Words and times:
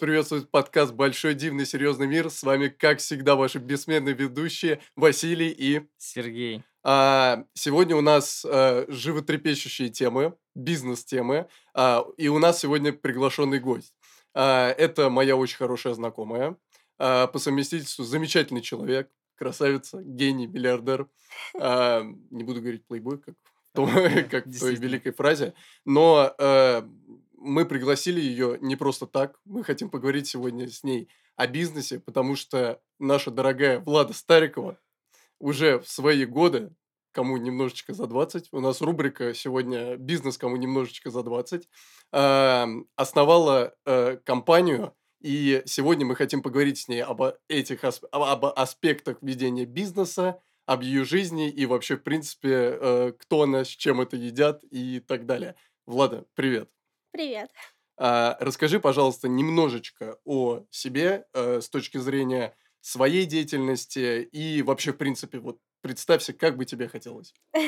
приветствует 0.00 0.50
подкаст 0.50 0.94
«Большой 0.94 1.34
дивный 1.34 1.66
серьезный 1.66 2.06
мир». 2.06 2.30
С 2.30 2.42
вами, 2.42 2.68
как 2.68 3.00
всегда, 3.00 3.36
ваши 3.36 3.58
бессменные 3.58 4.14
ведущие 4.14 4.80
Василий 4.96 5.50
и... 5.50 5.82
Сергей. 5.98 6.62
А, 6.82 7.44
сегодня 7.52 7.94
у 7.94 8.00
нас 8.00 8.46
а, 8.48 8.86
животрепещущие 8.88 9.90
темы, 9.90 10.34
бизнес-темы, 10.54 11.48
а, 11.74 12.06
и 12.16 12.28
у 12.28 12.38
нас 12.38 12.60
сегодня 12.60 12.94
приглашенный 12.94 13.60
гость. 13.60 13.92
А, 14.32 14.70
это 14.70 15.10
моя 15.10 15.36
очень 15.36 15.58
хорошая 15.58 15.92
знакомая, 15.92 16.56
а, 16.98 17.26
по 17.26 17.38
совместительству 17.38 18.02
замечательный 18.02 18.62
человек, 18.62 19.10
красавица, 19.34 20.00
гений, 20.02 20.46
миллиардер. 20.46 21.08
А, 21.60 22.02
не 22.30 22.42
буду 22.42 22.62
говорить 22.62 22.86
плейбой, 22.86 23.18
как 23.18 23.34
в, 23.34 23.76
том, 23.76 23.90
как 24.30 24.46
в 24.46 24.58
той 24.58 24.76
великой 24.76 25.12
фразе, 25.12 25.52
но 25.84 26.34
а, 26.38 26.88
мы 27.40 27.64
пригласили 27.64 28.20
ее 28.20 28.58
не 28.60 28.76
просто 28.76 29.06
так. 29.06 29.40
Мы 29.44 29.64
хотим 29.64 29.90
поговорить 29.90 30.28
сегодня 30.28 30.68
с 30.68 30.84
ней 30.84 31.08
о 31.36 31.46
бизнесе, 31.46 31.98
потому 31.98 32.36
что 32.36 32.80
наша 32.98 33.30
дорогая 33.30 33.80
Влада 33.80 34.12
Старикова 34.12 34.78
уже 35.38 35.78
в 35.78 35.88
свои 35.88 36.26
годы, 36.26 36.74
кому 37.12 37.38
немножечко 37.38 37.94
за 37.94 38.06
20, 38.06 38.48
у 38.52 38.60
нас 38.60 38.82
рубрика 38.82 39.34
сегодня 39.34 39.96
«Бизнес, 39.96 40.36
кому 40.36 40.56
немножечко 40.56 41.10
за 41.10 41.20
20», 41.20 42.84
основала 42.96 43.74
э, 43.86 44.18
компанию, 44.24 44.94
и 45.20 45.62
сегодня 45.66 46.06
мы 46.06 46.16
хотим 46.16 46.42
поговорить 46.42 46.78
с 46.78 46.88
ней 46.88 47.02
об 47.02 47.22
этих 47.48 47.84
об 47.84 48.44
аспектах 48.44 49.18
ведения 49.22 49.64
бизнеса, 49.64 50.40
об 50.66 50.82
ее 50.82 51.04
жизни 51.04 51.50
и 51.50 51.66
вообще, 51.66 51.96
в 51.96 52.02
принципе, 52.02 52.78
э, 52.80 53.12
кто 53.18 53.42
она, 53.42 53.64
с 53.64 53.68
чем 53.68 54.00
это 54.00 54.16
едят 54.16 54.62
и 54.70 55.00
так 55.00 55.26
далее. 55.26 55.56
Влада, 55.86 56.26
привет. 56.34 56.70
Привет. 57.10 57.50
А, 57.96 58.36
расскажи, 58.40 58.80
пожалуйста, 58.80 59.28
немножечко 59.28 60.18
о 60.24 60.64
себе 60.70 61.26
э, 61.34 61.60
с 61.60 61.68
точки 61.68 61.98
зрения 61.98 62.56
своей 62.80 63.26
деятельности 63.26 64.22
и 64.22 64.62
вообще, 64.62 64.92
в 64.92 64.96
принципе, 64.96 65.38
вот 65.38 65.58
представься, 65.82 66.32
как 66.32 66.56
бы 66.56 66.64
тебе 66.64 66.88
хотелось. 66.88 67.34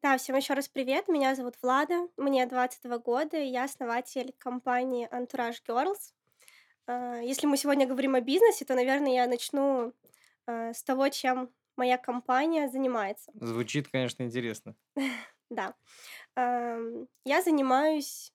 Да, 0.00 0.16
всем 0.16 0.36
еще 0.36 0.54
раз 0.54 0.68
привет. 0.68 1.08
Меня 1.08 1.34
зовут 1.34 1.56
Влада, 1.60 2.06
мне 2.16 2.46
22 2.46 2.98
года, 2.98 3.36
и 3.36 3.48
я 3.48 3.64
основатель 3.64 4.32
компании 4.38 5.08
Entourage 5.10 5.56
Girls. 5.68 6.12
А, 6.86 7.16
если 7.16 7.48
мы 7.48 7.56
сегодня 7.56 7.84
говорим 7.84 8.14
о 8.14 8.20
бизнесе, 8.20 8.64
то, 8.64 8.76
наверное, 8.76 9.12
я 9.12 9.26
начну 9.26 9.92
э, 10.46 10.72
с 10.72 10.84
того, 10.84 11.08
чем 11.08 11.50
моя 11.76 11.98
компания 11.98 12.68
занимается. 12.68 13.32
Звучит, 13.34 13.88
конечно, 13.88 14.22
интересно. 14.22 14.76
Да. 15.50 15.74
Я 16.36 17.42
занимаюсь 17.42 18.32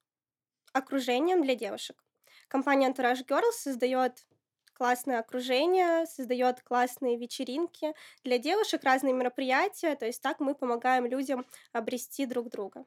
окружением 0.73 1.43
для 1.43 1.55
девушек. 1.55 2.03
Компания 2.47 2.89
Entourage 2.89 3.25
Girls 3.25 3.53
создает 3.53 4.25
классное 4.73 5.19
окружение, 5.19 6.05
создает 6.07 6.61
классные 6.63 7.17
вечеринки 7.17 7.93
для 8.23 8.37
девушек, 8.39 8.83
разные 8.83 9.13
мероприятия. 9.13 9.95
То 9.95 10.05
есть 10.05 10.21
так 10.21 10.39
мы 10.39 10.55
помогаем 10.55 11.05
людям 11.05 11.45
обрести 11.73 12.25
друг 12.25 12.49
друга. 12.49 12.85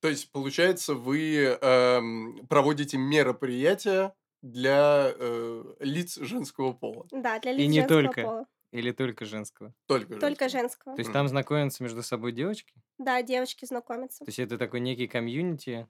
То 0.00 0.08
есть, 0.08 0.30
получается, 0.32 0.94
вы 0.94 1.36
эм, 1.60 2.46
проводите 2.48 2.98
мероприятия 2.98 4.14
для 4.42 5.10
э, 5.18 5.64
лиц 5.80 6.18
женского 6.20 6.72
пола. 6.74 7.06
Да, 7.10 7.38
для 7.38 7.52
лиц 7.52 7.64
И 7.64 7.66
не 7.68 7.80
женского 7.80 8.12
только. 8.12 8.20
пола. 8.20 8.46
Или 8.74 8.90
только 8.92 9.24
женского? 9.24 9.74
Только 9.86 10.18
Только 10.20 10.48
женского. 10.50 10.92
То 10.94 11.00
есть 11.00 11.10
Мгм. 11.10 11.12
там 11.12 11.28
знакомятся 11.28 11.82
между 11.82 12.02
собой 12.02 12.32
девочки? 12.32 12.74
Да, 12.98 13.22
девочки 13.22 13.64
знакомятся. 13.66 14.24
То 14.24 14.28
есть 14.30 14.38
это 14.38 14.58
такой 14.58 14.80
некий 14.80 15.06
комьюнити? 15.06 15.88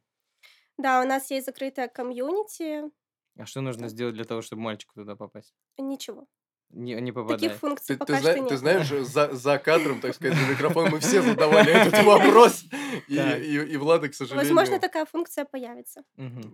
Да, 0.77 1.01
у 1.03 1.07
нас 1.07 1.31
есть 1.31 1.47
закрытая 1.47 1.89
комьюнити. 1.89 2.91
А 3.37 3.47
что 3.47 3.61
нужно 3.61 3.87
сделать 3.89 4.17
для 4.17 4.25
того, 4.25 4.43
чтобы 4.43 4.63
мальчику 4.63 4.95
туда 4.95 5.15
попасть? 5.15 5.55
Ничего. 5.79 6.27
Не, 6.75 6.95
не 6.95 7.13
Таких 7.13 7.15
попадает. 7.15 7.53
функций 7.59 7.95
Ты, 7.95 7.99
пока 7.99 8.15
ты 8.15 8.21
зна- 8.21 8.31
что 8.33 8.41
нет. 8.41 8.49
ты 8.49 8.57
знаешь, 8.57 8.89
за, 8.89 9.33
за 9.33 9.59
кадром, 9.59 10.01
так 10.01 10.15
сказать, 10.15 10.37
за 10.37 10.51
микрофоном 10.51 10.93
мы 10.93 10.99
все 10.99 11.23
задавали 11.23 11.71
этот 11.87 12.05
вопрос, 12.05 12.65
и, 13.09 13.15
и, 13.17 13.73
и 13.73 13.77
Влада, 13.77 14.09
к 14.09 14.15
сожалению... 14.15 14.45
Возможно, 14.55 14.81
такая 14.81 15.05
функция 15.07 15.45
появится. 15.45 16.03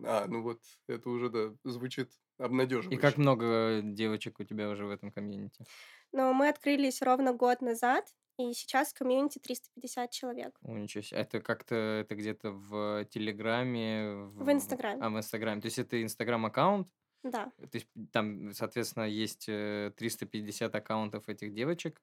А, 0.04 0.26
ну 0.28 0.42
вот, 0.42 0.60
это 0.88 1.08
уже, 1.08 1.30
да, 1.30 1.54
звучит 1.64 2.10
И 2.38 2.42
обнадеживающе. 2.42 3.00
как 3.00 3.16
много 3.16 3.80
девочек 3.82 4.40
у 4.40 4.44
тебя 4.44 4.68
уже 4.68 4.84
в 4.84 4.90
этом 4.90 5.10
комьюнити? 5.10 5.64
Но 6.12 6.32
мы 6.34 6.48
открылись 6.48 7.00
ровно 7.02 7.32
год 7.32 7.62
назад, 7.62 8.04
и 8.38 8.52
сейчас 8.54 8.92
в 8.92 8.98
комьюнити 8.98 9.38
350 9.38 10.10
человек. 10.10 10.58
О, 10.62 10.72
ничего 10.72 11.02
себе. 11.02 11.20
Это 11.20 11.40
как-то, 11.40 11.74
это 11.74 12.14
где-то 12.14 12.50
в 12.52 13.04
Телеграме? 13.10 14.14
В 14.34 14.50
Инстаграме. 14.50 15.02
А, 15.02 15.10
в 15.10 15.16
Инстаграме. 15.18 15.60
То 15.60 15.66
есть 15.66 15.78
это 15.78 16.02
Инстаграм-аккаунт? 16.02 16.88
Да. 17.22 17.52
То 17.58 17.74
есть 17.74 17.86
там, 18.12 18.52
соответственно, 18.52 19.04
есть 19.04 19.46
э, 19.48 19.92
350 19.96 20.74
аккаунтов 20.74 21.28
этих 21.28 21.52
девочек. 21.52 22.00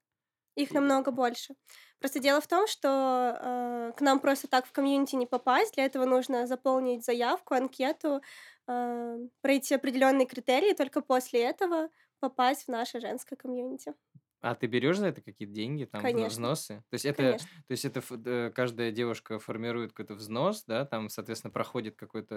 Их 0.55 0.72
намного 0.72 1.11
больше. 1.11 1.55
Просто 2.00 2.19
дело 2.19 2.41
в 2.41 2.47
том, 2.47 2.66
что 2.67 3.38
э, 3.39 3.91
к 3.95 4.01
нам 4.01 4.19
просто 4.19 4.47
так 4.47 4.66
в 4.66 4.72
комьюнити 4.72 5.16
не 5.16 5.27
попасть. 5.27 5.75
Для 5.75 5.85
этого 5.85 6.06
нужно 6.06 6.47
заполнить 6.47 7.06
заявку, 7.06 7.53
анкету, 7.53 8.22
э, 8.67 9.17
пройти 9.41 9.75
определенные 9.75 10.25
критерии, 10.25 10.73
только 10.73 11.01
после 11.01 11.41
этого 11.41 11.89
попасть 12.19 12.66
в 12.66 12.69
наше 12.69 13.00
женское 13.00 13.35
комьюнити. 13.35 13.94
А 14.41 14.55
ты 14.55 14.67
берешь 14.67 14.97
за 14.97 15.07
это 15.07 15.21
какие-то 15.21 15.53
деньги, 15.53 15.85
там, 15.85 16.01
Конечно. 16.01 16.27
взносы? 16.27 16.83
То 16.89 16.93
есть 16.93 17.05
это, 17.05 17.23
Конечно. 17.23 17.63
то 17.67 17.71
есть 17.71 17.85
это 17.85 18.01
э, 18.25 18.51
каждая 18.53 18.91
девушка 18.91 19.39
формирует 19.39 19.91
какой-то 19.93 20.13
взнос, 20.15 20.63
да, 20.65 20.85
там, 20.85 21.09
соответственно, 21.09 21.51
проходит 21.51 21.95
какой-то 21.95 22.35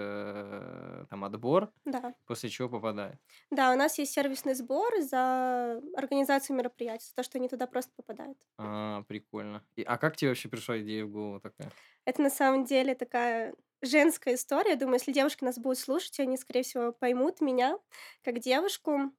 э, 1.03 1.05
там 1.09 1.23
отбор, 1.23 1.71
Да. 1.85 2.13
после 2.25 2.49
чего 2.49 2.69
попадает. 2.69 3.19
Да, 3.51 3.71
у 3.73 3.77
нас 3.77 3.97
есть 3.99 4.13
сервисный 4.13 4.55
сбор 4.55 4.99
за 5.01 5.81
организацию 5.95 6.55
мероприятий, 6.57 7.07
за 7.07 7.15
то, 7.15 7.23
что 7.23 7.37
они 7.37 7.49
туда 7.49 7.67
просто 7.67 7.91
попадают. 7.95 8.37
А, 8.57 9.03
прикольно. 9.03 9.65
И- 9.75 9.83
а 9.83 9.97
как 9.97 10.15
тебе 10.17 10.29
вообще 10.29 10.49
пришла 10.49 10.79
идея 10.81 11.05
в 11.05 11.11
голову 11.11 11.39
такая? 11.39 11.75
Это 12.05 12.21
на 12.21 12.29
самом 12.29 12.65
деле 12.65 12.95
такая 12.95 13.55
женская 13.81 14.35
история. 14.35 14.75
Думаю, 14.75 14.95
если 14.95 15.11
девушки 15.11 15.43
нас 15.43 15.57
будут 15.57 15.79
слушать, 15.79 16.19
они, 16.19 16.37
скорее 16.37 16.63
всего, 16.63 16.91
поймут 16.91 17.41
меня 17.41 17.77
как 18.23 18.39
девушку. 18.39 19.11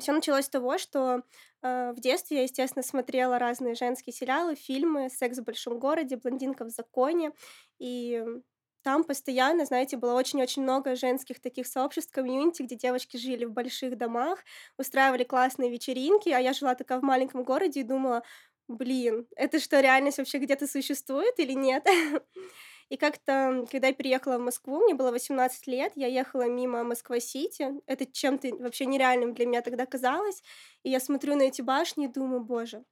Все 0.00 0.12
началось 0.12 0.44
с 0.44 0.48
того, 0.48 0.78
что 0.78 1.22
э, 1.62 1.92
в 1.92 2.00
детстве 2.00 2.36
я, 2.38 2.42
естественно, 2.44 2.82
смотрела 2.84 3.38
разные 3.38 3.74
женские 3.74 4.12
сериалы, 4.12 4.54
фильмы 4.54 5.10
«Секс 5.10 5.38
в 5.38 5.44
большом 5.44 5.78
городе», 5.80 6.16
«Блондинка 6.16 6.64
в 6.64 6.68
законе». 6.70 7.32
И 7.80 8.24
там 8.82 9.02
постоянно, 9.02 9.64
знаете, 9.64 9.96
было 9.96 10.14
очень-очень 10.14 10.62
много 10.62 10.94
женских 10.94 11.40
таких 11.40 11.66
сообществ, 11.66 12.12
комьюнити, 12.12 12.62
где 12.62 12.76
девочки 12.76 13.16
жили 13.16 13.46
в 13.46 13.52
больших 13.52 13.96
домах, 13.98 14.38
устраивали 14.78 15.24
классные 15.24 15.70
вечеринки, 15.70 16.28
а 16.28 16.38
я 16.38 16.52
жила 16.52 16.74
такая 16.76 17.00
в 17.00 17.02
маленьком 17.02 17.42
городе 17.42 17.80
и 17.80 17.84
думала, 17.84 18.22
блин, 18.68 19.26
это 19.36 19.58
что, 19.58 19.80
реальность 19.80 20.18
вообще 20.18 20.38
где-то 20.38 20.66
существует 20.68 21.38
или 21.40 21.52
нет? 21.52 21.84
И 22.94 22.96
как-то, 22.96 23.66
когда 23.72 23.88
я 23.88 23.92
переехала 23.92 24.38
в 24.38 24.42
Москву, 24.42 24.78
мне 24.78 24.94
было 24.94 25.10
18 25.10 25.66
лет, 25.66 25.90
я 25.96 26.06
ехала 26.06 26.48
мимо 26.48 26.84
Москва-Сити. 26.84 27.72
Это 27.86 28.06
чем-то 28.06 28.54
вообще 28.54 28.86
нереальным 28.86 29.34
для 29.34 29.46
меня 29.46 29.62
тогда 29.62 29.84
казалось. 29.84 30.44
И 30.84 30.90
я 30.90 31.00
смотрю 31.00 31.34
на 31.34 31.42
эти 31.42 31.60
башни 31.60 32.04
и 32.04 32.08
думаю, 32.08 32.40
боже, 32.40 32.84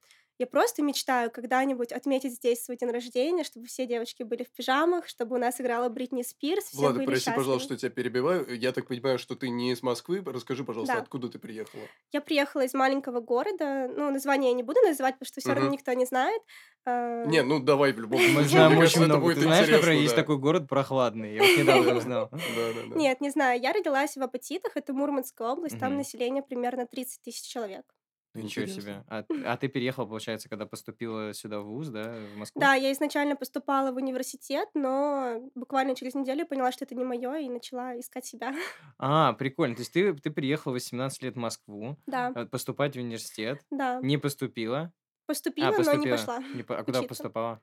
я 0.43 0.47
просто 0.49 0.83
мечтаю 0.83 1.31
когда-нибудь 1.31 1.93
отметить 1.93 2.33
здесь 2.35 2.65
свой 2.65 2.77
день 2.77 2.91
рождения, 2.91 3.45
чтобы 3.45 3.67
все 3.67 3.87
девочки 3.87 4.25
были 4.25 4.43
в 4.43 4.51
пижамах, 4.51 5.07
чтобы 5.07 5.37
у 5.37 5.39
нас 5.39 5.61
играла 5.61 5.89
Бритни 5.89 6.23
Спирс, 6.23 6.65
все 6.65 6.79
Влада, 6.79 6.97
были 6.97 7.07
прости, 7.07 7.27
счастливы. 7.27 7.37
пожалуйста, 7.39 7.65
что 7.65 7.75
я 7.75 7.79
тебя 7.79 7.91
перебиваю. 7.91 8.59
Я 8.59 8.73
так 8.73 8.89
понимаю, 8.89 9.19
что 9.19 9.37
ты 9.37 9.49
не 9.51 9.71
из 9.71 9.83
Москвы. 9.85 10.21
Расскажи, 10.27 10.65
пожалуйста, 10.65 10.97
Да. 10.97 11.01
откуда 11.03 11.29
ты 11.29 11.39
приехала? 11.39 11.85
Я 12.11 12.21
приехала 12.21 12.63
из 12.65 12.75
маленького 12.75 13.21
города, 13.21 13.89
ну, 13.97 14.11
название 14.11 14.51
я 14.51 14.57
не 14.57 14.65
буду 14.65 14.81
называть, 14.81 15.15
потому 15.15 15.27
что 15.29 15.41
все 15.41 15.51
равно 15.51 15.67
Мгм. 15.67 15.73
никто 15.75 15.93
не 15.93 16.07
знает. 16.07 16.43
А, 16.85 17.25
Не, 17.27 17.45
ну 17.45 17.61
давай 17.61 17.93
в 17.93 18.01
любом 18.01 18.21
Мы 18.21 18.27
случае. 18.29 18.49
знаем 18.49 18.73
Мне 18.73 18.83
очень 18.83 19.05
много. 19.05 19.35
Ты 19.35 19.41
знаешь, 19.43 19.69
например, 19.69 20.01
есть 20.01 20.17
такой 20.17 20.39
город 20.39 20.67
прохладный. 20.69 21.37
Я 21.37 21.43
вот 21.43 21.57
недавно 21.59 21.97
узнал. 21.97 22.31
Нет, 22.97 23.21
не 23.21 23.31
знаю, 23.31 23.61
я 23.61 23.73
родилась 23.73 24.17
в 24.17 24.23
Апатитах, 24.23 24.77
это 24.77 24.93
Мурманская 24.93 25.47
область, 25.49 25.79
там 25.79 25.97
население 25.97 26.43
примерно 26.43 26.87
30 26.87 27.23
тысяч 27.23 27.47
человек. 27.49 27.85
Ничего 28.35 28.65
Интересно. 28.65 28.83
себе. 28.83 29.05
А, 29.09 29.25
а 29.53 29.57
ты 29.59 29.69
переехала, 29.69 30.07
получается, 30.07 30.49
когда 30.49 30.65
поступила 30.65 31.35
сюда 31.35 31.61
в 31.61 31.65
ВУЗ, 31.67 31.89
да, 31.91 32.15
в 32.35 32.37
Москву? 32.39 32.61
Да, 32.61 32.75
я 32.75 32.91
изначально 32.93 33.37
поступала 33.37 33.93
в 33.93 33.97
университет, 33.97 34.69
но 34.75 35.51
буквально 35.55 35.95
через 35.95 36.15
неделю 36.15 36.47
поняла, 36.47 36.73
что 36.73 36.85
это 36.87 36.95
не 36.95 37.05
мое, 37.05 37.37
и 37.37 37.49
начала 37.51 37.99
искать 37.99 38.25
себя. 38.25 38.55
А, 38.99 39.33
прикольно. 39.35 39.75
То 39.77 39.81
есть 39.83 39.93
ты, 39.93 40.15
ты 40.15 40.31
приехала 40.31 40.73
в 40.73 40.75
18 40.75 41.23
лет 41.23 41.35
в 41.35 41.39
Москву 41.39 41.99
Да, 42.07 42.33
э, 42.35 42.47
поступать 42.47 42.95
в 42.97 43.01
университет, 43.01 43.61
да. 43.71 44.01
не 44.03 44.17
поступила. 44.17 44.93
Поступила, 45.27 45.69
А, 45.69 45.71
но 45.73 45.77
поступила. 45.79 46.05
не 46.05 46.11
пошла. 46.11 46.39
Не 46.55 46.63
по- 46.63 46.79
А 46.79 46.85
куда 46.85 47.01
учиться. 47.01 47.09
поступала? 47.09 47.61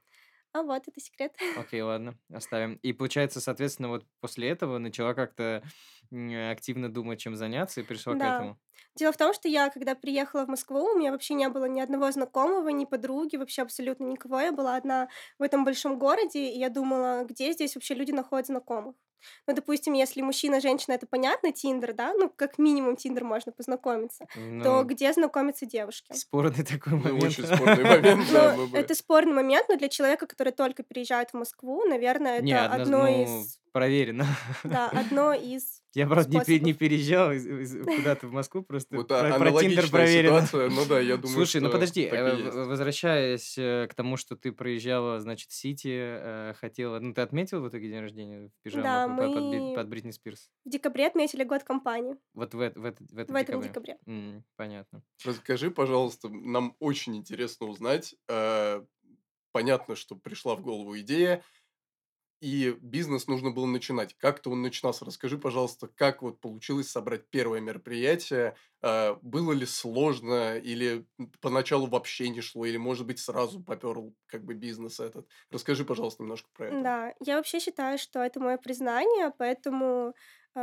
А 0.51 0.63
вот, 0.63 0.81
это 0.88 1.00
секрет. 1.00 1.36
Окей, 1.57 1.81
ладно, 1.81 2.18
оставим. 2.33 2.75
И 2.81 2.92
получается, 2.92 3.39
соответственно, 3.39 3.89
вот 3.89 4.06
после 4.19 4.50
этого 4.50 4.80
начала 4.80 5.13
как-то 5.13 5.63
активно 6.52 6.90
думать, 6.92 7.20
чем 7.20 7.36
заняться, 7.36 7.82
и 7.82 7.84
пришла 7.84 8.16
к 8.16 8.24
Да. 8.24 8.26
этому. 8.26 8.60
Дело 8.96 9.12
в 9.14 9.18
том, 9.18 9.34
что 9.34 9.48
я, 9.48 9.70
когда 9.70 9.96
приехала 9.96 10.46
в 10.46 10.50
Москву, 10.50 10.80
у 10.94 10.98
меня 10.98 11.12
вообще 11.12 11.34
не 11.34 11.48
было 11.50 11.66
ни 11.66 11.80
одного 11.80 12.12
знакомого, 12.12 12.70
ни 12.70 12.86
подруги, 12.86 13.36
вообще 13.38 13.62
абсолютно 13.62 14.06
никого. 14.06 14.40
Я 14.40 14.52
была 14.52 14.76
одна 14.76 15.10
в 15.38 15.44
этом 15.44 15.64
большом 15.66 16.00
городе, 16.00 16.40
и 16.50 16.58
я 16.60 16.70
думала, 16.70 17.24
где 17.26 17.52
здесь 17.54 17.76
вообще 17.76 17.94
люди 17.94 18.12
находят 18.12 18.48
знакомых. 18.48 18.96
Ну, 19.48 19.54
допустим, 19.54 19.94
если 19.94 20.21
мужчина, 20.21 20.60
женщина, 20.60 20.94
это 20.94 21.07
понятно, 21.07 21.51
Тиндер, 21.51 21.94
да? 21.94 22.13
Ну, 22.13 22.31
как 22.36 22.57
минимум 22.57 22.95
Тиндер 22.95 23.24
можно 23.24 23.51
познакомиться. 23.51 24.25
То 24.33 24.39
Ну, 24.39 24.83
где 24.83 25.12
знакомятся 25.13 25.66
девушки? 25.66 26.13
спорный 26.13 26.63
такой 26.63 26.94
Ну, 26.94 27.00
момент. 27.00 27.24
очень 27.24 27.45
спорный 27.45 27.83
момент, 27.83 28.27
да, 28.31 28.56
Ну, 28.56 28.75
это 28.75 28.95
спорный 28.95 29.33
момент, 29.33 29.68
но 29.69 29.77
для 29.77 29.89
человека, 29.89 30.27
который 30.27 30.54
только 30.54 30.83
переезжает 30.83 31.31
в 31.31 31.33
Москву, 31.33 31.86
наверное, 31.86 32.39
это 32.39 32.66
одно 32.74 33.00
ну, 33.04 33.24
из... 33.24 33.60
проверено. 33.71 34.25
Да, 34.63 34.89
одно 34.89 35.33
из... 35.33 35.81
Я, 35.95 36.06
правда, 36.06 36.30
не, 36.30 36.74
переезжал 36.74 37.31
куда-то 37.98 38.27
в 38.27 38.31
Москву, 38.31 38.62
просто 38.62 38.95
Вот 38.95 39.07
про, 39.07 39.36
а- 39.36 39.39
про 39.39 39.51
Тиндер 39.60 39.89
проверено. 39.89 40.48
ну 40.54 40.86
да, 40.88 41.00
я 41.00 41.18
думаю, 41.18 41.36
Слушай, 41.36 41.62
ну 41.62 41.72
подожди, 41.72 42.04
э, 42.04 42.51
возвращаясь 42.51 43.57
э, 43.57 43.88
к 43.89 43.95
тому, 43.95 44.15
что 44.15 44.36
ты 44.36 44.51
проезжала, 44.51 45.19
значит, 45.19 45.50
в 45.50 45.56
Сити, 45.56 45.89
э, 45.92 46.54
хотела... 46.60 47.00
Ну, 47.00 47.13
ты 47.13 47.22
отметил 47.22 47.62
в 47.62 47.69
итоге 47.69 47.89
день 47.89 48.01
рождения 48.01 48.50
в 48.50 48.63
пижамах 48.63 48.86
Да, 48.86 49.07
под, 49.18 49.34
под 49.34 49.44
мы 49.44 49.74
под 49.76 49.88
Бритни 49.90 50.12
Спирс? 50.12 50.50
в 50.66 50.70
декабре 50.70 51.08
отметили 51.08 51.44
год 51.44 51.64
компании. 51.64 52.16
Вот 52.34 52.54
в, 52.54 52.58
в, 52.58 52.62
этот- 52.86 53.12
в 53.12 53.18
этом 53.18 53.36
В 53.36 53.38
этом 53.40 53.62
декабре? 53.62 53.68
декабре. 53.70 53.98
М, 54.06 54.44
понятно. 54.56 55.04
Расскажи, 55.26 55.72
пожалуйста, 55.72 56.30
нам 56.30 56.76
очень 56.80 57.16
интересно 57.16 57.68
узнать. 57.68 58.16
э, 58.28 58.82
Понятно, 59.52 59.96
что 59.96 60.16
пришла 60.16 60.56
в 60.56 60.62
голову 60.62 60.96
идея, 61.00 61.44
и 62.41 62.71
бизнес 62.81 63.27
нужно 63.27 63.51
было 63.51 63.65
начинать. 63.65 64.15
Как-то 64.18 64.50
он 64.51 64.62
начинался. 64.62 65.06
Расскажи, 65.06 65.38
пожалуйста, 65.38 65.88
как 65.88 66.21
вот 66.21 66.39
получилось 66.41 66.89
собрать 66.89 67.30
первое 67.30 67.59
мероприятие? 67.62 68.56
Э, 68.81 69.15
Было 69.21 69.51
ли 69.53 69.65
сложно, 69.65 70.57
или 70.57 71.06
поначалу 71.41 71.88
вообще 71.88 72.30
не 72.30 72.41
шло, 72.41 72.65
или, 72.65 72.77
может 72.77 73.06
быть, 73.07 73.19
сразу 73.19 73.62
поперл 73.63 74.15
как 74.25 74.44
бы 74.45 74.53
бизнес 74.53 75.00
этот? 75.00 75.27
Расскажи, 75.51 75.86
пожалуйста, 75.86 76.24
немножко 76.24 76.50
про 76.53 76.68
это. 76.69 76.83
Да, 76.83 77.13
я 77.19 77.38
вообще 77.38 77.59
считаю, 77.59 77.97
что 77.97 78.19
это 78.24 78.39
мое 78.39 78.57
признание, 78.57 79.31
поэтому 79.38 80.13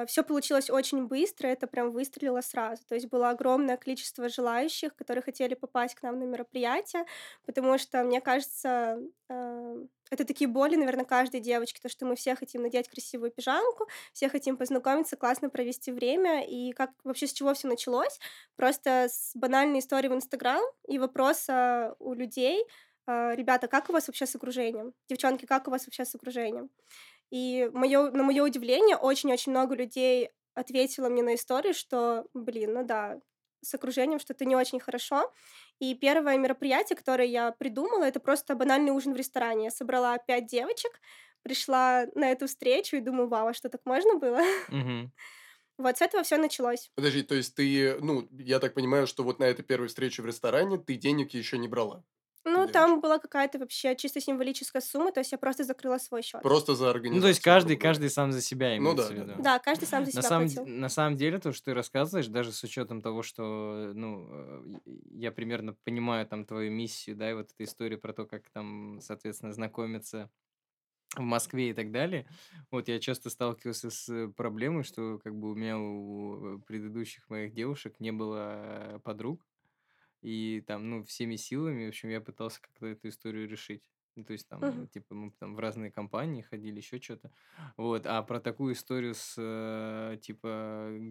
все 0.07 0.23
получилось 0.23 0.71
очень 0.71 1.07
быстро, 1.07 1.49
это 1.49 1.67
прям 1.67 1.91
выстрелило 1.91 2.41
сразу. 2.41 2.85
То 2.87 2.95
есть 2.95 3.09
было 3.09 3.31
огромное 3.31 3.77
количество 3.77 4.29
желающих, 4.29 4.95
которые 4.97 5.23
хотели 5.23 5.55
попасть 5.55 5.95
к 5.95 6.03
нам 6.03 6.19
на 6.19 6.25
мероприятие, 6.25 7.05
потому 7.45 7.79
что, 7.79 8.03
мне 8.03 8.21
кажется, 8.21 8.99
э, 9.29 9.77
это 10.11 10.25
такие 10.25 10.49
боли, 10.49 10.77
наверное, 10.77 11.05
каждой 11.05 11.41
девочки, 11.41 11.81
то, 11.81 11.89
что 11.89 12.07
мы 12.07 12.17
все 12.17 12.35
хотим 12.37 12.63
надеть 12.63 12.89
красивую 12.89 13.31
пижамку, 13.31 13.89
все 14.13 14.29
хотим 14.29 14.57
познакомиться, 14.57 15.17
классно 15.17 15.51
провести 15.51 15.93
время, 15.93 16.47
и 16.47 16.73
как 16.73 16.91
вообще 17.05 17.27
с 17.27 17.33
чего 17.33 17.55
все 17.55 17.69
началось? 17.69 18.19
Просто 18.57 19.07
с 19.09 19.33
банальной 19.35 19.81
истории 19.81 20.09
в 20.09 20.15
Инстаграм 20.15 20.63
и 20.89 20.99
вопроса 20.99 21.95
у 21.99 22.13
людей, 22.15 22.65
э, 23.07 23.35
ребята, 23.35 23.69
как 23.69 23.89
у 23.91 23.93
вас 23.93 24.09
вообще 24.09 24.27
с 24.27 24.35
окружением? 24.37 24.95
Девчонки, 25.09 25.47
как 25.47 25.69
у 25.69 25.71
вас 25.71 25.87
вообще 25.87 26.05
с 26.05 26.15
окружением? 26.15 26.71
И 27.31 27.69
моё, 27.73 28.11
на 28.11 28.23
мое 28.23 28.45
удивление, 28.45 28.97
очень-очень 28.97 29.53
много 29.53 29.75
людей 29.75 30.31
ответило 30.55 31.09
мне 31.09 31.23
на 31.23 31.35
историю, 31.35 31.75
что, 31.75 32.27
блин, 32.35 32.75
ну 32.75 32.85
да, 32.85 33.19
с 33.63 33.75
окружением 33.75 34.21
что-то 34.21 34.45
не 34.45 34.57
очень 34.57 34.81
хорошо. 34.81 35.33
И 35.81 35.95
первое 35.95 36.39
мероприятие, 36.39 36.97
которое 36.97 37.29
я 37.29 37.53
придумала, 37.53 38.05
это 38.05 38.21
просто 38.21 38.55
банальный 38.55 38.93
ужин 38.93 39.13
в 39.13 39.17
ресторане. 39.17 39.65
Я 39.65 39.71
собрала 39.71 40.19
пять 40.19 40.47
девочек, 40.47 41.01
пришла 41.43 42.07
на 42.15 42.31
эту 42.31 42.47
встречу 42.47 42.97
и 42.97 43.01
думаю, 43.01 43.29
вау, 43.29 43.49
а 43.49 43.55
что 43.55 43.69
так 43.69 43.81
можно 43.85 44.15
было? 44.17 44.41
Вот 45.79 45.99
с 45.99 46.03
этого 46.03 46.23
все 46.23 46.39
началось. 46.39 46.91
Подожди, 46.95 47.23
то 47.23 47.35
есть 47.35 47.55
ты, 47.55 47.99
ну, 48.01 48.27
я 48.33 48.61
так 48.61 48.73
понимаю, 48.73 49.07
что 49.07 49.23
вот 49.25 49.39
на 49.39 49.45
этой 49.45 49.63
первой 49.63 49.89
встрече 49.89 50.23
в 50.23 50.27
ресторане 50.27 50.79
ты 50.79 50.95
денег 50.95 51.35
еще 51.35 51.59
не 51.59 51.69
брала? 51.69 52.03
Ну, 52.47 52.67
девочек? 52.67 52.69
там 52.69 53.01
была 53.01 53.19
какая-то 53.19 53.59
вообще 53.59 53.97
чисто 53.97 54.21
символическая 54.21 54.81
сумма, 54.83 55.13
то 55.13 55.21
есть 55.21 55.33
я 55.33 55.39
просто 55.39 55.65
закрыла 55.65 55.99
свой 55.99 56.23
счет. 56.23 56.43
Просто 56.43 56.75
за 56.75 56.91
Ну, 57.11 57.21
организацию. 57.21 57.23
то 57.23 57.29
есть 57.29 57.41
каждый, 57.41 57.77
каждый 57.77 58.11
сам 58.11 58.33
за 58.33 58.41
себя 58.43 58.77
Ну 58.79 58.95
имеется 58.95 58.95
да, 58.95 59.13
в 59.13 59.17
да, 59.17 59.25
виду. 59.25 59.27
да. 59.27 59.43
Да, 59.43 59.59
каждый 59.59 59.87
сам 59.87 60.05
за 60.05 60.13
На 60.13 60.23
себя 60.23 60.31
самом, 60.31 60.55
платил. 60.55 60.65
д- 60.65 60.71
на 60.71 60.89
самом 60.89 61.17
деле, 61.17 61.39
то, 61.39 61.53
что 61.53 61.67
ты 61.67 61.75
рассказываешь, 61.75 62.29
даже 62.29 62.53
с 62.53 62.63
учетом 62.65 63.03
того, 63.03 63.23
что, 63.23 63.93
ну, 63.95 64.29
э, 64.31 64.79
я 65.13 65.33
примерно 65.33 65.75
понимаю 65.85 66.27
там 66.27 66.45
твою 66.47 66.71
миссию, 66.73 67.17
да, 67.17 67.31
и 67.31 67.35
вот 67.35 67.51
эта 67.53 67.65
история 67.65 67.99
про 67.99 68.13
то, 68.13 68.27
как 68.27 68.51
там, 68.51 69.01
соответственно, 69.03 69.53
знакомиться 69.53 70.31
в 71.17 71.23
Москве 71.23 71.71
и 71.71 71.75
так 71.75 71.93
далее. 71.93 72.29
Вот 72.71 72.89
я 72.89 72.99
часто 73.01 73.31
сталкивался 73.31 73.91
с 73.91 74.29
проблемой, 74.37 74.85
что 74.85 75.19
как 75.19 75.37
бы 75.37 75.53
у 75.53 75.55
меня 75.55 75.79
у 75.79 76.61
предыдущих 76.61 77.29
моих 77.31 77.55
девушек 77.55 78.01
не 78.01 78.13
было 78.13 78.97
э, 78.97 79.01
подруг, 79.05 79.47
и 80.27 80.61
там, 80.67 80.91
ну, 80.91 81.05
всеми 81.05 81.37
силами, 81.37 81.87
в 81.87 81.89
общем, 81.89 82.09
я 82.11 82.21
пытался 82.21 82.61
как-то 82.61 82.87
эту 82.87 83.09
историю 83.09 83.49
решить. 83.49 83.91
Ну, 84.17 84.25
то 84.25 84.33
есть 84.33 84.49
там, 84.49 84.65
Мгм. 84.67 84.89
типа, 84.89 85.15
мы 85.15 85.33
там 85.39 85.55
в 85.57 85.59
разные 85.61 85.91
компании 85.93 86.43
ходили, 86.43 86.79
еще 86.79 87.01
что-то. 87.01 87.33
Вот, 87.77 88.07
а 88.07 88.23
про 88.23 88.41
такую 88.41 88.73
историю 88.75 89.15
с, 89.15 89.35
э, 89.39 90.17
типа, 90.23 90.49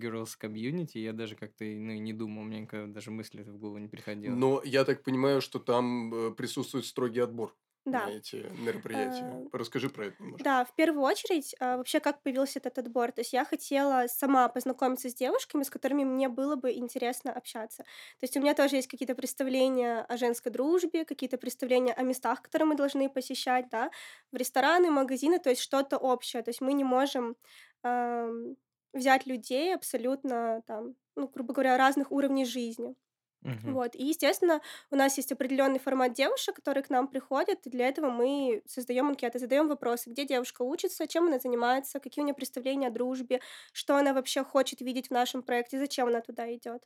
girls 0.01 0.31
community 0.41 0.99
я 0.99 1.13
даже 1.13 1.35
как-то, 1.35 1.63
ну, 1.65 1.91
и 1.93 1.99
не 1.99 2.13
думал, 2.13 2.41
у 2.41 2.45
меня 2.45 2.61
никогда 2.61 2.91
даже 2.91 3.11
мысли 3.11 3.43
в 3.43 3.57
голову 3.57 3.77
не 3.77 3.87
приходило. 3.89 4.43
Но 4.43 4.61
я 4.63 4.83
так 4.85 5.03
понимаю, 5.03 5.41
что 5.41 5.59
там 5.59 6.13
э, 6.13 6.31
присутствует 6.31 6.85
строгий 6.85 7.19
отбор 7.19 7.55
Да. 7.85 8.07
на 8.07 8.11
эти 8.11 8.37
мероприятия. 8.59 9.23
Э, 9.23 9.57
Расскажи 9.57 9.89
про 9.89 10.07
это 10.07 10.21
немножко. 10.21 10.43
Да, 10.43 10.65
в 10.65 10.73
первую 10.73 11.03
очередь, 11.03 11.55
а, 11.59 11.77
вообще, 11.77 11.99
как 11.99 12.21
появился 12.23 12.59
этот 12.59 12.79
отбор. 12.79 13.11
То 13.11 13.21
есть 13.21 13.31
я 13.33 13.45
хотела 13.45 14.07
сама 14.07 14.49
познакомиться 14.49 15.09
с 15.09 15.13
девушками, 15.13 15.63
с 15.63 15.69
которыми 15.69 16.03
мне 16.03 16.27
было 16.27 16.55
бы 16.55 16.71
интересно 16.71 17.31
общаться. 17.31 17.83
То 17.83 18.23
есть 18.23 18.35
у 18.37 18.41
меня 18.41 18.55
тоже 18.55 18.77
есть 18.77 18.87
какие-то 18.87 19.15
представления 19.15 20.01
о 20.01 20.17
женской 20.17 20.51
дружбе, 20.51 21.05
какие-то 21.05 21.37
представления 21.37 21.93
о 21.93 22.01
местах, 22.03 22.41
которые 22.41 22.67
мы 22.67 22.75
должны 22.75 23.09
посещать, 23.09 23.69
да, 23.69 23.91
в 24.31 24.35
рестораны, 24.35 24.89
магазины, 24.89 25.39
то 25.39 25.49
есть 25.49 25.61
что-то 25.61 25.97
общее. 25.97 26.41
То 26.41 26.49
есть 26.49 26.61
мы 26.61 26.73
не 26.73 26.83
можем 26.83 27.35
ам, 27.83 28.55
взять 28.93 29.25
людей 29.27 29.75
абсолютно, 29.75 30.63
там, 30.65 30.95
ну, 31.15 31.27
грубо 31.27 31.53
говоря, 31.53 31.77
разных 31.77 32.11
уровней 32.11 32.45
жизни. 32.45 32.95
Мгм. 33.45 33.75
Вот. 33.75 33.95
И, 33.95 34.03
естественно, 34.05 34.61
у 34.91 34.95
нас 34.95 35.17
есть 35.17 35.31
определенный 35.31 35.79
формат 35.79 36.13
девушек, 36.13 36.55
которые 36.55 36.83
к 36.83 36.89
нам 36.89 37.07
приходят, 37.07 37.65
и 37.65 37.69
для 37.69 37.87
этого 37.87 38.09
мы 38.09 38.61
создаем 38.67 39.07
анкеты, 39.07 39.39
задаем 39.39 39.67
вопросы, 39.67 40.09
где 40.09 40.25
девушка 40.25 40.61
учится, 40.63 41.07
чем 41.07 41.27
она 41.27 41.39
занимается, 41.39 41.99
какие 41.99 42.23
у 42.23 42.25
нее 42.25 42.35
представления 42.35 42.87
о 42.87 42.91
дружбе, 42.91 43.41
что 43.73 43.97
она 43.97 44.13
вообще 44.13 44.43
хочет 44.43 44.81
видеть 44.81 45.07
в 45.07 45.11
нашем 45.11 45.43
проекте, 45.43 45.79
зачем 45.79 46.07
она 46.07 46.21
туда 46.21 46.53
идет. 46.53 46.83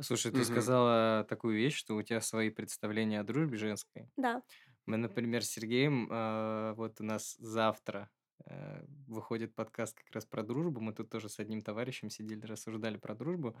Слушай, 0.00 0.32
ты 0.32 0.44
сказала 0.44 1.24
такую 1.28 1.56
вещь, 1.56 1.76
что 1.76 1.96
у 1.96 2.02
тебя 2.02 2.20
свои 2.20 2.50
представления 2.50 3.20
о 3.20 3.24
дружбе 3.24 3.56
женской. 3.58 4.10
Да. 4.16 4.42
Мы, 4.86 4.96
например, 4.98 5.44
с 5.44 5.50
Сергеем, 5.50 6.08
а, 6.10 6.74
вот 6.74 7.00
у 7.00 7.04
нас 7.04 7.36
завтра 7.38 8.10
э, 8.19 8.19
выходит 9.06 9.54
подкаст 9.54 9.96
как 9.96 10.14
раз 10.14 10.24
про 10.24 10.42
дружбу. 10.42 10.80
Мы 10.80 10.92
тут 10.92 11.10
тоже 11.10 11.28
с 11.28 11.38
одним 11.38 11.62
товарищем 11.62 12.10
сидели, 12.10 12.44
рассуждали 12.46 12.96
про 12.96 13.14
дружбу. 13.14 13.56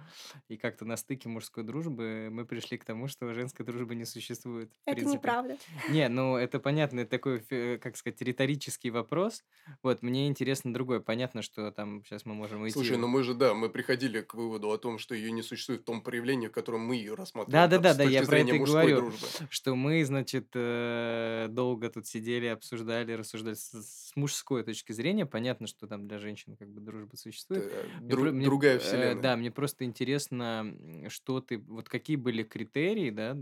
И 0.48 0.56
как-то 0.56 0.84
на 0.84 0.96
стыке 0.96 1.28
мужской 1.28 1.64
дружбы 1.64 2.28
мы 2.30 2.44
пришли 2.44 2.78
к 2.78 2.84
тому, 2.84 3.08
что 3.08 3.32
женской 3.34 3.66
дружбы 3.66 3.94
не 3.94 4.04
существует. 4.04 4.72
Это 4.84 4.96
принципе. 4.96 5.18
неправда. 5.18 5.56
Не, 5.90 6.08
ну 6.08 6.36
это 6.36 6.60
понятно, 6.60 7.00
это 7.00 7.10
такой, 7.10 7.40
как 7.78 7.96
сказать, 7.96 8.20
риторический 8.22 8.90
вопрос. 8.90 9.44
Вот, 9.82 10.02
мне 10.02 10.28
интересно 10.28 10.72
другое. 10.72 11.00
Понятно, 11.00 11.42
что 11.42 11.70
там 11.72 12.04
сейчас 12.04 12.24
мы 12.24 12.34
можем 12.34 12.62
уйти. 12.62 12.74
Слушай, 12.74 12.96
ну 12.96 13.08
мы 13.08 13.22
же, 13.22 13.34
да, 13.34 13.54
мы 13.54 13.68
приходили 13.68 14.20
к 14.20 14.34
выводу 14.34 14.70
о 14.70 14.78
том, 14.78 14.98
что 14.98 15.14
ее 15.14 15.32
не 15.32 15.42
существует 15.42 15.82
в 15.82 15.84
том 15.84 16.00
проявлении, 16.00 16.48
в 16.48 16.52
котором 16.52 16.80
мы 16.82 16.96
ее 16.96 17.14
рассматриваем. 17.14 17.68
Да, 17.70 17.78
да, 17.78 17.82
да, 17.82 17.94
да, 17.94 18.04
я 18.04 18.24
про 18.24 18.38
это 18.38 18.54
и 18.54 18.58
говорю, 18.58 18.96
дружбы. 18.96 19.26
что 19.50 19.74
мы, 19.74 20.04
значит, 20.04 20.48
э, 20.54 21.46
долго 21.50 21.90
тут 21.90 22.06
сидели, 22.06 22.46
обсуждали, 22.46 23.12
рассуждали 23.12 23.54
с, 23.54 23.72
с 23.72 24.16
мужской 24.16 24.62
точки 24.72 24.92
зрения. 24.92 25.26
Понятно, 25.26 25.66
что 25.66 25.86
там 25.86 26.06
для 26.08 26.18
женщин 26.18 26.56
как 26.56 26.68
бы 26.68 26.80
дружба 26.80 27.16
существует. 27.16 27.66
Это 27.66 27.86
Мне 28.00 28.10
дру- 28.14 28.22
про- 28.22 28.32
мне, 28.32 28.44
другая 28.46 28.76
э, 28.76 28.78
вселенная. 28.80 29.22
да, 29.22 29.36
мне 29.36 29.50
просто 29.50 29.84
интересно, 29.84 30.74
что 31.08 31.40
ты, 31.40 31.58
вот 31.58 31.88
какие 31.88 32.16
были 32.16 32.42
критерии, 32.42 33.10
да, 33.10 33.36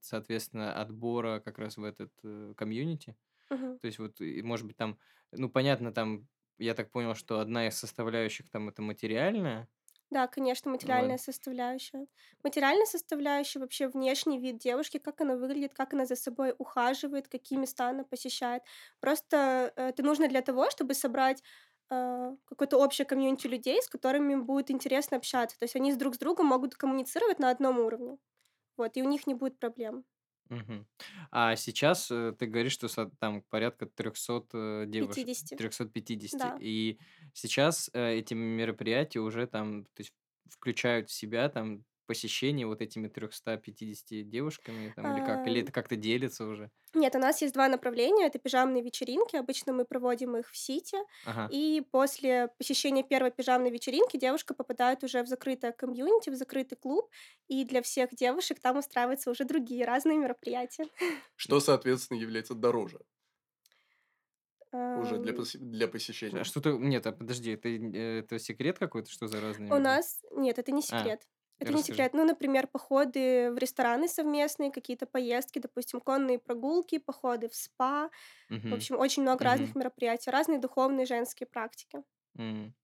соответственно, 0.00 0.74
отбора 0.80 1.40
как 1.40 1.58
раз 1.58 1.76
в 1.76 1.84
этот 1.84 2.12
э, 2.22 2.54
комьюнити. 2.56 3.16
Мгм. 3.50 3.78
То 3.78 3.86
есть 3.86 3.98
вот, 3.98 4.16
может 4.20 4.66
быть, 4.66 4.76
там, 4.76 4.98
ну, 5.32 5.48
понятно, 5.48 5.92
там, 5.92 6.26
я 6.58 6.74
так 6.74 6.90
понял, 6.90 7.14
что 7.14 7.40
одна 7.40 7.66
из 7.68 7.76
составляющих 7.76 8.48
там 8.50 8.68
это 8.68 8.82
материальная. 8.82 9.68
Да, 10.14 10.28
конечно, 10.28 10.70
материальная 10.70 11.16
Вот. 11.16 11.18
составляющая. 11.18 12.06
Материальная 12.44 12.86
составляющая 12.86 13.58
вообще 13.58 13.88
внешний 13.88 14.38
вид 14.38 14.58
девушки, 14.58 14.98
как 14.98 15.20
она 15.20 15.34
выглядит, 15.36 15.74
как 15.74 15.92
она 15.92 16.06
за 16.06 16.14
собой 16.14 16.54
ухаживает, 16.58 17.26
какие 17.28 17.58
места 17.58 17.88
она 17.88 18.04
посещает. 18.04 18.62
Просто 19.00 19.72
э, 19.76 19.88
это 19.88 20.02
нужно 20.04 20.28
для 20.28 20.40
того, 20.42 20.70
чтобы 20.70 20.94
собрать 20.94 21.42
э, 21.90 22.36
какое-то 22.46 22.78
общее 22.78 23.04
комьюнити 23.06 23.48
людей, 23.48 23.82
с 23.82 23.88
которыми 23.88 24.36
будет 24.36 24.70
интересно 24.70 25.16
общаться. 25.16 25.58
То 25.58 25.64
есть 25.64 25.74
они 25.76 25.92
друг 25.94 26.14
с 26.14 26.18
другом 26.18 26.46
могут 26.46 26.76
коммуницировать 26.76 27.40
на 27.40 27.50
одном 27.50 27.80
уровне. 27.80 28.18
Вот, 28.78 28.96
и 28.96 29.02
у 29.02 29.08
них 29.08 29.26
не 29.26 29.34
будет 29.34 29.58
проблем. 29.60 30.04
Мгм. 30.50 30.86
А 31.30 31.56
сейчас 31.56 32.10
э, 32.10 32.32
ты 32.38 32.46
говоришь, 32.46 32.72
что 32.72 32.88
со- 32.88 33.10
там 33.18 33.42
порядка 33.42 33.86
300 33.86 34.44
э, 34.52 34.84
девушек, 34.86 35.24
50. 35.24 35.58
350. 35.58 36.52
Да. 36.52 36.56
И 36.60 36.98
сейчас 37.32 37.90
э, 37.94 38.14
эти 38.18 38.34
мероприятия 38.34 39.20
уже 39.20 39.46
там, 39.46 39.84
то 39.84 40.00
есть 40.00 40.12
включают 40.48 41.08
в 41.08 41.12
себя 41.12 41.48
там 41.48 41.84
посещение 42.06 42.66
вот 42.66 42.80
этими 42.82 43.08
350 43.08 44.28
девушками 44.28 44.92
там, 44.94 45.16
или 45.16 45.24
как? 45.24 45.46
Или 45.46 45.60
А, 45.60 45.62
это 45.62 45.72
как-то 45.72 45.96
делится 45.96 46.46
уже? 46.46 46.70
Нет, 46.94 47.14
у 47.14 47.18
нас 47.18 47.42
есть 47.42 47.54
два 47.54 47.68
направления. 47.68 48.26
Это 48.26 48.38
пижамные 48.38 48.82
вечеринки. 48.82 49.36
Обычно 49.36 49.72
мы 49.72 49.84
проводим 49.84 50.36
их 50.36 50.50
в 50.50 50.56
Сити. 50.56 50.96
Ага. 51.24 51.48
И 51.52 51.82
после 51.90 52.48
посещения 52.58 53.02
первой 53.02 53.30
пижамной 53.30 53.70
вечеринки 53.70 54.16
девушка 54.16 54.54
попадает 54.54 55.02
уже 55.04 55.22
в 55.22 55.26
закрытое 55.26 55.72
комьюнити, 55.72 56.30
в 56.30 56.34
закрытый 56.36 56.76
клуб. 56.78 57.10
И 57.48 57.64
для 57.64 57.82
всех 57.82 58.14
девушек 58.14 58.60
там 58.60 58.78
устраиваются 58.78 59.30
уже 59.30 59.44
другие 59.44 59.84
разные 59.84 60.18
мероприятия. 60.18 60.86
Что, 61.36 61.60
соответственно, 61.60 62.18
является 62.18 62.54
дороже 62.54 63.00
уже 64.72 65.18
для, 65.18 65.32
Ам, 65.32 65.38
посе- 65.38 65.58
для 65.58 65.86
А 65.86 65.88
посещения. 65.88 66.44
что 66.44 66.60
ты... 66.60 66.72
Нет, 66.72 67.06
а 67.06 67.12
подожди, 67.12 67.52
это, 67.52 67.68
э, 67.68 68.18
это 68.20 68.38
секрет 68.38 68.78
какой-то, 68.78 69.08
что 69.10 69.28
за 69.28 69.40
разные 69.40 69.72
У 69.72 69.78
нас... 69.78 70.20
Нет, 70.32 70.58
это 70.58 70.72
не 70.72 70.80
А, 70.80 70.82
секрет. 70.82 71.22
Это 71.64 71.72
не 71.74 71.82
секрет. 71.82 72.12
Ну, 72.14 72.24
например, 72.24 72.66
походы 72.66 73.50
в 73.52 73.58
рестораны 73.58 74.08
совместные, 74.08 74.70
какие-то 74.72 75.06
поездки, 75.06 75.58
допустим, 75.58 76.00
конные 76.00 76.38
прогулки, 76.38 76.98
походы 76.98 77.48
в 77.48 77.54
спа. 77.54 78.10
В 78.70 78.74
Мгм. 78.74 78.76
общем, 78.76 78.98
очень 78.98 79.22
много 79.22 79.44
разных 79.44 79.70
Мгм. 79.70 79.76
мероприятий, 79.76 80.30
разные 80.30 80.58
духовные 80.60 81.06
женские 81.06 81.46
практики. 81.48 82.02
М. 82.38 82.74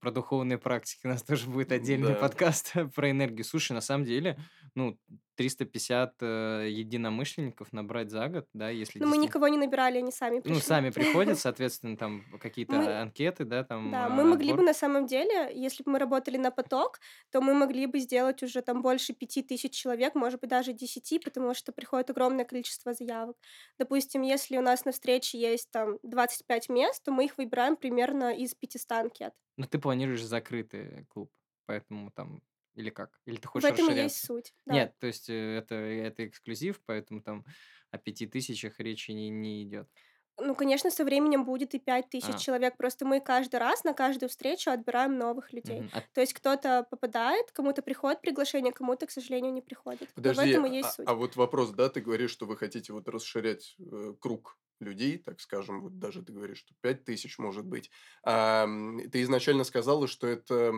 Про 0.00 0.12
духовные 0.12 0.58
практики 0.58 1.06
у 1.06 1.10
нас 1.10 1.22
тоже 1.24 1.48
будет 1.50 1.72
отдельный 1.72 2.14
Да. 2.14 2.16
подкаст 2.16 2.74
про 2.94 3.10
энергию. 3.10 3.44
Слушай, 3.44 3.72
на 3.72 3.80
самом 3.82 4.04
деле, 4.06 4.38
ну, 4.74 4.98
350 5.36 6.14
э, 6.20 6.68
единомышленников 6.70 7.72
набрать 7.72 8.10
за 8.10 8.28
год, 8.28 8.46
да, 8.52 8.68
если 8.70 8.98
Но 8.98 9.06
мы 9.06 9.16
никого 9.16 9.48
не 9.48 9.58
набирали, 9.58 9.98
они 9.98 10.12
сами 10.12 10.36
Ну, 10.36 10.42
пришли. 10.42 10.60
сами 10.60 10.90
приходят, 10.90 11.38
соответственно, 11.38 11.96
там 11.96 12.24
какие-то 12.40 12.74
Мы... 12.74 13.00
анкеты, 13.00 13.44
да, 13.44 13.64
там 13.64 13.90
Да, 13.90 14.08
мы 14.08 14.22
а, 14.22 14.26
могли 14.26 14.52
бы 14.52 14.62
на 14.62 14.74
самом 14.74 15.06
деле, 15.06 15.50
если 15.54 15.82
бы 15.82 15.92
мы 15.92 15.98
работали 15.98 16.36
на 16.36 16.50
поток, 16.50 17.00
то 17.30 17.40
мы 17.40 17.54
могли 17.54 17.86
бы 17.86 17.98
сделать 17.98 18.42
уже 18.42 18.62
там 18.62 18.82
больше 18.82 19.12
пяти 19.14 19.42
тысяч 19.42 19.72
человек, 19.72 20.14
может 20.14 20.40
быть, 20.40 20.50
даже 20.50 20.72
десяти, 20.72 21.18
потому 21.18 21.54
что 21.54 21.72
приходит 21.72 22.10
огромное 22.10 22.44
количество 22.44 22.92
заявок. 22.92 23.36
Допустим, 23.78 24.22
если 24.22 24.56
у 24.58 24.62
нас 24.62 24.84
на 24.84 24.92
встрече 24.92 25.38
есть 25.38 25.70
там 25.70 25.98
25 26.02 26.68
мест, 26.68 27.02
то 27.04 27.12
мы 27.12 27.24
их 27.24 27.38
выбираем 27.38 27.76
примерно 27.76 28.34
из 28.34 28.54
500 28.54 28.92
анкет. 28.92 29.32
Ну, 29.56 29.66
ты 29.66 29.78
планируешь 29.78 30.24
закрытый 30.24 31.06
клуб, 31.08 31.30
поэтому 31.66 32.10
там... 32.10 32.42
Или 32.74 32.90
как? 32.90 33.20
Или 33.26 33.36
ты 33.36 33.48
В 33.54 33.64
хочешь 33.64 33.70
этом 33.70 33.88
и 33.90 33.94
есть 33.94 34.22
расширяться? 34.22 34.26
суть, 34.26 34.54
да. 34.66 34.82
Нет, 34.82 34.96
то 34.98 35.06
есть 35.06 35.28
э, 35.30 35.34
это, 35.58 35.74
это 35.74 36.26
эксклюзив, 36.26 36.82
поэтому 36.84 37.22
там 37.22 37.44
о 37.90 37.98
пяти 37.98 38.26
тысячах 38.26 38.80
речи 38.80 39.10
не, 39.12 39.28
не 39.30 39.64
идет. 39.64 39.88
Ну, 40.38 40.54
конечно, 40.54 40.90
со 40.90 41.04
временем 41.04 41.44
будет 41.44 41.74
и 41.74 41.78
5 41.78 42.08
тысяч 42.08 42.36
А, 42.36 42.42
человек, 42.42 42.76
просто 42.76 43.04
мы 43.04 43.20
каждый 43.20 43.56
раз 43.56 43.84
на 43.84 43.92
каждую 43.92 44.28
встречу 44.30 44.70
отбираем 44.70 45.16
новых 45.18 45.52
людей. 45.52 45.84
мгм. 45.84 45.90
А 45.92 46.02
То 46.14 46.20
есть 46.20 46.32
кто-то 46.34 46.86
попадает, 46.90 47.52
кому-то 47.52 47.82
приходит 47.82 48.20
приглашение, 48.22 48.72
кому-то, 48.72 49.06
к 49.06 49.10
сожалению, 49.10 49.52
не 49.52 49.62
приходит. 49.62 50.10
Но 50.24 50.32
в 50.34 50.38
Подожди, 50.38 50.38
этом 50.38 50.64
и 50.66 50.74
есть 50.74 50.92
а, 50.92 50.94
суть. 50.94 51.10
а 51.10 51.14
вот 51.14 51.36
вопрос, 51.36 51.70
да, 51.70 51.88
ты 51.88 52.00
говоришь, 52.00 52.30
что 52.30 52.46
вы 52.46 52.56
хотите 52.56 52.92
вот 52.92 53.08
расширять 53.08 53.76
э, 53.78 54.14
круг 54.20 54.58
людей, 54.80 55.18
так 55.18 55.40
скажем, 55.40 55.80
вот 55.82 55.98
даже 55.98 56.22
ты 56.22 56.32
говоришь, 56.32 56.58
что 56.58 56.74
5 56.80 57.04
тысяч 57.04 57.38
может 57.38 57.64
быть. 57.64 57.90
А, 58.24 58.66
ты 59.10 59.22
изначально 59.22 59.64
сказала, 59.64 60.06
что 60.08 60.26
это, 60.26 60.72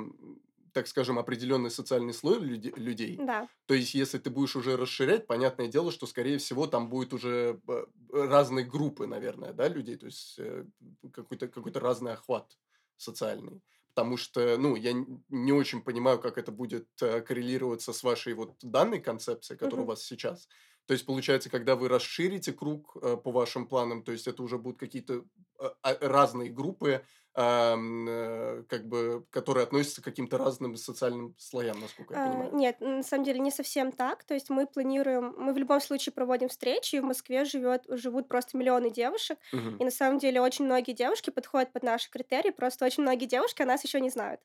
так 0.74 0.86
скажем, 0.88 1.18
определенный 1.18 1.70
социальный 1.70 2.12
слой 2.14 2.40
люди- 2.40 2.72
людей. 2.76 3.16
Да. 3.16 3.48
То 3.66 3.74
есть, 3.74 3.94
если 3.94 4.18
ты 4.18 4.30
будешь 4.30 4.56
уже 4.56 4.76
расширять, 4.76 5.26
понятное 5.26 5.68
дело, 5.68 5.92
что, 5.92 6.06
скорее 6.06 6.38
всего, 6.38 6.66
там 6.66 6.90
будет 6.90 7.14
уже 7.14 7.60
э, 7.68 7.84
разные 8.12 8.66
группы, 8.66 9.06
наверное, 9.06 9.52
да, 9.54 9.68
людей, 9.68 9.96
то 9.96 10.06
есть 10.06 10.36
э, 10.38 10.66
какой-то 11.12 11.48
какой 11.48 11.72
разный 11.72 12.12
охват 12.12 12.58
социальный. 12.96 13.62
Потому 13.94 14.16
что, 14.16 14.56
ну, 14.58 14.74
я 14.76 14.92
не 15.28 15.52
очень 15.52 15.80
понимаю, 15.82 16.18
как 16.18 16.36
это 16.38 16.50
будет 16.52 16.88
э, 17.00 17.20
коррелироваться 17.20 17.92
с 17.92 18.02
вашей 18.02 18.34
вот 18.34 18.56
данной 18.62 19.00
концепцией, 19.00 19.56
которая 19.58 19.84
у 19.84 19.86
Мгм. 19.86 19.88
вас 19.88 20.02
сейчас. 20.02 20.48
То 20.86 20.92
есть, 20.94 21.06
получается, 21.06 21.50
когда 21.50 21.76
вы 21.76 21.88
расширите 21.88 22.52
круг 22.52 22.96
э, 23.02 23.16
по 23.16 23.32
вашим 23.32 23.66
планам, 23.68 24.02
то 24.04 24.12
есть 24.12 24.26
это 24.28 24.42
уже 24.42 24.58
будут 24.58 24.78
какие-то 24.78 25.24
э, 25.60 25.70
а, 25.82 25.96
разные 26.08 26.50
группы, 26.50 27.04
э, 27.34 28.62
как 28.68 28.88
бы, 28.88 29.26
которые 29.30 29.64
относятся 29.64 30.02
к 30.02 30.04
каким-то 30.04 30.38
разным 30.38 30.76
социальным 30.76 31.34
слоям, 31.38 31.80
насколько 31.80 32.14
я 32.14 32.18
А, 32.18 32.20
понимаю. 32.20 32.52
Нет, 32.52 32.80
на 32.80 33.02
самом 33.02 33.24
деле 33.24 33.40
не 33.40 33.50
совсем 33.50 33.90
так. 33.92 34.22
То 34.24 34.34
есть 34.34 34.48
мы 34.50 34.66
планируем, 34.66 35.34
мы 35.36 35.52
в 35.52 35.58
любом 35.58 35.80
случае 35.80 36.12
проводим 36.12 36.48
встречи, 36.48 36.94
и 36.96 37.00
в 37.00 37.04
Москве 37.04 37.44
живет, 37.44 37.84
живут 37.88 38.28
просто 38.28 38.56
миллионы 38.56 38.90
девушек, 38.90 39.38
Мгм. 39.52 39.78
и 39.78 39.84
на 39.84 39.90
самом 39.90 40.18
деле 40.18 40.40
очень 40.40 40.64
многие 40.64 40.92
девушки 40.92 41.30
подходят 41.30 41.72
под 41.72 41.82
наши 41.82 42.10
критерии, 42.10 42.50
просто 42.50 42.84
очень 42.84 43.02
многие 43.02 43.26
девушки 43.26 43.62
о 43.62 43.66
нас 43.66 43.82
еще 43.84 44.00
не 44.00 44.10
знают. 44.10 44.40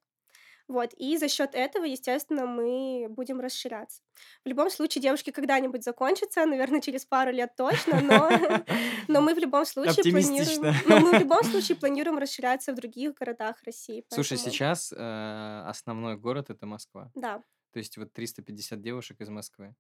Вот, 0.69 0.93
и 0.93 1.17
за 1.17 1.27
счет 1.27 1.55
этого, 1.55 1.83
естественно, 1.83 2.45
мы 2.45 3.07
будем 3.09 3.39
расширяться. 3.39 4.03
В 4.45 4.47
любом 4.47 4.69
случае, 4.69 5.01
девушки 5.01 5.31
когда-нибудь 5.31 5.83
закончатся, 5.83 6.45
наверное, 6.45 6.79
через 6.79 7.05
пару 7.05 7.31
лет 7.31 7.55
точно, 7.57 7.99
но, 8.01 8.29
но 9.07 9.21
мы 9.21 9.33
в 9.33 9.39
любом 9.39 9.65
случае 9.65 10.11
планируем, 10.11 10.75
но 10.87 10.99
мы 10.99 11.17
в 11.17 11.21
любом 11.21 11.43
случае 11.51 11.75
планируем 11.75 12.19
расширяться 12.19 12.71
в 12.71 12.75
других 12.75 13.15
городах 13.15 13.57
России, 13.65 14.05
Слушай, 14.13 14.37
поэтому 14.37 14.53
сейчас 14.53 14.91
э, 14.91 15.63
основной 15.65 16.17
город 16.17 16.51
это 16.51 16.67
Москва. 16.67 17.11
да, 17.15 17.43
То 17.73 17.79
есть 17.79 17.97
вот 17.97 18.13
350 18.13 18.79
девушек 18.79 19.19
из 19.21 19.29
Москвы. 19.29 19.75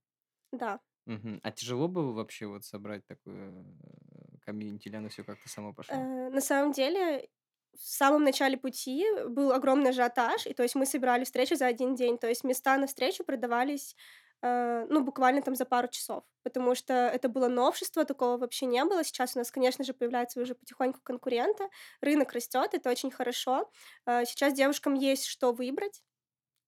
да. 0.51 0.79
Мгм. 1.05 1.39
А 1.43 1.51
тяжело 1.51 1.87
было 1.87 2.11
вообще 2.13 2.45
вот 2.47 2.65
собрать 2.65 3.05
такую 3.07 3.65
э, 3.83 4.37
комьюнити, 4.41 4.89
или 4.89 4.95
оно 4.95 5.09
все 5.09 5.23
как-то 5.23 5.49
само 5.49 5.73
пошло? 5.73 5.95
Э, 5.95 6.29
на 6.29 6.41
самом 6.41 6.71
деле, 6.71 7.29
в 7.77 7.81
самом 7.87 8.23
начале 8.23 8.57
пути 8.57 9.05
был 9.27 9.51
огромный 9.51 9.91
ажиотаж, 9.91 10.45
и 10.47 10.53
то 10.53 10.63
есть 10.63 10.75
мы 10.75 10.85
собирали 10.85 11.23
встречи 11.23 11.53
за 11.53 11.67
один 11.67 11.95
день, 11.95 12.17
то 12.17 12.27
есть 12.27 12.43
места 12.43 12.77
на 12.77 12.87
встречу 12.87 13.23
продавались, 13.23 13.95
э, 14.41 14.85
ну, 14.89 15.03
буквально 15.03 15.41
там 15.41 15.55
за 15.55 15.65
пару 15.65 15.87
часов, 15.87 16.23
потому 16.43 16.75
что 16.75 16.93
это 16.93 17.29
было 17.29 17.47
новшество, 17.47 18.05
такого 18.05 18.37
вообще 18.37 18.65
не 18.65 18.83
было. 18.85 19.03
Сейчас 19.03 19.35
у 19.35 19.39
нас, 19.39 19.51
конечно 19.51 19.83
же, 19.83 19.93
появляются 19.93 20.41
уже 20.41 20.55
потихоньку 20.55 20.99
конкуренты, 21.03 21.65
рынок 22.01 22.33
растет, 22.33 22.73
это 22.73 22.89
очень 22.89 23.11
хорошо. 23.11 23.69
Э, 24.05 24.25
сейчас 24.25 24.53
девушкам 24.53 24.93
есть 24.95 25.25
что 25.25 25.51
выбрать, 25.53 26.01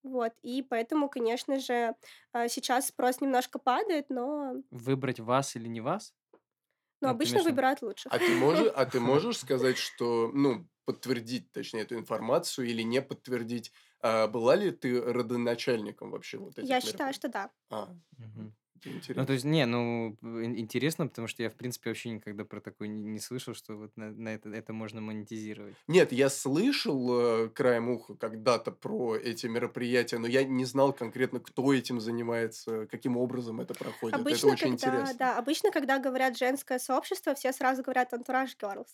вот, 0.04 0.34
и 0.44 0.64
поэтому, 0.64 1.10
конечно 1.10 1.60
же, 1.60 1.96
э, 2.34 2.48
сейчас 2.50 2.88
спрос 2.90 3.22
немножко 3.22 3.60
падает, 3.60 4.08
но, 4.10 4.56
Выбрать 4.72 5.20
вас 5.20 5.56
или 5.56 5.68
не 5.68 5.82
вас? 5.82 6.14
но 7.02 7.10
Ну, 7.10 7.10
обычно 7.10 7.42
виду? 7.42 7.44
выбирают 7.44 7.82
лучших. 7.82 8.14
А 8.14 8.20
ты 8.20 8.36
можешь, 8.36 8.72
а 8.76 8.86
ты 8.86 9.00
можешь 9.02 9.40
сказать, 9.40 9.78
что, 9.78 10.32
ну, 10.34 10.70
подтвердить, 10.86 11.52
точнее, 11.52 11.82
эту 11.82 11.96
информацию 11.96 12.68
или 12.68 12.82
не 12.82 13.02
подтвердить, 13.02 13.72
а, 14.02 14.28
была 14.28 14.56
ли 14.56 14.72
ты 14.72 15.00
родоначальником 15.02 16.12
вообще 16.12 16.38
вот 16.38 16.58
этих 16.60 16.70
Я 16.70 16.80
считаю, 16.82 17.14
что 17.14 17.28
да. 17.28 17.52
А, 17.72 17.96
это 18.76 18.90
Ну, 19.16 19.26
интересно. 19.26 19.26
то 19.26 19.34
есть, 19.34 19.46
не, 19.46 19.66
ну, 19.66 20.18
ин- 20.22 20.58
интересно, 20.58 21.08
потому 21.08 21.28
что 21.28 21.44
я, 21.44 21.50
в 21.50 21.56
принципе, 21.56 21.90
вообще 21.90 22.10
никогда 22.12 22.46
про 22.46 22.62
такое 22.62 22.88
не, 22.88 23.04
не 23.04 23.20
слышал, 23.20 23.54
что 23.54 23.76
вот 23.76 23.98
на, 23.98 24.12
на 24.12 24.30
это, 24.30 24.50
это 24.50 24.74
можно 24.74 25.02
монетизировать. 25.02 25.86
Нет, 25.88 26.12
я 26.12 26.30
слышал 26.30 27.46
э, 27.46 27.50
краем 27.50 27.90
уха 27.90 28.16
когда-то 28.16 28.72
про 28.72 29.16
эти 29.18 29.48
мероприятия, 29.48 30.18
но 30.20 30.28
я 30.28 30.44
не 30.44 30.66
знал 30.66 30.94
конкретно, 30.94 31.40
кто 31.40 31.74
этим 31.74 32.00
занимается, 32.00 32.88
каким 32.88 33.18
образом 33.18 33.60
это 33.60 33.76
проходит. 33.76 34.32
это 34.32 34.48
Обычно, 34.48 34.48
очень 34.48 34.74
когда, 34.74 34.74
интересно. 34.74 35.18
да, 35.18 35.38
обычно, 35.38 35.72
когда 35.72 35.98
говорят 35.98 36.38
женское 36.38 36.80
сообщество, 36.80 37.34
все 37.34 37.54
сразу 37.54 37.82
говорят 37.82 38.14
антураж 38.14 38.56
girls. 38.62 38.88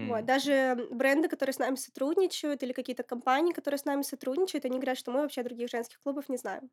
Вот, 0.00 0.24
М. 0.24 0.26
даже 0.26 0.88
бренды, 0.92 1.28
которые 1.28 1.54
с 1.54 1.58
нами 1.58 1.74
сотрудничают, 1.76 2.62
или 2.62 2.72
какие-то 2.72 3.02
компании, 3.02 3.52
которые 3.52 3.78
с 3.78 3.84
нами 3.84 4.02
сотрудничают, 4.02 4.64
они 4.64 4.76
говорят, 4.76 4.98
что 4.98 5.10
мы 5.10 5.22
вообще 5.22 5.42
других 5.42 5.68
женских 5.70 6.00
клубов 6.02 6.28
не 6.28 6.36
знаем. 6.36 6.70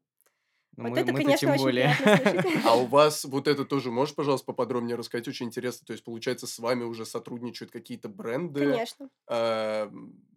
Ну, 0.78 0.84
Вот 0.84 0.98
мы, 0.98 1.00
это, 1.00 1.14
мы-то 1.14 1.32
конечно, 1.32 1.54
тем 1.56 1.56
более. 1.56 1.90
А 2.64 2.78
у 2.78 2.86
вас 2.86 3.24
вот 3.26 3.48
это 3.48 3.64
тоже 3.66 3.92
можешь, 3.92 4.14
пожалуйста, 4.16 4.46
поподробнее 4.48 4.98
рассказать? 4.98 5.28
Очень 5.28 5.48
интересно. 5.48 5.86
То 5.88 5.94
есть, 5.94 6.04
получается, 6.04 6.48
с 6.48 6.60
вами 6.60 6.84
уже 6.84 7.06
сотрудничают 7.06 7.72
какие-то 7.72 8.10
бренды, 8.10 8.84
Конечно. 8.84 9.10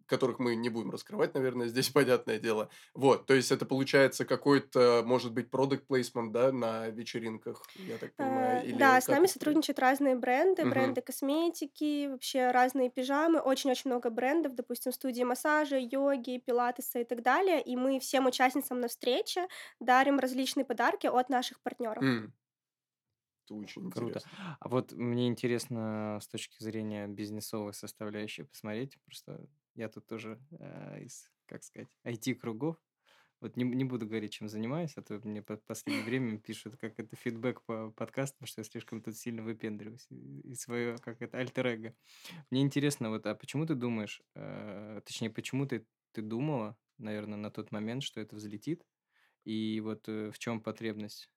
Которых 0.08 0.38
мы 0.40 0.56
не 0.56 0.68
будем 0.70 0.90
раскрывать, 0.90 1.34
наверное, 1.34 1.68
здесь 1.68 1.90
понятное 1.90 2.38
дело. 2.40 2.70
Вот, 2.94 3.26
то 3.26 3.34
есть 3.34 3.52
это 3.52 3.66
получается 3.66 4.24
какой-то, 4.24 5.02
может 5.06 5.32
быть, 5.32 5.50
продукт 5.50 5.86
плейсмент, 5.86 6.32
да, 6.32 6.52
на 6.52 6.88
вечеринках, 6.88 7.70
я 7.74 7.98
так 7.98 8.16
понимаю, 8.16 8.60
Э, 8.60 8.64
или 8.64 8.72
Да, 8.72 9.00
с 9.00 9.10
нами 9.10 9.26
это 9.26 9.26
сотрудничают 9.26 9.78
разные 9.78 10.16
бренды, 10.16 10.66
Мгм. 10.66 10.66
бренды 10.66 11.00
косметики, 11.02 12.08
вообще 12.08 12.50
разные 12.50 12.90
пижамы, 12.90 13.40
очень-очень 13.40 13.90
много 13.90 14.10
брендов, 14.10 14.54
допустим, 14.54 14.92
студии 14.92 15.22
массажа, 15.22 15.78
йоги, 15.78 16.38
пилатеса 16.44 16.98
и 17.00 17.04
так 17.04 17.22
далее. 17.22 17.62
И 17.62 17.76
мы 17.76 18.00
всем 18.00 18.26
участницам 18.26 18.80
на 18.80 18.88
встрече 18.88 19.46
дарим 19.80 20.18
различные 20.18 20.64
подарки 20.64 21.06
от 21.06 21.28
наших 21.28 21.60
партнеров. 21.62 22.06
М, 22.06 22.32
Это 23.44 23.54
очень 23.54 23.86
Круто. 23.90 24.22
интересно. 24.26 24.30
А 24.60 24.68
вот 24.68 24.92
мне 24.92 25.26
интересно 25.28 26.18
с 26.20 26.28
точки 26.28 26.62
зрения 26.62 27.06
бизнесовой 27.08 27.72
составляющей 27.72 28.42
посмотреть. 28.44 28.98
Просто 29.04 29.46
я 29.78 29.88
тут 29.88 30.06
тоже 30.06 30.40
э, 30.58 31.04
из, 31.04 31.30
как 31.46 31.62
сказать, 31.62 31.88
IT-кругов. 32.04 32.76
Вот 33.40 33.56
не, 33.56 33.62
не 33.62 33.84
буду 33.84 34.06
говорить, 34.06 34.32
чем 34.32 34.48
занимаюсь, 34.48 34.94
а 34.96 35.02
то 35.02 35.20
мне 35.22 35.42
по 35.42 35.56
последнее 35.56 36.04
время 36.04 36.38
пишут, 36.38 36.76
как 36.76 36.98
это 36.98 37.14
фидбэк 37.14 37.62
по 37.62 37.92
подкастам, 37.92 38.48
что 38.48 38.60
я 38.60 38.64
слишком 38.64 39.00
тут 39.00 39.16
сильно 39.16 39.44
выпендриваюсь 39.44 40.08
и, 40.10 40.54
свое, 40.56 40.98
как 40.98 41.22
это, 41.22 41.38
альтер-эго. 41.38 41.94
Мне 42.50 42.62
интересно, 42.62 43.10
вот, 43.10 43.26
а 43.26 43.36
почему 43.36 43.64
ты 43.64 43.76
думаешь, 43.76 44.20
э, 44.34 45.00
точнее, 45.04 45.30
почему 45.30 45.66
ты, 45.66 45.86
ты 46.10 46.22
думала, 46.22 46.76
наверное, 46.98 47.38
на 47.38 47.52
тот 47.52 47.70
момент, 47.70 48.02
что 48.02 48.20
это 48.20 48.34
взлетит? 48.34 48.84
И 49.44 49.80
вот 49.80 50.08
э, 50.08 50.32
в 50.32 50.38
чем 50.40 50.60
потребность? 50.60 51.30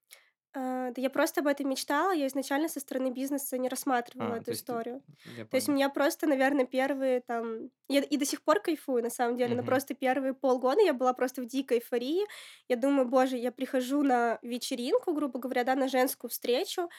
А, 0.53 0.91
да 0.91 1.01
я 1.01 1.09
просто 1.09 1.41
об 1.41 1.47
этом 1.47 1.69
мечтала, 1.69 2.11
я 2.11 2.27
изначально 2.27 2.67
со 2.67 2.79
стороны 2.81 3.09
бизнеса 3.11 3.57
не 3.57 3.69
рассматривала 3.69 4.33
А, 4.33 4.35
эту 4.35 4.51
то 4.51 4.57
ты... 4.57 4.75
историю. 4.75 5.01
Я 5.25 5.45
То 5.49 5.55
есть 5.55 5.69
у 5.69 5.71
меня 5.73 5.89
просто, 5.89 6.27
наверное, 6.27 6.65
первые 6.65 7.21
там... 7.21 7.69
Я 7.87 8.01
и 8.01 8.17
до 8.17 8.25
сих 8.25 8.43
пор 8.43 8.61
кайфую, 8.61 9.01
на 9.03 9.09
самом 9.09 9.37
деле, 9.37 9.55
но 9.55 9.63
Мгм. 9.63 9.63
просто 9.63 9.93
первые 9.93 10.33
полгода 10.33 10.81
я 10.81 10.93
была 10.93 11.13
просто 11.13 11.41
в 11.41 11.45
дикой 11.45 11.77
эйфории. 11.79 12.25
Я 12.67 12.75
думаю, 12.75 13.07
боже, 13.07 13.37
я 13.37 13.51
прихожу 13.51 14.01
на 14.03 14.39
вечеринку, 14.41 15.13
грубо 15.13 15.39
говоря, 15.39 15.63
да, 15.63 15.75
на 15.75 15.87
женскую 15.87 16.29
встречу, 16.29 16.89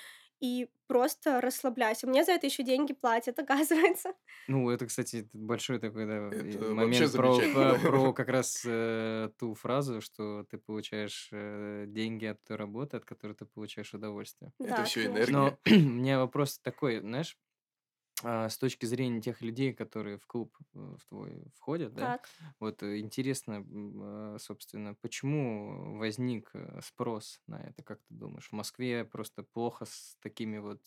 и 0.43 0.71
просто 0.89 1.41
расслабляюсь. 1.41 2.05
А 2.05 2.09
мне 2.09 2.25
за 2.25 2.33
это 2.33 2.47
еще 2.47 2.65
деньги 2.65 2.93
платят, 2.95 3.39
оказывается. 3.41 4.15
Ну, 4.49 4.69
это, 4.71 4.87
кстати, 4.87 5.17
это 5.19 5.29
большой 5.35 5.79
такой, 5.79 6.05
да, 6.07 6.17
Это 6.31 6.75
момент 6.75 7.15
про, 7.15 7.43
по- 7.45 7.79
про 7.79 8.13
как 8.13 8.29
раз 8.29 8.65
э, 8.67 9.31
ту 9.39 9.55
фразу, 9.55 10.01
что 10.01 10.45
ты 10.51 10.59
получаешь 10.59 11.29
э, 11.33 11.85
деньги 11.87 12.25
от 12.27 12.43
той 12.43 12.57
работы, 12.57 12.97
от 12.97 13.05
которой 13.05 13.35
ты 13.35 13.47
получаешь 13.47 13.95
удовольствие. 13.95 14.53
Это 14.65 14.83
Да, 14.83 14.83
все 14.83 15.07
конечно. 15.07 15.39
Но 15.39 15.45
энергия. 15.45 15.59
у 15.67 15.71
меня 15.71 16.19
вопрос 16.19 16.59
такой, 16.59 16.99
знаешь, 17.01 17.39
а, 18.23 18.49
с 18.49 18.59
точки 18.59 18.87
зрения 18.87 19.21
тех 19.21 19.41
людей, 19.43 19.73
которые 19.75 20.19
в 20.19 20.27
клуб 20.27 20.57
э, 20.75 20.79
в 20.79 21.05
твой 21.09 21.45
входят, 21.57 21.95
да, 21.95 22.15
Так. 22.17 22.29
вот 22.61 22.83
э, 22.83 23.01
интересно, 23.01 23.65
а, 23.67 24.37
собственно, 24.39 24.95
почему 24.95 25.99
возник 25.99 26.51
э, 26.55 26.81
спрос 26.83 27.41
на 27.47 27.61
это, 27.61 27.83
как 27.83 27.99
ты 28.09 28.15
думаешь? 28.15 28.49
В 28.49 28.53
Москве 28.53 29.05
просто 29.05 29.43
плохо 29.45 29.85
с 29.87 30.17
такими 30.21 30.59
вот 30.59 30.83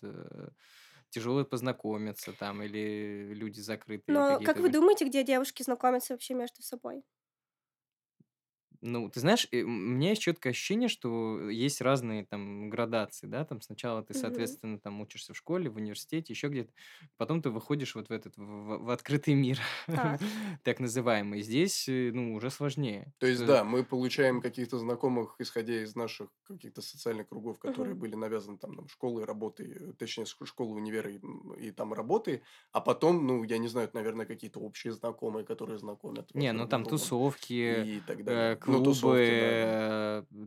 тяжело 1.09 1.45
познакомиться 1.45 2.33
там, 2.33 2.61
или 2.63 3.33
люди 3.33 3.59
закрытые 3.59 4.15
Но 4.15 4.39
как 4.41 4.59
вы- 4.59 4.69
думаете, 4.69 5.05
где 5.05 5.23
девушки 5.23 5.63
знакомятся 5.63 6.13
вообще 6.13 6.33
между 6.33 6.61
собой? 6.61 7.03
Ну, 8.87 9.09
ты 9.09 9.19
знаешь, 9.19 9.47
э, 9.51 9.61
м, 9.61 9.67
у 9.67 9.95
меня 9.95 10.09
есть 10.09 10.21
четкое 10.21 10.51
ощущение, 10.51 10.89
что 10.89 11.49
есть 11.49 11.81
разные 11.81 12.25
там 12.25 12.69
градации, 12.69 13.25
да, 13.27 13.43
там 13.43 13.61
сначала 13.61 14.03
ты, 14.03 14.13
Мгм. 14.13 14.57
соответственно, 14.59 14.79
там 14.79 15.01
учишься 15.01 15.33
в 15.33 15.37
школе, 15.37 15.69
в 15.69 15.77
университете, 15.77 16.33
еще 16.33 16.49
где-то, 16.49 16.71
потом 17.17 17.41
ты 17.41 17.49
выходишь 17.49 17.95
вот 17.95 18.09
в 18.09 18.11
этот, 18.11 18.37
в, 18.37 18.41
в- 18.43 18.83
в 18.85 18.89
открытый 18.91 19.33
мир, 19.33 19.59
Так. 19.91 20.21
так 20.63 20.79
называемый. 20.79 21.41
Здесь, 21.41 21.87
э, 21.89 22.11
ну, 22.13 22.35
уже 22.35 22.51
сложнее. 22.51 23.13
То 23.17 23.27
есть, 23.27 23.45
Что- 23.45 23.45
да, 23.45 23.63
мы 23.63 23.85
получаем 23.85 24.41
каких-то 24.41 24.77
знакомых, 24.77 25.35
исходя 25.39 25.81
из 25.83 25.95
наших 25.95 26.29
каких-то 26.43 26.81
социальных 26.81 27.29
кругов, 27.29 27.59
которые 27.59 27.95
Мгм. 27.95 27.95
были 27.95 28.13
навязаны 28.15 28.57
там, 28.57 28.73
нам 28.73 28.89
школы, 28.89 29.25
работы, 29.25 29.63
э, 29.91 29.93
точнее, 29.93 30.25
ск- 30.25 30.45
школы, 30.45 30.73
универы 30.75 31.13
и, 31.15 31.17
м, 31.23 31.53
и 31.53 31.71
там 31.71 31.93
работы, 31.93 32.43
а 32.73 32.81
потом, 32.81 33.25
ну, 33.25 33.43
я 33.43 33.57
не 33.57 33.69
знаю, 33.69 33.87
это, 33.87 33.95
наверное, 33.95 34.25
какие-то 34.25 34.59
общие 34.59 34.91
знакомые, 34.91 35.45
которые 35.45 35.77
знакомят. 35.79 36.31
Не, 36.33 36.51
ну 36.53 36.67
друг 36.67 36.67
там 36.67 36.85
тусовки, 36.85 37.87
И 37.87 38.01
так 38.05 38.23
далее. 38.23 38.51
э, 38.51 38.57
Ну, 38.65 38.74
клубы, 38.79 39.37
да. 39.39 39.55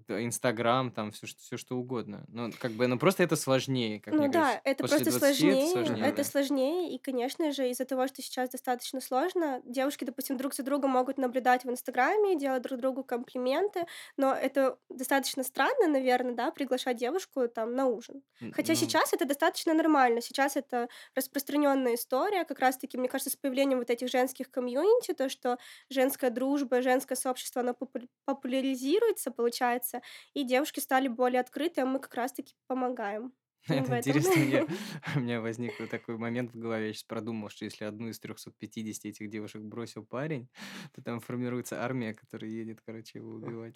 э, 0.08 0.24
Инстаграм, 0.24 0.90
там 0.90 1.10
все, 1.12 1.26
что, 1.26 1.40
все 1.40 1.56
что 1.56 1.76
угодно. 1.76 2.24
Ну, 2.28 2.50
как 2.58 2.72
бы, 2.72 2.86
ну, 2.86 2.98
просто 2.98 3.22
это 3.22 3.36
сложнее, 3.36 4.00
как 4.00 4.14
Ну 4.14 4.20
мне 4.20 4.28
да, 4.28 4.40
кажется. 4.44 4.60
это 4.64 4.84
После 4.84 5.04
просто 5.04 5.10
20 5.10 5.44
это 5.46 5.66
сложнее, 5.66 5.66
сложнее, 5.66 6.06
это 6.06 6.16
да. 6.16 6.24
сложнее, 6.24 6.94
и, 6.94 6.98
конечно 6.98 7.52
же, 7.52 7.68
из-за 7.70 7.84
того, 7.84 8.06
что 8.06 8.22
сейчас 8.22 8.50
достаточно 8.50 9.00
сложно, 9.00 9.60
девушки, 9.64 10.04
допустим, 10.04 10.36
друг 10.36 10.54
за 10.54 10.62
другом 10.62 10.90
могут 10.90 11.18
наблюдать 11.18 11.64
в 11.64 11.70
Инстаграме, 11.70 12.36
делать 12.38 12.62
друг 12.62 12.78
другу 12.80 13.04
комплименты, 13.04 13.86
но 14.16 14.34
это 14.34 14.78
достаточно 14.88 15.42
странно, 15.42 15.88
наверное, 15.88 16.34
да, 16.34 16.50
приглашать 16.50 16.96
девушку 16.96 17.48
там 17.48 17.74
на 17.74 17.86
ужин. 17.86 18.22
Хотя 18.52 18.74
ну, 18.74 18.76
сейчас 18.76 19.12
это 19.12 19.24
достаточно 19.24 19.74
нормально, 19.74 20.20
сейчас 20.20 20.56
это 20.56 20.88
распространенная 21.14 21.94
история, 21.94 22.44
как 22.44 22.58
раз-таки, 22.60 22.96
мне 22.98 23.08
кажется, 23.08 23.30
с 23.30 23.36
появлением 23.36 23.78
вот 23.78 23.90
этих 23.90 24.08
женских 24.08 24.50
комьюнити, 24.50 25.12
то, 25.14 25.28
что 25.28 25.58
женская 25.90 26.30
дружба, 26.30 26.82
женское 26.82 27.16
сообщество, 27.16 27.60
оно 27.62 27.74
популяризируется, 28.24 29.30
получается, 29.30 30.02
и 30.34 30.44
девушки 30.44 30.80
стали 30.80 31.08
более 31.08 31.40
открыты, 31.40 31.80
а 31.80 31.86
мы 31.86 31.98
как 31.98 32.14
раз-таки 32.14 32.54
помогаем. 32.66 33.32
Это 33.68 33.98
интересно, 33.98 34.36
мне, 34.36 34.66
у 35.16 35.20
меня 35.20 35.40
возник 35.40 35.72
такой 35.90 36.16
момент 36.16 36.52
в 36.52 36.58
голове, 36.58 36.88
я 36.88 36.92
сейчас 36.92 37.04
продумал, 37.04 37.48
что 37.48 37.64
если 37.64 37.84
одну 37.84 38.08
из 38.08 38.18
350 38.18 39.06
этих 39.06 39.30
девушек 39.30 39.62
бросил 39.62 40.04
парень, 40.04 40.48
то 40.92 41.02
там 41.02 41.20
формируется 41.20 41.82
армия, 41.82 42.14
которая 42.14 42.50
едет, 42.50 42.80
короче, 42.84 43.18
его 43.18 43.30
убивать. 43.30 43.74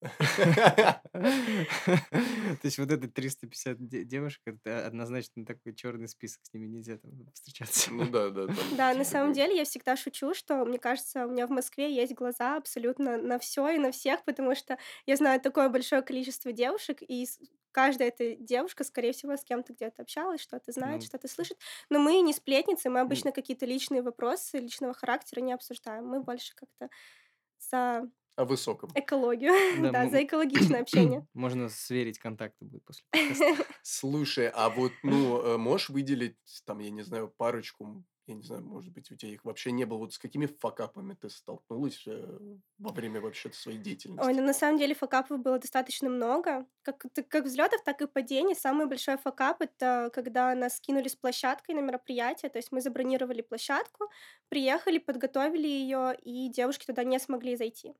То 1.12 2.60
есть 2.62 2.78
вот 2.78 2.90
это 2.92 3.08
350 3.08 3.76
де- 3.88 4.04
девушек, 4.04 4.40
это 4.46 4.86
однозначно 4.86 5.44
такой 5.44 5.74
черный 5.74 6.08
список, 6.08 6.40
с 6.44 6.52
ними 6.52 6.66
нельзя 6.66 6.98
там 6.98 7.12
встречаться. 7.34 7.92
Ну 7.92 8.06
да, 8.08 8.30
да. 8.30 8.46
Да, 8.76 8.88
на 8.88 8.92
типа 8.94 9.04
самом 9.04 9.28
как- 9.28 9.36
деле 9.36 9.56
я 9.56 9.64
всегда 9.64 9.96
шучу, 9.96 10.34
что, 10.34 10.64
мне 10.64 10.78
кажется, 10.78 11.26
у 11.26 11.30
меня 11.30 11.46
в 11.46 11.50
Москве 11.50 11.94
есть 11.94 12.14
глаза 12.14 12.56
абсолютно 12.56 13.16
на 13.18 13.38
все 13.38 13.68
и 13.70 13.78
на 13.78 13.90
всех, 13.92 14.24
потому 14.24 14.54
что 14.54 14.78
я 15.06 15.16
знаю 15.16 15.40
такое 15.40 15.68
большое 15.68 16.02
количество 16.02 16.52
девушек, 16.52 16.98
и 17.02 17.26
каждая 17.72 18.08
эта 18.08 18.34
девушка, 18.36 18.84
скорее 18.84 19.12
всего, 19.12 19.36
с 19.36 19.44
кем-то 19.44 19.72
где-то 19.72 20.02
общалась, 20.02 20.40
что-то 20.40 20.72
знает, 20.72 21.00
Ну. 21.02 21.06
что-то 21.06 21.28
слышит. 21.28 21.58
Но 21.90 21.98
мы 21.98 22.20
не 22.20 22.32
сплетницы, 22.32 22.88
мы 22.90 23.00
обычно 23.00 23.32
какие-то 23.32 23.66
личные 23.66 24.02
вопросы 24.02 24.58
личного 24.58 24.94
характера 24.94 25.40
не 25.40 25.52
обсуждаем. 25.52 26.06
Мы 26.06 26.20
больше 26.22 26.54
как-то 26.54 26.88
за 27.70 28.08
О 28.38 28.44
высоком. 28.44 28.88
экологию, 28.94 29.52
Да, 29.92 30.08
за 30.10 30.22
экологичное 30.22 30.82
общение. 30.82 31.26
Можно 31.34 31.68
сверить 31.68 32.20
контакты 32.20 32.64
будет 32.64 32.84
после. 32.84 33.04
Слушай, 33.82 34.48
а 34.54 34.68
вот, 34.68 34.92
ну, 35.02 35.42
э, 35.42 35.56
можешь 35.56 35.88
выделить, 35.88 36.36
там, 36.64 36.78
я 36.78 36.90
не 36.90 37.02
знаю, 37.02 37.34
парочку, 37.36 38.04
я 38.28 38.34
не 38.34 38.42
знаю, 38.42 38.62
может 38.64 38.92
быть, 38.92 39.10
у 39.10 39.16
тебя 39.16 39.32
их 39.32 39.44
вообще 39.44 39.72
не 39.72 39.84
было, 39.84 39.98
вот 39.98 40.12
с 40.14 40.18
какими 40.18 40.46
факапами 40.46 41.14
ты 41.14 41.30
столкнулась 41.30 42.04
э, 42.06 42.38
во 42.78 42.92
время 42.92 43.20
вообще 43.20 43.52
своей 43.52 43.78
Ой, 44.16 44.32
деятельности? 44.32 44.34
ну 44.34 44.42
на 44.42 44.52
самом 44.52 44.78
деле 44.78 44.94
факапов 44.96 45.38
было 45.40 45.58
достаточно 45.60 46.08
много. 46.10 46.66
Как, 46.82 47.04
как 47.28 47.44
взлетов, 47.44 47.84
так 47.84 48.02
и 48.02 48.06
падений. 48.08 48.56
Самый 48.56 48.86
большой 48.86 49.16
факап 49.16 49.60
это 49.62 50.10
когда 50.12 50.52
нас 50.56 50.76
скинули 50.78 51.06
с 51.06 51.14
площадкой 51.14 51.76
на 51.76 51.80
мероприятие. 51.80 52.50
То 52.50 52.58
есть 52.58 52.72
мы 52.72 52.80
забронировали 52.80 53.42
площадку, 53.42 54.10
приехали, 54.48 54.98
подготовили 54.98 55.68
ее, 55.68 56.16
и 56.20 56.48
девушки 56.48 56.86
туда 56.86 57.04
не 57.04 57.20
смогли 57.20 57.54
зайти. 57.56 57.94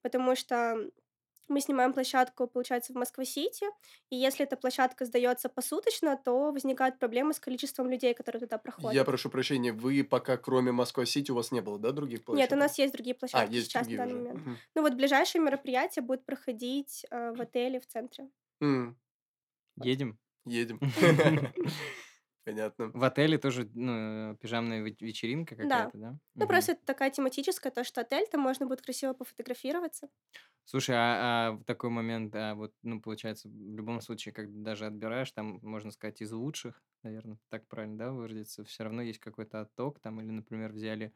Потому 0.00 0.36
что 0.36 0.90
мы 1.48 1.60
снимаем 1.60 1.92
площадку, 1.92 2.46
получается, 2.46 2.92
в 2.92 2.96
Москва-Сити, 2.96 3.66
и 4.10 4.16
если 4.16 4.44
эта 4.46 4.56
площадка 4.56 5.04
сдается 5.04 5.48
посуточно, 5.48 6.16
то 6.16 6.52
возникают 6.52 6.98
проблемы 6.98 7.32
с 7.34 7.40
количеством 7.40 7.90
людей, 7.90 8.14
которые 8.14 8.40
туда 8.40 8.58
проходят. 8.58 8.94
Я 8.94 9.04
прошу 9.04 9.30
прощения, 9.30 9.72
вы 9.72 10.04
пока 10.04 10.36
кроме 10.36 10.72
Москва-Сити 10.72 11.30
у 11.30 11.34
вас 11.34 11.52
не 11.52 11.60
было, 11.60 11.78
да, 11.78 11.92
других 11.92 12.24
площадок? 12.24 12.50
Нет, 12.50 12.56
у 12.56 12.60
нас 12.60 12.78
есть 12.78 12.92
другие 12.92 13.14
А, 13.14 13.18
площадки 13.18 13.54
есть 13.54 13.66
сейчас 13.68 13.86
другие 13.86 13.98
на 14.00 14.06
данный 14.06 14.20
уже. 14.20 14.28
момент. 14.28 14.46
Мгм. 14.46 14.58
Ну 14.74 14.82
вот 14.82 14.94
ближайшее 14.94 15.42
мероприятие 15.42 16.02
будет 16.02 16.24
проходить 16.24 17.04
э, 17.10 17.32
в 17.32 17.40
отеле 17.40 17.80
в 17.80 17.86
центре. 17.86 18.28
М, 18.60 18.96
Едем. 19.82 20.18
Едем. 20.46 20.78
Понятно. 22.44 22.94
В 22.94 23.04
отеле 23.04 23.38
тоже 23.38 23.70
ну, 23.74 24.36
пижамная 24.38 24.82
ве- 24.82 24.96
вечеринка 25.00 25.56
Да. 25.60 25.90
какая-то, 25.90 25.98
да? 25.98 26.18
Ну, 26.38 26.46
Мгм. 26.46 26.48
просто 26.48 26.72
это 26.72 26.84
такая 26.84 27.10
тематическая, 27.10 27.70
то, 27.72 27.84
что 27.84 28.00
отель, 28.00 28.26
там 28.28 28.40
можно 28.40 28.66
будет 28.66 28.82
красиво 28.82 29.12
пофотографироваться. 29.14 30.08
Слушай, 30.66 30.96
а, 30.96 31.48
а 31.48 31.52
в 31.52 31.64
такой 31.64 31.90
момент, 31.90 32.34
а 32.34 32.54
вот, 32.54 32.72
ну, 32.82 33.00
получается, 33.00 33.48
в 33.48 33.52
любом 33.76 34.00
случае, 34.00 34.32
когда 34.32 34.70
даже 34.72 34.86
отбираешь, 34.86 35.30
там, 35.32 35.58
можно 35.62 35.90
сказать, 35.90 36.22
из 36.22 36.32
лучших, 36.32 36.82
наверное, 37.02 37.38
так 37.50 37.68
правильно, 37.68 37.98
да, 37.98 38.12
выразиться, 38.12 38.64
все 38.64 38.84
равно 38.84 39.02
есть 39.02 39.18
какой-то 39.20 39.60
отток, 39.60 40.00
там, 40.00 40.20
или, 40.20 40.30
например, 40.30 40.72
взяли, 40.72 41.14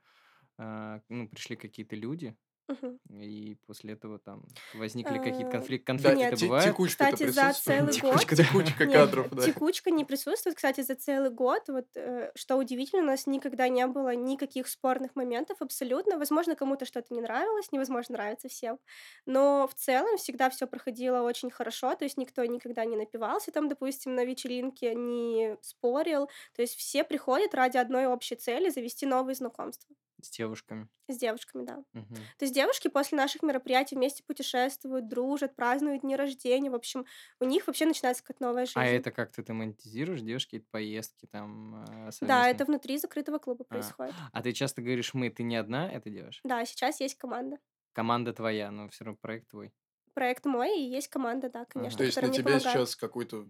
а, 0.59 1.03
ну, 1.09 1.29
пришли 1.29 1.57
какие-то 1.57 1.97
люди, 1.97 2.37
Мгм. 2.69 2.99
и 3.11 3.57
после 3.67 3.95
этого 3.95 4.19
там 4.19 4.45
возникли 4.75 5.17
какие-то 5.19 5.49
Э, 5.49 5.53
конфликты, 5.53 5.93
Да, 5.95 6.03
конфликты-то 6.11 6.37
те- 6.37 6.45
бывают? 6.47 6.65
текучка-то 6.67 7.13
Кстати, 7.13 7.31
за 7.31 7.53
целый 7.55 7.81
год... 8.01 8.13
Текучка, 8.21 8.37
да. 8.37 8.45
Текучка 8.45 8.85
Нет, 8.87 8.95
кадров, 8.95 9.31
да. 9.31 9.43
текучка 9.43 9.91
не 9.91 10.05
присутствует. 10.05 10.57
Кстати, 10.57 10.83
за 10.83 10.95
целый 10.95 11.31
год, 11.31 11.63
вот 11.69 11.87
э, 11.97 12.31
что 12.35 12.57
удивительно, 12.57 13.03
у 13.03 13.07
нас 13.07 13.27
никогда 13.27 13.69
не 13.69 13.87
было 13.87 14.15
никаких 14.15 14.69
спорных 14.69 15.17
моментов 15.17 15.57
абсолютно. 15.61 16.19
Возможно, 16.19 16.55
кому-то 16.57 16.85
что-то 16.85 17.15
не 17.15 17.21
нравилось, 17.23 17.73
невозможно 17.73 18.15
нравится 18.15 18.49
всем. 18.49 18.79
Но 19.27 19.67
в 19.67 19.75
целом 19.75 20.17
всегда 20.19 20.51
все 20.51 20.67
проходило 20.67 21.23
очень 21.23 21.51
хорошо, 21.51 21.95
то 21.95 22.05
есть 22.05 22.19
никто 22.19 22.45
никогда 22.45 22.85
не 22.85 22.97
напивался 22.97 23.51
там, 23.51 23.69
допустим, 23.69 24.15
на 24.15 24.25
вечеринке, 24.25 24.95
не 24.95 25.57
спорил. 25.63 26.29
То 26.55 26.63
есть 26.63 26.75
все 26.77 27.03
приходят 27.05 27.55
ради 27.55 27.79
одной 27.79 28.07
общей 28.07 28.35
цели 28.37 28.69
завести 28.69 29.07
новые 29.07 29.35
знакомства 29.35 29.95
С 30.21 30.31
девушками. 30.31 30.89
с 31.09 31.17
девушками, 31.17 31.65
да. 31.65 31.85
Мгм. 31.93 32.15
То 32.39 32.45
есть 32.45 32.55
девушки 32.55 32.89
после 32.89 33.17
наших 33.17 33.43
мероприятий 33.43 33.95
вместе 33.97 34.23
путешествуют, 34.25 35.09
дружат, 35.09 35.55
празднуют 35.57 36.03
дни 36.03 36.17
рождения. 36.17 36.71
В 36.71 36.75
общем, 36.75 37.07
у 37.41 37.45
них 37.45 37.67
вообще 37.67 37.87
начинается 37.87 38.23
какая-то 38.23 38.43
новая 38.45 38.67
жизнь. 38.67 38.79
А 38.79 38.85
это 38.85 39.11
как 39.11 39.31
ты, 39.33 39.43
ты 39.43 39.53
монетизируешь, 39.55 40.21
какие-то 40.45 40.67
поездки 40.71 41.27
там 41.27 41.83
э, 41.85 41.87
Да, 41.97 42.11
совместные? 42.11 42.51
это 42.53 42.65
внутри 42.65 42.99
закрытого 42.99 43.39
клуба 43.39 43.65
А, 43.69 43.73
происходит. 43.73 44.15
а 44.33 44.43
ты 44.43 44.53
часто 44.53 44.83
говоришь 44.83 45.15
«мы», 45.15 45.31
ты 45.31 45.45
не 45.45 45.57
одна 45.57 45.91
это 45.91 46.11
делаешь? 46.11 46.41
Да, 46.45 46.65
сейчас 46.67 47.01
есть 47.01 47.15
команда. 47.17 47.59
Команда 47.93 48.33
твоя, 48.33 48.71
но 48.71 48.89
все 48.89 49.05
равно 49.05 49.19
проект 49.21 49.49
твой. 49.49 49.73
Проект 50.15 50.47
мой, 50.47 50.79
и 50.81 50.83
есть 50.83 51.09
команда, 51.09 51.49
да, 51.49 51.65
конечно, 51.65 51.97
То 51.99 52.05
есть 52.05 52.21
на 52.21 52.29
помогает. 52.29 52.63
сейчас 52.63 52.97
какое-то 52.97 53.47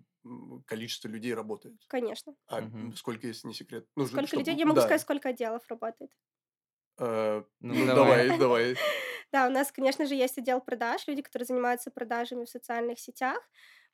количество 0.66 1.08
людей 1.08 1.32
работает? 1.32 1.80
Конечно. 1.88 2.34
А 2.46 2.60
м, 2.60 2.94
сколько, 2.94 3.26
если 3.26 3.48
не 3.48 3.54
секрет? 3.54 3.86
Ну, 3.96 4.06
Сколько 4.06 4.26
чтоб- 4.26 4.40
людей? 4.40 4.54
Я 4.56 4.66
могу 4.66 4.76
да. 4.76 4.82
сказать, 4.82 5.00
сколько 5.00 5.30
отделов 5.30 5.62
работает. 5.68 6.10
Э, 6.98 7.42
Ну, 7.60 7.74
ну, 7.74 7.86
давай. 7.86 8.26
давай, 8.28 8.38
давай. 8.38 8.76
Да, 9.32 9.46
у 9.46 9.50
нас, 9.50 9.70
конечно 9.72 10.06
же, 10.06 10.14
есть 10.14 10.38
отдел 10.38 10.60
продаж, 10.60 11.06
люди, 11.06 11.20
которые 11.22 11.46
занимаются 11.46 11.90
продажами 11.90 12.44
в 12.44 12.48
социальных 12.48 12.98
сетях. 12.98 13.38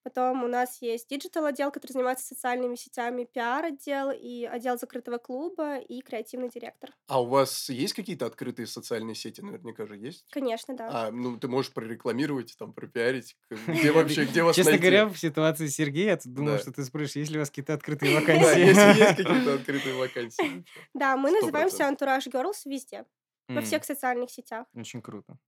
Потом 0.05 0.45
у 0.45 0.49
нас 0.49 0.83
есть 0.83 1.09
диджитал-отдел, 1.09 1.73
который 1.73 1.93
занимается 1.93 2.27
социальными 2.27 2.77
сетями, 2.77 3.25
пиар-отдел 3.25 4.11
и 4.11 4.45
отдел 4.45 4.79
закрытого 4.79 5.17
клуба 5.17 5.79
и 5.79 6.03
креативный 6.03 6.51
директор. 6.51 6.91
А 7.07 7.23
у 7.23 7.27
вас 7.27 7.71
есть 7.71 7.95
какие-то 7.95 8.27
открытые 8.27 8.67
социальные 8.67 9.15
сети? 9.15 9.41
Наверняка 9.41 9.87
же 9.87 9.97
есть. 9.97 10.27
Конечно, 10.31 10.77
да. 10.77 11.07
А, 11.07 11.11
ну, 11.11 11.39
ты 11.39 11.49
можешь 11.49 11.73
прорекламировать, 11.73 12.55
там, 12.59 12.75
пропиарить. 12.75 13.35
Где 13.67 13.93
вообще, 13.93 14.27
где 14.27 14.43
вас 14.43 14.57
Честно 14.57 14.77
говоря, 14.77 15.07
в 15.07 15.17
ситуации 15.17 15.69
Сергея, 15.69 16.11
я 16.11 16.19
думал, 16.27 16.59
что 16.59 16.71
ты 16.71 16.85
спросишь, 16.85 17.17
есть 17.17 17.31
ли 17.31 17.39
у 17.39 17.41
вас 17.41 17.49
какие-то 17.49 17.73
открытые 17.75 18.21
вакансии. 18.21 18.61
если 18.61 19.01
есть 19.01 19.17
какие-то 19.17 19.55
открытые 19.55 19.95
вакансии. 19.95 20.65
Да, 20.93 21.17
мы 21.17 21.31
называемся. 21.31 21.85
Entourage 21.85 22.31
Girls 22.31 22.61
везде, 22.67 23.07
во 23.49 23.63
всех 23.63 23.85
социальных 23.85 24.31
сетях. 24.31 24.67
Очень 24.75 25.01
круто. 25.01 25.39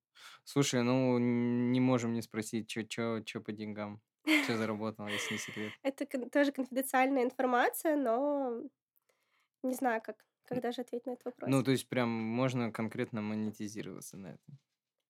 Слушай, 0.45 0.83
ну 0.83 1.19
не 1.19 1.81
можем 1.81 2.15
не 2.15 2.23
спросить, 2.23 2.71
что 2.71 3.41
по 3.45 3.53
деньгам? 3.53 4.01
Что 4.45 4.57
заработал, 4.57 5.07
если 5.09 5.35
не 5.35 5.39
секрет? 5.39 5.73
Это 5.83 6.07
тоже 6.29 6.53
конфиденциальная 6.53 7.25
информация, 7.25 7.97
но 7.97 8.63
не 9.63 9.75
знаю, 9.75 10.03
как, 10.03 10.25
как 10.45 10.61
даже 10.61 10.83
ответить 10.83 11.07
на 11.07 11.13
этот 11.13 11.27
вопрос. 11.27 11.51
Ну, 11.51 11.63
то 11.63 11.71
есть 11.71 11.89
прям 11.89 12.09
можно 12.09 12.73
конкретно 12.73 13.23
монетизироваться 13.23 14.17
на 14.17 14.29
этом. 14.29 14.59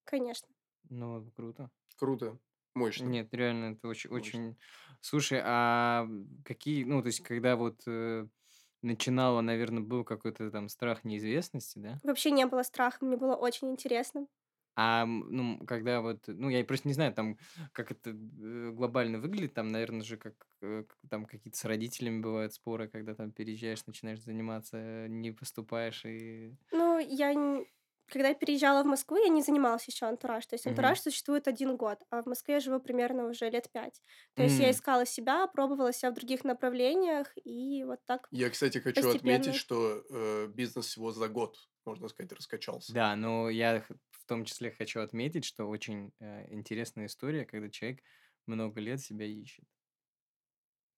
Конечно. 0.04 0.48
Ну, 0.88 1.30
круто. 1.34 1.70
Круто. 1.96 2.38
Мощно. 2.74 3.06
Нет, 3.06 3.32
реально, 3.32 3.72
это 3.72 3.88
очень, 3.88 4.10
Мощно. 4.10 4.28
очень... 4.28 4.56
Слушай, 5.00 5.40
а 5.42 6.06
какие, 6.44 6.84
ну, 6.84 7.00
то 7.00 7.06
есть, 7.06 7.22
когда 7.22 7.56
вот 7.56 7.80
э, 7.86 8.26
начинала, 8.82 9.40
наверное, 9.40 9.82
был 9.82 10.04
какой-то 10.04 10.50
там 10.50 10.68
страх 10.68 11.04
неизвестности, 11.04 11.78
да? 11.78 11.98
Вообще 12.02 12.30
не 12.30 12.44
было 12.44 12.62
страха, 12.62 13.04
мне 13.04 13.16
было 13.16 13.34
очень 13.34 13.70
интересно. 13.70 14.26
А, 14.78 15.06
ну, 15.06 15.58
когда 15.66 16.02
вот, 16.02 16.24
ну, 16.26 16.50
я 16.50 16.62
просто 16.64 16.86
не 16.86 16.94
знаю, 16.94 17.14
там, 17.14 17.38
как 17.72 17.90
это 17.90 18.10
э, 18.10 18.70
глобально 18.72 19.18
выглядит, 19.18 19.54
там, 19.54 19.72
наверное 19.72 20.02
же, 20.02 20.18
как 20.18 20.34
э, 20.60 20.84
там 21.08 21.24
какие-то 21.24 21.56
с 21.58 21.64
родителями 21.64 22.20
бывают 22.20 22.52
споры, 22.52 22.86
когда 22.86 23.14
там 23.14 23.32
переезжаешь, 23.32 23.86
начинаешь 23.86 24.22
заниматься, 24.22 24.76
э, 24.76 25.06
не 25.08 25.32
поступаешь 25.32 26.04
и... 26.04 26.54
Ну, 26.72 26.98
я 26.98 27.32
когда 28.08 28.28
я 28.28 28.34
переезжала 28.34 28.82
в 28.82 28.86
Москву, 28.86 29.16
я 29.16 29.28
не 29.28 29.42
занималась 29.42 29.86
еще 29.86 30.06
антураж. 30.06 30.46
То 30.46 30.54
есть 30.54 30.66
антураж 30.66 31.00
существует 31.00 31.48
один 31.48 31.76
год, 31.76 31.98
а 32.10 32.22
в 32.22 32.26
Москве 32.26 32.54
я 32.54 32.60
живу 32.60 32.80
примерно 32.80 33.26
уже 33.26 33.50
лет 33.50 33.70
пять. 33.72 34.00
То 34.34 34.42
есть 34.42 34.58
я 34.58 34.70
искала 34.70 35.06
себя, 35.06 35.46
пробовала 35.46 35.92
себя 35.92 36.10
в 36.10 36.14
других 36.14 36.44
направлениях, 36.44 37.32
и 37.44 37.84
вот 37.84 38.00
так 38.06 38.28
Я, 38.30 38.50
кстати, 38.50 38.78
хочу 38.78 39.02
постепенно. 39.02 39.36
отметить, 39.36 39.54
что 39.54 40.02
э, 40.10 40.46
бизнес 40.48 40.86
всего 40.86 41.12
за 41.12 41.28
год, 41.28 41.56
можно 41.84 42.08
сказать, 42.08 42.32
раскачался. 42.32 42.92
Да, 42.92 43.16
но 43.16 43.50
я 43.50 43.84
в 44.10 44.24
том 44.26 44.44
числе 44.44 44.70
хочу 44.70 45.00
отметить, 45.00 45.44
что 45.44 45.66
очень 45.66 46.12
э, 46.20 46.52
интересная 46.52 47.06
история, 47.06 47.44
когда 47.44 47.68
человек 47.70 48.00
много 48.46 48.80
лет 48.80 49.00
себя 49.00 49.26
ищет. 49.26 49.64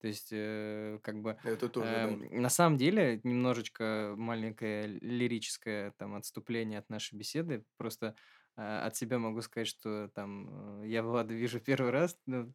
То 0.01 0.09
есть, 0.09 0.29
э, 0.33 0.99
как 1.03 1.21
бы, 1.23 1.39
Это 1.43 1.69
тоже, 1.69 1.89
да. 1.89 2.03
эм, 2.05 2.43
на 2.43 2.49
самом 2.49 2.77
деле, 2.79 3.21
немножечко 3.25 4.15
маленькое 4.17 4.87
лирическое 4.87 5.93
там 5.99 6.15
отступление 6.15 6.79
от 6.79 6.89
нашей 6.89 7.17
беседы. 7.17 7.65
Просто 7.77 8.15
э, 8.57 8.63
от 8.63 8.97
себя 8.97 9.19
могу 9.19 9.41
сказать, 9.43 9.69
что 9.69 10.09
там 10.15 10.83
э, 10.83 10.89
я 10.89 11.03
Влада 11.03 11.35
вижу 11.35 11.61
первый 11.65 11.91
раз, 11.91 12.17
ну, 12.27 12.53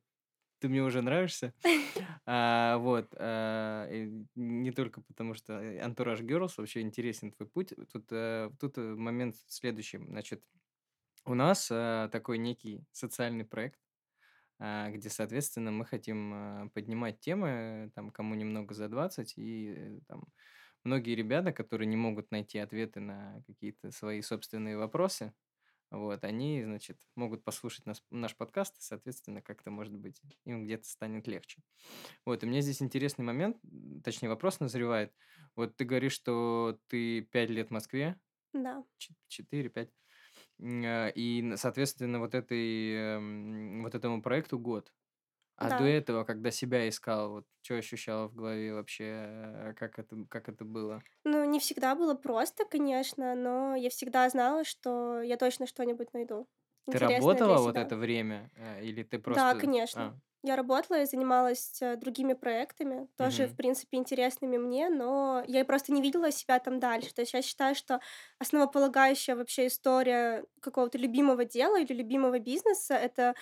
ты 0.60 0.70
мне 0.70 0.82
уже 0.82 1.02
нравишься. 1.02 1.54
А, 2.26 2.78
вот. 2.78 3.08
а, 3.18 3.86
не 4.36 4.72
только 4.72 5.02
потому, 5.02 5.34
что 5.34 5.58
Антураж 5.84 6.22
Girls 6.22 6.54
вообще 6.58 6.80
интересен 6.80 7.34
твой 7.34 7.50
путь. 7.50 7.74
Тут, 7.92 8.06
э, 8.12 8.50
тут 8.60 8.78
э, 8.78 8.96
момент 8.96 9.36
следующий. 9.48 9.98
Значит, 9.98 10.42
у 11.26 11.34
нас 11.34 11.70
э, 11.70 12.08
такой 12.14 12.38
некий 12.38 12.86
социальный 12.94 13.44
проект, 13.44 13.80
а, 13.82 13.83
где, 14.60 15.10
соответственно, 15.10 15.72
мы 15.72 15.86
хотим 15.86 16.34
а, 16.34 16.70
поднимать 16.74 17.20
темы, 17.20 17.92
там, 17.96 18.12
кому 18.12 18.36
немного 18.36 18.74
за 18.74 18.88
20, 18.90 19.34
и 19.38 19.74
э, 19.76 20.00
там 20.08 20.26
многие 20.84 21.16
ребята, 21.16 21.52
которые 21.54 21.88
не 21.88 21.98
могут 21.98 22.32
найти 22.32 22.60
ответы 22.60 23.00
на 23.00 23.42
какие-то 23.48 23.92
свои 23.92 24.22
собственные 24.22 24.78
вопросы, 24.78 25.34
вот, 25.92 26.24
они, 26.24 26.64
значит, 26.64 27.00
могут 27.16 27.44
послушать 27.44 27.86
нас, 27.86 28.04
наш 28.10 28.36
подкаст, 28.36 28.78
и, 28.80 28.82
соответственно, 28.82 29.42
как-то, 29.44 29.70
может 29.70 29.96
быть, 29.96 30.22
им 30.44 30.66
где-то 30.66 30.88
станет 30.88 31.28
легче. 31.28 31.62
Вот, 32.26 32.44
и 32.44 32.48
мне 32.48 32.62
здесь 32.62 32.82
интересный 32.82 33.24
момент, 33.26 33.58
точнее, 34.04 34.30
вопрос 34.30 34.60
назревает. 34.60 35.14
Вот 35.56 35.76
ты 35.78 35.86
говоришь, 35.86 36.14
что 36.14 36.80
ты 36.88 37.22
пять 37.22 37.50
лет 37.52 37.68
в 37.70 37.72
Москве, 37.72 38.20
Да. 38.54 38.84
4-5, 39.28 39.92
и, 40.60 41.42
н- 41.42 41.58
соответственно, 41.58 42.20
вот, 42.20 42.36
этой, 42.36 42.94
эм, 43.16 43.84
вот 43.84 43.96
этому 43.96 44.22
проекту 44.22 44.60
год. 44.60 44.94
А 45.58 45.72
до 45.72 45.84
Да. 45.84 45.86
этого, 45.86 46.24
когда 46.26 46.52
себя 46.52 46.90
искал, 46.90 47.32
вот 47.32 47.48
что 47.64 47.76
ощущала 47.78 48.28
в 48.30 48.36
голове 48.36 48.74
вообще, 48.74 49.06
э, 49.06 49.74
как 49.78 50.00
это, 50.00 50.26
как 50.30 50.50
это 50.50 50.66
было? 50.66 51.06
Ну, 51.26 51.46
не 51.46 51.60
всегда 51.60 51.96
было 51.96 52.16
просто, 52.16 52.66
конечно, 52.66 53.34
но 53.36 53.76
я 53.76 53.90
всегда 53.90 54.28
знала, 54.30 54.64
что 54.66 55.22
я 55.22 55.38
точно 55.38 55.66
что-нибудь 55.68 56.14
найду. 56.14 56.48
Ты 56.90 57.00
Интересное 57.00 57.44
работала 57.44 57.60
вот 57.60 57.78
это 57.78 57.96
время, 57.98 58.52
э, 58.56 58.84
или 58.86 59.04
ты 59.04 59.20
Да, 59.26 59.54
просто... 59.54 59.56
конечно. 59.56 59.92
А, 59.92 60.16
Я 60.46 60.58
работала 60.58 61.02
и 61.02 61.06
занималась 61.06 61.82
э, 61.82 61.96
другими 61.96 62.34
проектами, 62.34 63.08
тоже, 63.18 63.48
в 63.48 63.54
мгм. 63.54 63.56
принципе, 63.56 63.96
интересными 63.98 64.58
мне, 64.58 64.90
но 64.90 65.42
я 65.48 65.64
просто 65.64 65.94
не 65.94 66.02
видела 66.02 66.32
себя 66.32 66.60
там 66.60 66.80
дальше. 66.82 67.14
То 67.14 67.22
есть 67.22 67.34
я 67.34 67.42
считаю, 67.42 67.76
что 67.76 68.02
основополагающая 68.40 69.38
вообще 69.38 69.68
история 69.68 70.44
какого-то 70.62 70.98
любимого 70.98 71.46
дела 71.46 71.80
или 71.80 71.94
любимого 71.94 72.40
бизнеса— 72.40 72.94
это 72.96 73.36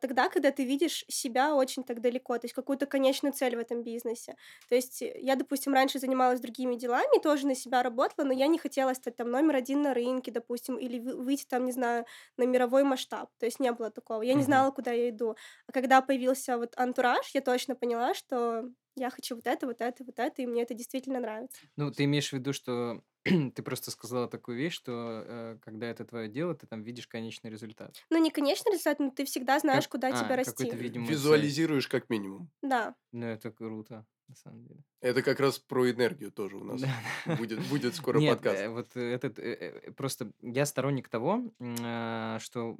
тогда, 0.00 0.28
когда 0.28 0.50
ты 0.50 0.64
видишь 0.64 1.04
себя 1.08 1.54
очень 1.54 1.84
так 1.84 2.00
далеко, 2.00 2.36
то 2.38 2.46
есть 2.46 2.54
какую-то 2.54 2.86
конечную 2.86 3.32
цель 3.32 3.56
в 3.56 3.58
этом 3.58 3.82
бизнесе. 3.82 4.36
То 4.68 4.74
есть 4.74 5.02
э, 5.02 5.14
я, 5.20 5.36
допустим, 5.36 5.72
раньше 5.74 5.98
занималась 5.98 6.40
другими 6.40 6.74
делами, 6.76 7.20
тоже 7.22 7.46
на 7.46 7.54
себя 7.54 7.82
работала, 7.82 8.26
но 8.26 8.32
я 8.32 8.46
не 8.46 8.58
хотела 8.58 8.92
стать 8.94 9.16
там 9.16 9.30
номер 9.30 9.56
один 9.56 9.82
на 9.82 9.94
рынке, 9.94 10.30
допустим, 10.32 10.76
или 10.78 10.98
вы- 10.98 11.16
выйти 11.16 11.46
там, 11.46 11.64
не 11.64 11.72
знаю, 11.72 12.06
на 12.36 12.44
мировой 12.44 12.82
масштаб. 12.84 13.30
То 13.38 13.46
есть 13.46 13.60
не 13.60 13.72
было 13.72 13.90
такого. 13.90 14.22
Я 14.22 14.34
не 14.34 14.42
знала, 14.44 14.70
куда 14.70 14.92
я 14.92 15.10
иду. 15.10 15.36
А 15.66 15.72
когда 15.72 16.02
появился 16.02 16.58
вот 16.58 16.74
антураж, 16.76 17.30
я 17.34 17.40
точно 17.40 17.74
поняла, 17.76 18.14
что 18.14 18.64
я 18.96 19.10
хочу 19.10 19.36
вот 19.36 19.46
это, 19.46 19.66
вот 19.66 19.80
это, 19.80 20.04
вот 20.04 20.18
это, 20.18 20.42
и 20.42 20.46
мне 20.46 20.62
это 20.62 20.74
действительно 20.74 21.20
нравится. 21.20 21.62
Ну, 21.76 21.90
ты 21.90 22.04
имеешь 22.04 22.30
в 22.30 22.32
виду, 22.34 22.52
что 22.52 23.02
ты 23.54 23.62
просто 23.62 23.90
сказала 23.90 24.28
такую 24.28 24.56
вещь, 24.56 24.74
что 24.74 25.24
э, 25.26 25.58
когда 25.62 25.86
это 25.86 26.04
твое 26.04 26.28
дело, 26.28 26.54
ты 26.54 26.66
там 26.66 26.82
видишь 26.82 27.06
конечный 27.06 27.50
результат. 27.50 27.96
Ну, 28.10 28.18
не 28.18 28.30
конечный 28.30 28.72
результат, 28.72 28.98
но 28.98 29.10
ты 29.10 29.24
всегда 29.24 29.58
знаешь, 29.58 29.84
Как, 29.84 29.92
куда 29.92 30.10
тебе 30.10 30.20
а, 30.20 30.22
какой-то 30.22 30.50
расти. 30.50 30.70
цель. 30.70 30.98
Визуализируешь 30.98 31.88
как 31.88 32.10
минимум. 32.10 32.50
Да. 32.62 32.94
Ну, 33.12 33.26
это 33.26 33.50
круто, 33.50 34.06
на 34.28 34.34
самом 34.34 34.64
деле. 34.64 34.84
Это 35.00 35.22
как 35.22 35.40
раз 35.40 35.58
про 35.58 35.90
энергию 35.90 36.30
тоже 36.30 36.56
у 36.56 36.64
нас 36.64 36.82
будет, 37.38 37.66
будет 37.68 37.94
скоро 37.94 38.18
Нет, 38.18 38.38
подкаст. 38.38 38.60
э, 38.60 38.68
вот 38.68 38.96
э, 38.96 39.00
этот 39.00 39.38
э, 39.38 39.92
просто 39.96 40.32
я 40.42 40.66
сторонник 40.66 41.08
того, 41.08 41.52
а, 41.60 42.38
что 42.40 42.76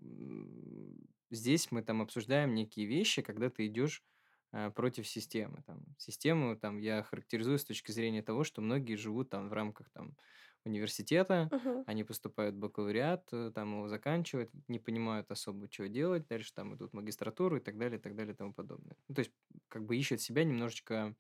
здесь 1.31 1.71
мы 1.71 1.83
там 1.83 2.03
обсуждаем 2.03 2.55
некие 2.55 2.87
вещи, 2.87 3.23
когда 3.23 3.51
ты 3.51 3.67
идешь 3.67 4.03
а, 4.51 4.71
против 4.71 5.07
системы. 5.07 5.63
Там, 5.67 5.85
систему 5.99 6.57
там 6.57 6.79
я 6.79 7.03
характеризую 7.03 7.59
с 7.59 7.65
точки 7.65 7.91
зрения 7.91 8.23
того, 8.23 8.45
что 8.45 8.61
многие 8.61 8.95
живут 8.95 9.31
там 9.31 9.49
в 9.49 9.53
рамках 9.53 9.91
там 9.91 10.17
университета, 10.65 11.51
Мгм. 11.51 11.85
они 11.85 12.05
поступают 12.05 12.57
в 12.57 12.59
бакалавриат, 12.59 13.29
э, 13.33 13.53
там 13.55 13.73
его 13.77 13.89
заканчивают, 13.89 14.51
не 14.69 14.79
понимают 14.79 15.31
особо, 15.31 15.69
чего 15.69 15.87
делать, 15.87 16.27
дальше 16.29 16.53
там 16.55 16.75
идут 16.77 16.93
магистратуру 16.93 17.57
и 17.59 17.61
так 17.61 17.79
далее, 17.79 17.99
и 17.99 18.03
так 18.03 18.15
далее, 18.17 18.35
и 18.35 18.37
тому 18.37 18.53
подобное. 18.55 18.97
Ну, 19.09 19.15
то 19.15 19.21
есть, 19.21 19.33
как 19.69 19.85
бы 19.87 19.97
ищут 19.97 20.21
себя 20.21 20.45
немножечко 20.45 21.17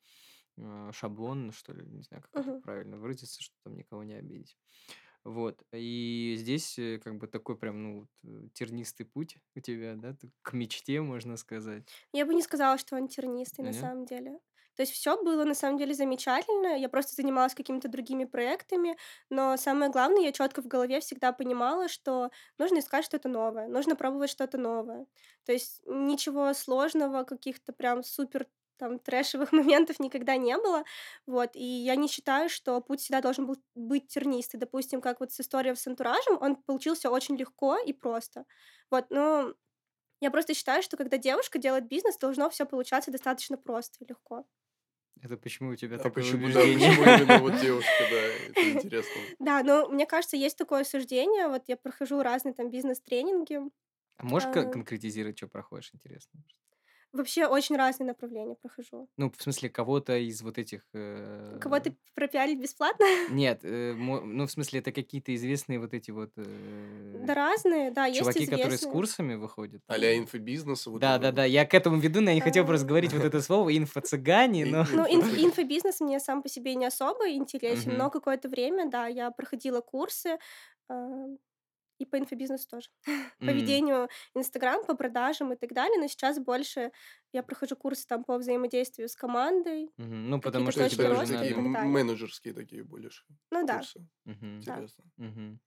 э, 0.58 0.90
шаблон, 0.92 1.52
что 1.52 1.72
ли, 1.72 1.86
не 1.86 2.02
знаю, 2.02 2.22
как 2.22 2.32
это 2.38 2.42
Мгм. 2.42 2.62
правильно 2.62 2.98
выразиться, 2.98 3.42
чтобы 3.42 3.58
там 3.64 3.76
никого 3.76 4.04
не 4.04 4.14
обидеть. 4.14 4.58
Вот. 5.24 5.62
И 5.72 6.36
здесь 6.38 6.78
э, 6.78 6.98
как 7.02 7.18
бы 7.18 7.26
такой 7.28 7.58
прям, 7.58 7.82
ну, 7.82 8.08
вот, 8.22 8.52
тернистый 8.54 9.06
путь 9.06 9.38
у 9.56 9.60
тебя, 9.60 9.96
да, 9.96 10.16
к 10.42 10.52
мечте, 10.54 11.00
можно 11.02 11.36
сказать. 11.36 11.88
Я 12.12 12.26
бы 12.26 12.34
не 12.34 12.42
сказала, 12.42 12.76
что 12.78 12.96
он 12.96 13.08
тернистый 13.08 13.64
на 13.64 13.72
Нет? 13.72 13.72
самом 13.72 14.04
деле. 14.04 14.40
То 14.78 14.82
есть 14.82 14.92
все 14.92 15.20
было 15.20 15.42
на 15.42 15.54
самом 15.54 15.76
деле 15.76 15.92
замечательно. 15.92 16.78
Я 16.78 16.88
просто 16.88 17.16
занималась 17.16 17.52
какими-то 17.54 17.88
другими 17.88 18.24
проектами, 18.24 18.96
но 19.28 19.56
самое 19.56 19.90
главное, 19.90 20.22
я 20.22 20.30
четко 20.30 20.62
в 20.62 20.68
голове 20.68 21.00
всегда 21.00 21.32
понимала, 21.32 21.88
что 21.88 22.30
нужно 22.58 22.78
искать 22.78 23.04
что-то 23.04 23.28
новое, 23.28 23.66
нужно 23.66 23.96
пробовать 23.96 24.30
что-то 24.30 24.56
новое. 24.56 25.06
То 25.44 25.50
есть 25.52 25.82
ничего 25.84 26.52
сложного, 26.54 27.24
каких-то 27.24 27.72
прям 27.72 28.04
супер 28.04 28.46
там 28.76 29.00
трэшевых 29.00 29.50
моментов 29.52 29.98
никогда 29.98 30.36
не 30.36 30.56
было. 30.56 30.84
Вот. 31.26 31.50
И 31.54 31.64
я 31.64 31.96
не 31.96 32.06
считаю, 32.06 32.48
что 32.48 32.80
путь 32.80 33.00
всегда 33.00 33.20
должен 33.20 33.46
был 33.46 33.56
быть 33.74 34.06
тернистый. 34.06 34.60
Допустим, 34.60 35.00
как 35.00 35.18
вот 35.18 35.32
с 35.32 35.40
историей 35.40 35.74
с 35.74 35.88
антуражем, 35.88 36.38
он 36.40 36.54
получился 36.54 37.10
очень 37.10 37.36
легко 37.36 37.76
и 37.78 37.92
просто. 37.92 38.44
Вот. 38.92 39.06
Но 39.10 39.54
я 40.20 40.30
просто 40.30 40.54
считаю, 40.54 40.82
что 40.82 40.96
когда 40.96 41.18
девушка 41.18 41.58
делает 41.58 41.88
бизнес, 41.88 42.18
должно 42.18 42.50
все 42.50 42.66
получаться 42.66 43.10
достаточно 43.10 43.56
просто 43.58 44.04
и 44.04 44.08
легко. 44.08 44.46
Это 45.22 45.36
почему 45.36 45.70
у 45.70 45.76
тебя 45.76 45.98
А 45.98 46.00
такое 46.00 46.10
почему, 46.10 46.50
да, 46.50 46.66
убеждение? 46.66 46.90
почему 46.90 47.04
именно 47.04 47.36
вот 47.38 47.54
девушка, 47.54 48.06
да, 48.06 48.16
это 48.16 48.70
интересно. 48.70 49.30
Да, 49.38 49.62
но 49.62 49.88
мне 49.88 50.06
кажется, 50.06 50.36
есть 50.36 50.56
такое 50.58 50.84
суждение. 50.84 51.48
Вот 51.48 51.64
я 51.68 51.76
прохожу 51.76 52.22
разные 52.22 52.54
там 52.54 52.70
бизнес-тренинги. 52.70 53.60
А 54.16 54.24
можешь 54.24 54.48
ко- 54.48 54.66
конкретизировать, 54.68 55.38
что 55.38 55.48
проходишь, 55.48 55.90
интересно? 55.92 56.44
Вообще 57.12 57.46
очень 57.46 57.76
разные 57.76 58.06
направления 58.06 58.54
прохожу. 58.54 59.08
Ну, 59.16 59.30
в 59.30 59.42
смысле, 59.42 59.70
кого-то 59.70 60.18
из 60.18 60.42
вот 60.42 60.58
этих... 60.58 60.82
э, 60.92 61.58
Кого-то 61.58 61.94
пропиарить 62.14 62.60
бесплатно? 62.60 63.04
Нет, 63.30 63.60
э, 63.62 63.94
ну, 63.94 64.46
в 64.46 64.50
смысле, 64.50 64.80
это 64.80 64.92
какие-то 64.92 65.34
известные 65.34 65.78
вот 65.78 65.94
эти 65.94 66.10
вот 66.10 66.32
Да 66.36 67.32
э, 67.32 67.34
разные, 67.34 67.90
да, 67.92 68.04
есть 68.04 68.20
чуваки, 68.20 68.46
которые 68.46 68.76
с 68.76 68.86
курсами 68.86 69.34
выходят. 69.36 69.82
А-ля 69.86 70.18
инфобизнеса, 70.18 70.90
вот 70.90 71.00
Да, 71.00 71.18
да, 71.18 71.32
да, 71.32 71.44
я 71.44 71.64
к 71.64 71.72
этому 71.72 71.98
веду, 71.98 72.20
но 72.20 72.28
я 72.30 72.34
не 72.34 72.42
хотел 72.42 72.66
просто 72.66 72.84
А, 72.86 72.88
говорить 72.88 73.12
вот 73.14 73.24
это 73.24 73.40
слово 73.40 73.74
инфо-цыгане, 73.76 74.66
но... 74.66 74.84
Ну, 74.92 75.06
инф- 75.06 75.38
инфобизнес. 75.38 76.00
мне 76.00 76.20
сам 76.20 76.42
по 76.42 76.48
себе 76.50 76.74
не 76.74 76.86
особо 76.86 77.30
интересен, 77.30 77.96
но 77.96 78.10
какое-то 78.10 78.48
время, 78.48 78.90
да, 78.90 79.06
я 79.06 79.30
проходила 79.30 79.80
курсы, 79.80 80.38
а, 80.88 81.26
и 81.98 82.06
по 82.06 82.18
инфобизнесу 82.18 82.68
тоже. 82.68 82.88
По 83.44 83.50
М, 83.50 83.52
ведению 83.52 84.08
Инстаграм, 84.34 84.84
по 84.84 84.94
продажам 84.96 85.52
и 85.52 85.56
так 85.56 85.72
далее. 85.72 85.98
Но 86.00 86.06
сейчас 86.08 86.38
больше 86.38 86.92
я 87.32 87.42
прохожу 87.42 87.76
курсы 87.76 88.06
там 88.06 88.24
по 88.24 88.38
взаимодействию 88.38 89.08
с 89.08 89.16
командой, 89.16 89.90
мгм. 89.96 90.30
Ну, 90.30 90.40
потому 90.40 90.70
что 90.70 90.84
точки 90.86 91.02
это 91.02 91.10
уже 91.10 91.26
такие 91.26 91.54
менеджерские 91.56 92.54
такие 92.54 92.84
больше 92.84 93.24
Ну 93.50 93.64
да, 93.66 93.88
да. 94.64 94.84
Интересно. 94.84 95.04
мгм. 95.16 95.60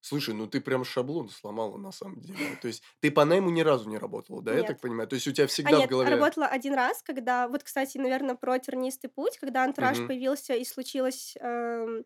Слушай, 0.00 0.34
ну 0.34 0.46
ты 0.48 0.60
прям 0.60 0.84
шаблон 0.84 1.30
сломала 1.30 1.78
на 1.78 1.92
самом 1.92 2.20
деле. 2.22 2.56
То 2.56 2.68
есть 2.68 2.82
ты 3.00 3.10
по 3.12 3.24
найму 3.24 3.50
ни 3.50 3.62
разу 3.62 3.88
не 3.90 3.98
работала, 3.98 4.42
да, 4.42 4.54
я 4.56 4.64
так 4.64 4.80
Нет. 4.80 4.82
понимаю? 4.82 5.08
То 5.08 5.16
есть 5.16 5.28
у 5.28 5.32
тебя 5.32 5.46
А 5.64 5.72
всегда 5.72 5.80
в 5.82 5.86
нет, 5.86 5.90
голове... 5.90 6.28
работала 6.28 6.46
один 6.46 6.74
раз, 6.74 7.02
когда, 7.02 7.48
вот, 7.48 7.64
кстати, 7.64 7.98
наверное, 7.98 8.36
про 8.36 8.58
тернистый 8.58 9.10
путь, 9.10 9.38
когда 9.38 9.64
антураж 9.64 10.02
Мгм. 10.02 10.06
появился 10.06 10.54
и 10.54 10.64
случилась 10.64 11.36
эм, 11.40 12.04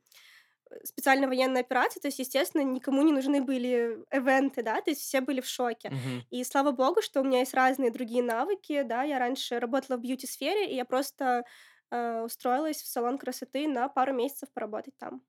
специальная 0.84 1.28
военная 1.28 1.62
операция, 1.62 2.00
то 2.00 2.08
есть, 2.08 2.18
естественно, 2.18 2.62
никому 2.62 3.02
не 3.02 3.12
нужны 3.12 3.42
были 3.42 3.98
эвенты, 4.10 4.62
да, 4.62 4.80
то 4.80 4.90
есть 4.90 5.02
все 5.02 5.20
были 5.20 5.40
в 5.40 5.46
шоке. 5.46 5.90
Мгм. 5.90 6.24
И 6.30 6.44
слава 6.44 6.72
богу, 6.72 7.02
что 7.02 7.20
у 7.20 7.24
меня 7.24 7.40
есть 7.40 7.54
разные 7.54 7.90
другие 7.90 8.22
навыки, 8.22 8.82
да, 8.82 9.02
я 9.02 9.18
раньше 9.18 9.58
работала 9.58 9.96
в 9.96 10.00
бьюти-сфере, 10.00 10.70
и 10.70 10.74
я 10.74 10.84
просто 10.84 11.44
э, 11.90 12.22
устроилась 12.22 12.82
в 12.82 12.86
салон 12.86 13.18
красоты 13.18 13.68
на 13.68 13.88
пару 13.88 14.12
месяцев 14.14 14.48
поработать 14.52 14.96
там. 14.98 15.22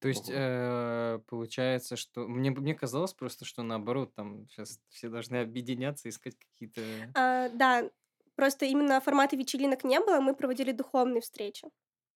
То 0.00 0.08
есть, 0.08 0.30
э, 0.32 1.20
получается, 1.28 1.96
что... 1.96 2.26
Мне, 2.26 2.50
мне 2.50 2.74
казалось 2.74 3.12
просто, 3.12 3.44
что 3.44 3.62
наоборот, 3.62 4.14
там 4.14 4.48
сейчас 4.48 4.80
все 4.88 5.10
должны 5.10 5.36
объединяться, 5.36 6.08
искать 6.08 6.36
какие-то... 6.38 6.80
А, 7.14 7.50
да, 7.50 7.90
просто 8.34 8.64
именно 8.64 9.00
формата 9.02 9.36
вечеринок 9.36 9.84
не 9.84 10.00
было, 10.00 10.20
мы 10.20 10.34
проводили 10.34 10.72
духовные 10.72 11.20
встречи. 11.20 11.68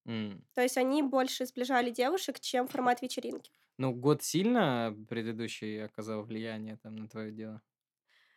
М. 0.06 0.44
То 0.54 0.62
есть 0.62 0.76
они 0.76 1.02
больше 1.02 1.46
сближали 1.46 1.90
девушек, 1.90 2.40
чем 2.40 2.66
формат 2.66 3.02
вечеринки. 3.02 3.52
Ну, 3.78 3.92
год 3.94 4.22
сильно 4.22 4.94
предыдущий 5.08 5.84
оказал 5.84 6.22
влияние 6.24 6.76
там 6.76 6.96
на 6.96 7.08
твое 7.08 7.32
дело 7.32 7.62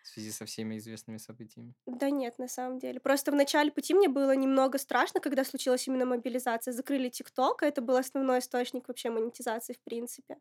в 0.02 0.08
связи 0.08 0.32
со 0.32 0.46
всеми 0.46 0.78
известными 0.78 1.18
событиями? 1.18 1.76
Да 1.86 2.10
нет, 2.10 2.38
на 2.38 2.48
самом 2.50 2.80
деле. 2.80 3.00
Просто 3.00 3.32
в 3.32 3.36
начале 3.36 3.72
пути 3.72 3.94
мне 3.94 4.10
было 4.10 4.36
немного 4.36 4.78
страшно, 4.78 5.22
когда 5.22 5.46
случилась 5.46 5.88
именно 5.88 6.06
мобилизация. 6.06 6.74
Закрыли 6.74 7.08
ТикТок, 7.10 7.64
а 7.64 7.66
это 7.68 7.82
был 7.82 7.96
основной 7.96 8.40
источник 8.40 8.88
вообще 8.90 9.10
монетизации, 9.10 9.74
в 9.74 9.80
принципе. 9.82 10.38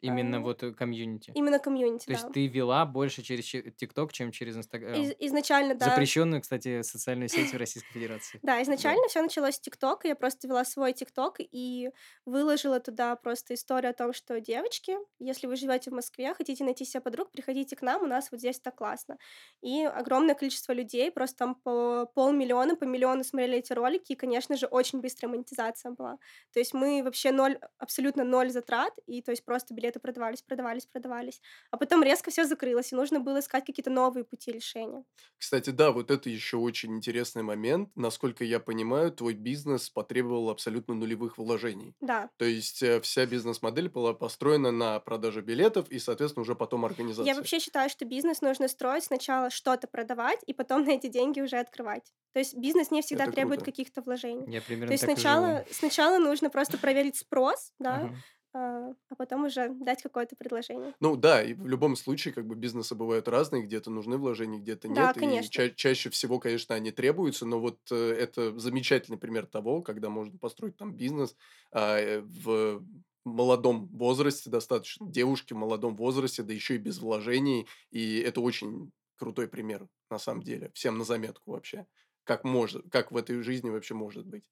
Именно 0.00 0.38
А, 0.38 0.40
вот 0.40 0.62
э, 0.62 0.72
комьюнити. 0.72 1.32
Именно 1.34 1.58
комьюнити, 1.58 2.06
То 2.06 2.12
есть 2.12 2.24
да. 2.24 2.30
ты 2.30 2.46
вела 2.46 2.86
больше 2.86 3.22
через 3.22 3.44
че- 3.44 3.70
ТикТок, 3.70 4.12
чем 4.12 4.32
через 4.32 4.56
Инстаграм. 4.56 4.94
Из- 4.94 5.14
изначально, 5.18 5.74
да. 5.74 5.86
Запрещенную, 5.90 6.40
кстати, 6.40 6.82
социальную 6.82 7.28
сеть 7.28 7.52
в 7.52 7.56
Российской 7.56 7.92
Федерации. 7.92 8.38
Да, 8.42 8.56
Да. 8.56 8.62
изначально 8.62 9.06
все 9.08 9.20
началось 9.22 9.56
с 9.56 9.60
ТикТока. 9.60 10.08
Я 10.08 10.16
просто 10.16 10.48
вела 10.48 10.64
свой 10.64 10.92
ТикТок 10.92 11.36
и 11.38 11.90
выложила 12.24 12.80
туда 12.80 13.14
просто 13.16 13.54
историю 13.54 13.90
о 13.90 13.94
том, 13.94 14.12
что 14.12 14.40
девочки, 14.40 14.96
если 15.18 15.46
вы 15.46 15.56
живете 15.56 15.90
в 15.90 15.94
Москве, 15.94 16.32
хотите 16.34 16.64
найти 16.64 16.84
себе 16.84 17.00
подруг, 17.00 17.30
приходите 17.30 17.76
к 17.76 17.82
нам, 17.82 18.02
у 18.02 18.06
нас 18.06 18.30
вот 18.30 18.40
здесь 18.40 18.58
так 18.60 18.76
классно. 18.76 19.18
И 19.62 19.82
огромное 19.84 20.34
количество 20.34 20.72
людей, 20.72 21.10
просто 21.10 21.36
там 21.38 21.54
по 21.54 22.06
полмиллиона, 22.14 22.74
по 22.76 22.84
миллиону 22.84 23.22
смотрели 23.24 23.58
эти 23.58 23.72
ролики, 23.72 24.12
и, 24.12 24.16
конечно 24.16 24.56
же, 24.56 24.66
очень 24.66 25.00
быстрая 25.00 25.30
монетизация 25.30 25.92
была. 25.92 26.16
То 26.52 26.58
есть 26.58 26.72
мы 26.74 27.02
вообще 27.04 27.32
ноль, 27.32 27.58
абсолютно 27.78 28.24
ноль 28.24 28.50
затрат, 28.50 28.94
и 29.06 29.20
то 29.22 29.30
есть 29.30 29.44
просто 29.44 29.74
билеты 29.90 30.00
продавались, 30.00 30.42
продавались, 30.42 30.86
продавались. 30.86 31.40
А 31.70 31.76
потом 31.76 32.02
резко 32.02 32.30
все 32.30 32.44
закрылось, 32.44 32.92
и 32.92 32.96
нужно 32.96 33.20
было 33.20 33.40
искать 33.40 33.64
какие-то 33.64 33.90
новые 33.90 34.24
пути 34.24 34.52
решения. 34.52 35.04
Кстати, 35.38 35.70
да, 35.70 35.90
вот 35.90 36.10
это 36.10 36.30
еще 36.30 36.56
очень 36.56 36.96
интересный 36.96 37.42
момент. 37.42 37.90
Насколько 37.96 38.44
я 38.44 38.60
понимаю, 38.60 39.10
твой 39.12 39.34
бизнес 39.34 39.90
потребовал 39.90 40.50
абсолютно 40.50 40.94
нулевых 40.94 41.38
вложений. 41.38 41.94
Да. 42.00 42.30
То 42.36 42.44
есть 42.44 42.82
э, 42.82 43.00
вся 43.00 43.26
бизнес-модель 43.26 43.88
была 43.88 44.14
построена 44.14 44.70
на 44.70 45.00
продаже 45.00 45.42
билетов 45.42 45.88
и, 45.90 45.98
соответственно, 45.98 46.42
уже 46.42 46.54
потом 46.54 46.82
Я 46.82 46.86
организации. 46.86 47.32
вообще 47.32 47.58
считаю, 47.58 47.90
что 47.90 48.04
бизнес 48.04 48.40
нужно 48.40 48.68
строить 48.68 49.04
сначала 49.04 49.50
что-то 49.50 49.88
продавать, 49.88 50.40
и 50.46 50.54
потом 50.54 50.84
на 50.84 50.90
эти 50.90 51.08
деньги 51.08 51.40
уже 51.40 51.56
открывать. 51.56 52.12
То 52.32 52.38
есть 52.38 52.56
бизнес 52.56 52.90
не 52.90 53.02
всегда 53.02 53.24
Это 53.24 53.32
требует 53.32 53.62
каких-то 53.64 54.02
вложений. 54.02 54.44
Я 54.52 54.60
То 54.60 54.66
примерно 54.66 54.92
есть 54.92 55.02
так 55.04 55.10
и 55.10 55.16
живу. 55.16 55.20
сначала, 55.20 55.64
сначала 55.72 56.18
нужно 56.18 56.50
просто 56.50 56.78
проверить 56.78 57.16
спрос, 57.16 57.72
да, 57.78 57.94
Ага. 57.96 58.16
А, 58.54 58.90
а 59.08 59.14
потом 59.16 59.44
уже 59.44 59.68
дать 59.74 60.02
какое-то 60.02 60.36
предложение. 60.36 60.94
Ну 61.00 61.16
да, 61.16 61.42
и 61.42 61.54
в 61.54 61.66
любом 61.66 61.96
случае, 61.96 62.34
как 62.34 62.46
бы 62.46 62.54
бизнесы 62.54 62.94
бывают 62.94 63.26
разные, 63.26 63.62
где-то 63.62 63.90
нужны 63.90 64.18
вложения, 64.18 64.58
где-то 64.58 64.88
Да, 64.88 65.14
нет. 65.14 65.16
И 65.16 65.48
конечно. 65.48 65.48
ча- 65.48 65.70
чаще 65.70 66.10
всего, 66.10 66.38
конечно, 66.38 66.74
они 66.74 66.90
требуются, 66.90 67.46
но 67.46 67.58
вот 67.58 67.78
э, 67.90 67.94
это 68.12 68.58
замечательный 68.58 69.16
пример 69.18 69.46
того, 69.46 69.80
когда 69.82 70.10
можно 70.10 70.38
построить 70.38 70.76
там 70.76 70.94
бизнес 70.94 71.36
а, 71.72 71.98
э, 71.98 72.20
в 72.20 72.84
молодом 73.24 73.88
возрасте, 73.88 74.50
достаточно 74.50 75.10
девушки 75.10 75.54
в 75.54 75.56
молодом 75.56 75.96
возрасте, 75.96 76.42
да 76.42 76.52
еще 76.52 76.74
и 76.74 76.78
без 76.78 76.98
вложений. 76.98 77.66
И 77.90 78.18
это 78.20 78.40
очень 78.42 78.92
крутой 79.16 79.48
пример, 79.48 79.88
на 80.10 80.18
самом 80.18 80.42
деле. 80.42 80.70
Всем 80.74 80.98
на 80.98 81.04
заметку 81.04 81.52
вообще. 81.52 81.86
Как 82.24 82.44
может, 82.44 82.90
как 82.90 83.10
в 83.12 83.16
этой 83.16 83.40
жизни 83.42 83.70
вообще 83.70 83.94
может 83.94 84.26
быть. 84.26 84.44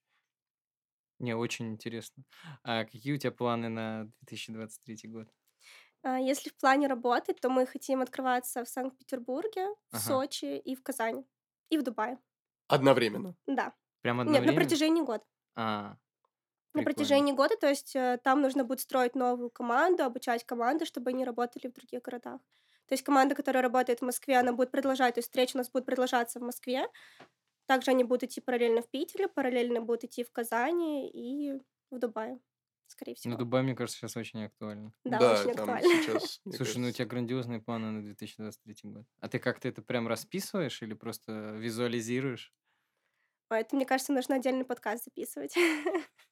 Не, 1.18 1.34
очень 1.34 1.68
интересно. 1.70 2.24
А 2.62 2.84
какие 2.84 3.12
у 3.14 3.18
тебя 3.18 3.32
планы 3.32 3.68
на 3.68 4.04
2023 4.20 5.08
год? 5.08 5.28
А 6.02 6.18
Если 6.18 6.50
в 6.50 6.56
плане 6.56 6.86
работы, 6.86 7.34
то 7.34 7.50
мы 7.50 7.66
хотим 7.66 8.00
открываться 8.02 8.64
в 8.64 8.68
Санкт-Петербурге, 8.68 9.66
в 9.90 9.96
Ага. 9.96 9.98
Сочи 9.98 10.56
и 10.58 10.74
в 10.74 10.82
Казани. 10.82 11.24
И 11.70 11.78
в 11.78 11.82
Дубае. 11.82 12.18
Одновременно. 12.68 13.36
Да. 13.46 13.74
Прям 14.02 14.20
Нет, 14.24 14.44
на 14.46 14.52
одновременно? 14.52 14.54
протяжении 14.54 15.02
года. 15.02 15.24
А, 15.56 15.96
На 16.74 16.82
прикольно. 16.82 16.84
протяжении 16.84 17.32
года, 17.32 17.56
то 17.56 17.66
есть 17.68 17.96
э, 17.96 18.18
там 18.22 18.40
нужно 18.42 18.64
будет 18.64 18.80
строить 18.80 19.14
новую 19.14 19.50
команду, 19.50 20.04
обучать 20.04 20.44
команды, 20.44 20.84
чтобы 20.84 21.10
они 21.10 21.24
работали 21.24 21.66
в 21.68 21.72
других 21.72 22.02
городах. 22.02 22.40
То 22.86 22.92
есть 22.94 23.02
команда, 23.04 23.34
которая 23.34 23.62
работает 23.62 24.00
в 24.00 24.04
Москве, 24.04 24.38
она 24.38 24.52
будет 24.52 24.70
продолжать, 24.70 25.14
то 25.14 25.18
есть 25.18 25.28
встречи 25.28 25.54
у 25.56 25.58
нас 25.58 25.70
будут 25.70 25.86
продолжаться 25.86 26.38
в 26.38 26.42
Москве. 26.42 26.86
Также 27.68 27.92
они 27.92 28.04
будут 28.04 28.24
идти 28.24 28.40
параллельно 28.40 28.82
в 28.82 28.90
Питере, 28.90 29.28
параллельно 29.28 29.80
будут 29.82 30.04
идти 30.04 30.24
в 30.24 30.32
Казани 30.32 31.10
и 31.10 31.60
в 31.90 31.98
Дубае, 32.00 32.40
скорее 32.88 33.12
Ну, 33.12 33.18
всего. 33.20 33.38
Дубай, 33.38 33.62
мне 33.62 33.74
кажется, 33.74 33.98
сейчас 33.98 34.16
очень 34.16 34.44
актуально. 34.44 34.92
Да, 35.04 35.18
Да, 35.18 35.32
очень 35.34 35.54
там 35.54 35.70
актуально. 35.70 36.02
сейчас, 36.02 36.40
Слушай, 36.44 36.78
ну 36.78 36.88
у 36.88 36.92
кажется, 36.92 36.92
тебя 36.92 37.06
грандиозные 37.06 37.60
планы 37.60 37.90
на 37.90 38.02
2023 38.02 38.76
год. 38.90 39.06
А 39.20 39.28
ты 39.28 39.38
как-то 39.38 39.68
это 39.68 39.82
прям 39.82 40.08
расписываешь 40.08 40.82
или 40.82 40.94
просто 40.94 41.56
визуализируешь? 41.56 42.54
Это, 43.50 43.76
мне 43.76 43.86
кажется, 43.86 44.12
нужно 44.12 44.36
отдельный 44.36 44.64
подкаст 44.66 45.04
записывать. 45.04 45.54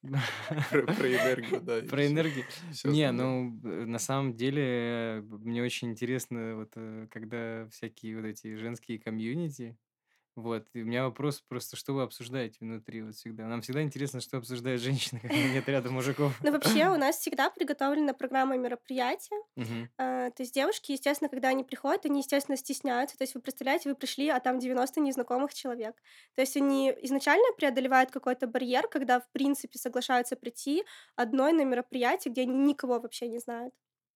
про, 0.69 0.85
про 0.85 1.07
энергию, 1.15 1.61
да. 1.61 1.81
Про 1.81 2.05
энергию. 2.05 2.45
Не, 2.83 3.11
ну, 3.11 3.49
на 3.63 3.99
самом 3.99 4.35
деле, 4.35 5.23
мне 5.23 5.63
очень 5.63 5.89
интересно, 5.91 6.55
вот, 6.57 6.73
э, 6.75 7.07
когда 7.09 7.67
всякие 7.69 8.17
вот 8.17 8.25
эти 8.25 8.55
женские 8.55 8.99
комьюнити, 8.99 9.77
вот, 10.37 10.67
и 10.73 10.83
у 10.83 10.85
меня 10.85 11.03
вопрос 11.03 11.41
просто, 11.41 11.75
что 11.75 11.93
вы 11.93 12.03
обсуждаете 12.03 12.57
внутри 12.61 13.01
вот 13.01 13.15
всегда? 13.15 13.47
Нам 13.47 13.61
всегда 13.61 13.81
интересно, 13.81 14.21
что 14.21 14.37
обсуждают 14.37 14.79
женщины, 14.79 15.19
когда 15.21 15.35
нет 15.35 15.67
рядом 15.67 15.93
мужиков. 15.93 16.31
Но 16.43 16.51
вообще 16.51 16.89
у 16.89 16.95
нас 16.97 17.17
всегда 17.17 17.49
приготовлена 17.49 18.13
программа 18.13 18.55
мероприятия. 18.55 19.35
А, 19.97 20.29
То 20.29 20.43
есть 20.43 20.53
девушки, 20.53 20.91
естественно, 20.91 21.27
когда 21.27 21.49
они 21.49 21.63
приходят, 21.63 22.05
они, 22.05 22.19
естественно, 22.19 22.55
стесняются. 22.55 23.17
То 23.17 23.23
есть 23.23 23.33
вы 23.33 23.41
представляете, 23.41 23.89
вы 23.89 23.95
пришли, 23.95 24.29
а 24.29 24.39
там 24.39 24.59
90 24.59 24.99
незнакомых 25.01 25.55
человек. 25.55 25.95
То 26.35 26.41
есть 26.41 26.55
они 26.55 26.93
изначально 27.01 27.47
преодолевают 27.57 28.11
какой-то 28.11 28.45
барьер, 28.45 28.87
когда, 28.87 29.19
в 29.19 29.27
принципе, 29.31 29.79
соглашаются 29.79 30.35
прийти 30.35 30.83
одной 31.15 31.51
на 31.51 31.65
мероприятие, 31.65 32.31
где 32.31 32.43
они 32.43 32.55
никого 32.57 32.99
вообще 32.99 33.27
не 33.27 33.39
знают 33.39 33.73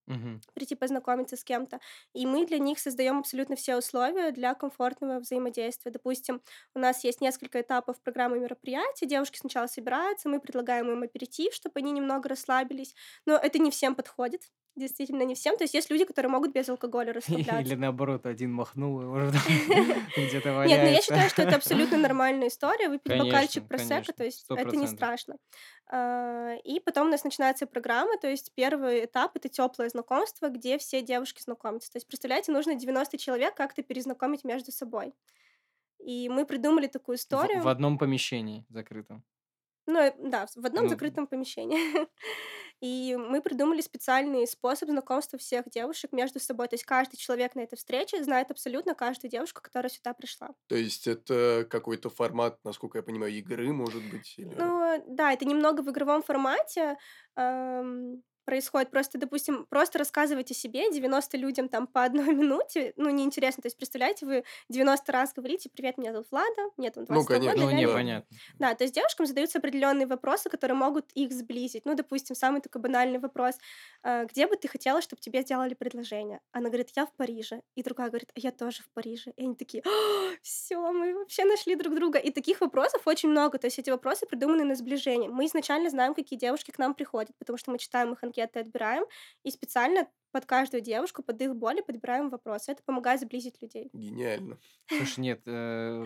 Мгм. 0.08 0.42
прийти 0.54 0.76
познакомиться 0.76 1.38
с 1.38 1.44
кем-то. 1.44 1.80
И 2.14 2.26
мы 2.26 2.46
для 2.46 2.60
них 2.60 2.80
создаем 2.80 3.20
абсолютно 3.20 3.56
все 3.56 3.78
условия 3.78 4.32
для 4.32 4.54
комфортного 4.54 5.20
взаимодействия. 5.20 5.92
Допустим, 5.92 6.42
у 6.76 6.80
нас 6.80 7.04
есть 7.04 7.22
несколько 7.22 7.62
этапов 7.62 8.02
программы 8.02 8.40
мероприятий. 8.40 9.06
Девушки 9.08 9.38
сначала 9.40 9.68
собираются, 9.68 10.30
мы 10.30 10.40
предлагаем 10.40 10.92
им 10.92 11.04
аперитив, 11.04 11.54
чтобы 11.54 11.74
они 11.80 11.92
немного 11.92 12.30
расслабились. 12.30 12.96
Но 13.26 13.36
это 13.38 13.60
не 13.60 13.72
всем 13.72 13.96
подходит. 13.96 14.42
Действительно 14.76 15.24
не 15.24 15.36
всем. 15.36 15.58
То 15.58 15.64
есть 15.64 15.74
есть 15.74 15.90
люди, 15.90 16.06
которые 16.06 16.32
могут 16.32 16.54
без 16.54 16.70
алкоголя 16.70 17.14
расслабляться. 17.14 17.60
Или 17.62 17.76
наоборот, 17.76 18.26
один 18.26 18.52
махнул, 18.54 19.02
и 19.02 19.06
уже 19.06 19.32
где-то 20.18 20.50
Нет, 20.50 20.54
но 20.56 20.64
я 20.66 20.78
валяется. 20.78 21.02
считаю, 21.04 21.30
что 21.30 21.42
это 21.44 21.56
абсолютно 21.58 21.98
нормальная 22.08 22.48
история, 22.48 22.90
выпить 22.90 23.18
бокальчик 23.18 23.68
просека, 23.68 24.14
то 24.14 24.24
есть 24.24 24.46
это 24.50 24.76
не 24.76 24.88
страшно. 24.88 25.36
А, 25.88 26.56
И 26.64 26.80
потом 26.80 27.08
у 27.08 27.12
нас 27.12 27.24
начинается 27.24 27.66
программа, 27.68 28.18
то 28.18 28.28
есть 28.30 28.52
первый 28.56 29.06
этап 29.06 29.36
это 29.36 29.50
теплое 29.50 29.90
знакомство, 29.90 30.48
где 30.50 30.78
все 30.78 31.02
девушки 31.02 31.42
знакомятся. 31.42 31.92
То 31.92 31.98
есть, 31.98 32.08
представляете, 32.08 32.52
нужно 32.52 32.76
90 32.76 33.18
человек 33.18 33.56
как-то 33.56 33.84
перезнакомить 33.84 34.44
между 34.44 34.72
собой. 34.72 35.14
И 36.00 36.30
мы 36.30 36.46
придумали 36.46 36.88
такую 36.88 37.18
В, 37.18 37.20
в 37.20 37.22
историю. 37.24 37.68
одном 37.68 37.98
помещении 37.98 38.66
закрытом. 38.70 39.24
Ну, 39.88 40.00
э, 40.00 40.14
да, 40.18 40.48
в 40.56 40.66
одном 40.66 40.86
Ну, 40.86 40.90
закрытом 40.90 41.28
помещении. 41.28 41.78
И 42.82 43.16
мы 43.16 43.42
придумали 43.42 43.80
специальный 43.82 44.48
способ 44.48 44.90
знакомства 44.90 45.38
всех 45.38 45.70
девушек 45.70 46.12
между 46.12 46.40
собой. 46.40 46.68
То 46.68 46.74
есть 46.74 46.84
каждый 46.84 47.18
человек 47.18 47.54
на 47.56 47.62
этой 47.62 47.76
встрече 47.76 48.24
знает 48.24 48.50
абсолютно 48.50 48.96
каждую 48.96 49.30
девушку, 49.30 49.62
которая 49.62 49.92
сюда 49.92 50.14
пришла. 50.14 50.50
То 50.68 50.76
есть 50.76 51.08
это 51.08 51.68
какой-то 51.70 52.10
формат, 52.10 52.58
насколько 52.64 52.98
я 52.98 53.04
понимаю, 53.04 53.32
игры, 53.34 53.72
может 53.72 54.04
быть? 54.12 54.34
Или... 54.38 54.56
Ну, 54.58 55.04
да, 55.08 55.32
это 55.32 55.46
немного 55.46 55.82
в 55.82 55.92
игровом 55.92 56.24
формате. 56.24 56.98
эм, 57.36 58.24
происходит 58.46 58.92
просто, 58.92 59.18
допустим, 59.18 59.66
просто 59.70 60.00
рассказывать 60.00 60.52
о 60.52 60.54
себе 60.54 60.92
90 60.92 61.38
людям 61.38 61.70
там 61.70 61.88
по 61.88 62.04
одной 62.04 62.26
минуте, 62.36 62.94
ну, 62.98 63.10
неинтересно. 63.10 63.62
То 63.62 63.68
есть, 63.68 63.78
представляете, 63.78 64.26
вы 64.26 64.44
90 64.70 65.12
раз 65.12 65.34
говорите, 65.34 65.70
привет, 65.70 65.98
меня 65.98 66.12
зовут 66.12 66.28
Влада, 66.32 66.62
мне 66.78 66.92
там 66.92 67.06
22 67.06 67.16
Ну, 67.16 67.22
года. 67.24 67.40
конечно, 67.52 67.72
ну, 67.72 67.78
не, 67.78 67.88
понятно. 67.88 68.38
Да, 68.60 68.76
то 68.76 68.84
есть 68.84 68.94
девушкам 68.96 69.26
задаются 69.26 69.60
определенные 69.60 70.08
вопросы, 70.08 70.50
которые 70.50 70.78
могут 70.78 71.12
их 71.14 71.32
сблизить. 71.32 71.86
Ну, 71.86 71.96
допустим, 71.96 72.36
самый 72.36 72.62
такой 72.62 72.82
банальный 72.82 73.20
вопрос. 73.20 73.56
э, 74.04 74.26
Где 74.26 74.48
бы 74.48 74.56
ты 74.56 74.68
хотела, 74.68 75.02
чтобы 75.02 75.22
тебе 75.22 75.42
сделали 75.42 75.74
предложение? 75.74 76.40
Она 76.52 76.70
говорит, 76.70 76.90
я 76.96 77.06
в 77.06 77.14
Париже. 77.14 77.62
И 77.76 77.84
другая 77.84 78.10
говорит, 78.10 78.30
а 78.36 78.40
я 78.40 78.52
тоже 78.52 78.84
в 78.84 78.90
Париже. 78.94 79.32
И 79.38 79.44
они 79.44 79.56
такие, 79.56 79.84
все, 80.42 80.92
мы 80.92 81.14
вообще 81.16 81.46
нашли 81.46 81.76
друг 81.76 81.96
друга. 81.96 82.20
И 82.20 82.32
таких 82.32 82.62
вопросов 82.62 83.02
очень 83.06 83.30
много. 83.30 83.58
То 83.58 83.68
есть 83.68 83.80
эти 83.80 83.90
вопросы 83.90 84.26
придуманы 84.26 84.64
на 84.64 84.76
сближение. 84.76 85.30
Мы 85.30 85.46
изначально 85.46 85.90
знаем, 85.90 86.14
какие 86.14 86.38
девушки 86.40 86.72
к 86.72 86.78
нам 86.80 86.94
приходят, 86.94 87.32
потому 87.38 87.58
что 87.58 87.72
мы 87.72 87.78
читаем 87.78 88.14
их 88.14 88.24
анкеты, 88.32 88.60
отбираем. 88.60 89.04
И 89.44 89.52
специально 89.52 90.08
под 90.32 90.46
каждую 90.46 90.82
девушку, 90.82 91.24
под 91.24 91.42
их 91.42 91.56
боли 91.56 91.82
подбираем 91.82 92.30
вопросы. 92.30 92.72
Это 92.72 92.82
помогает 92.84 93.20
сблизить 93.20 93.62
людей. 93.62 93.90
Гениально. 93.92 94.60
Слушай, 94.88 95.20
нет, 95.20 95.42
э, 95.46 96.06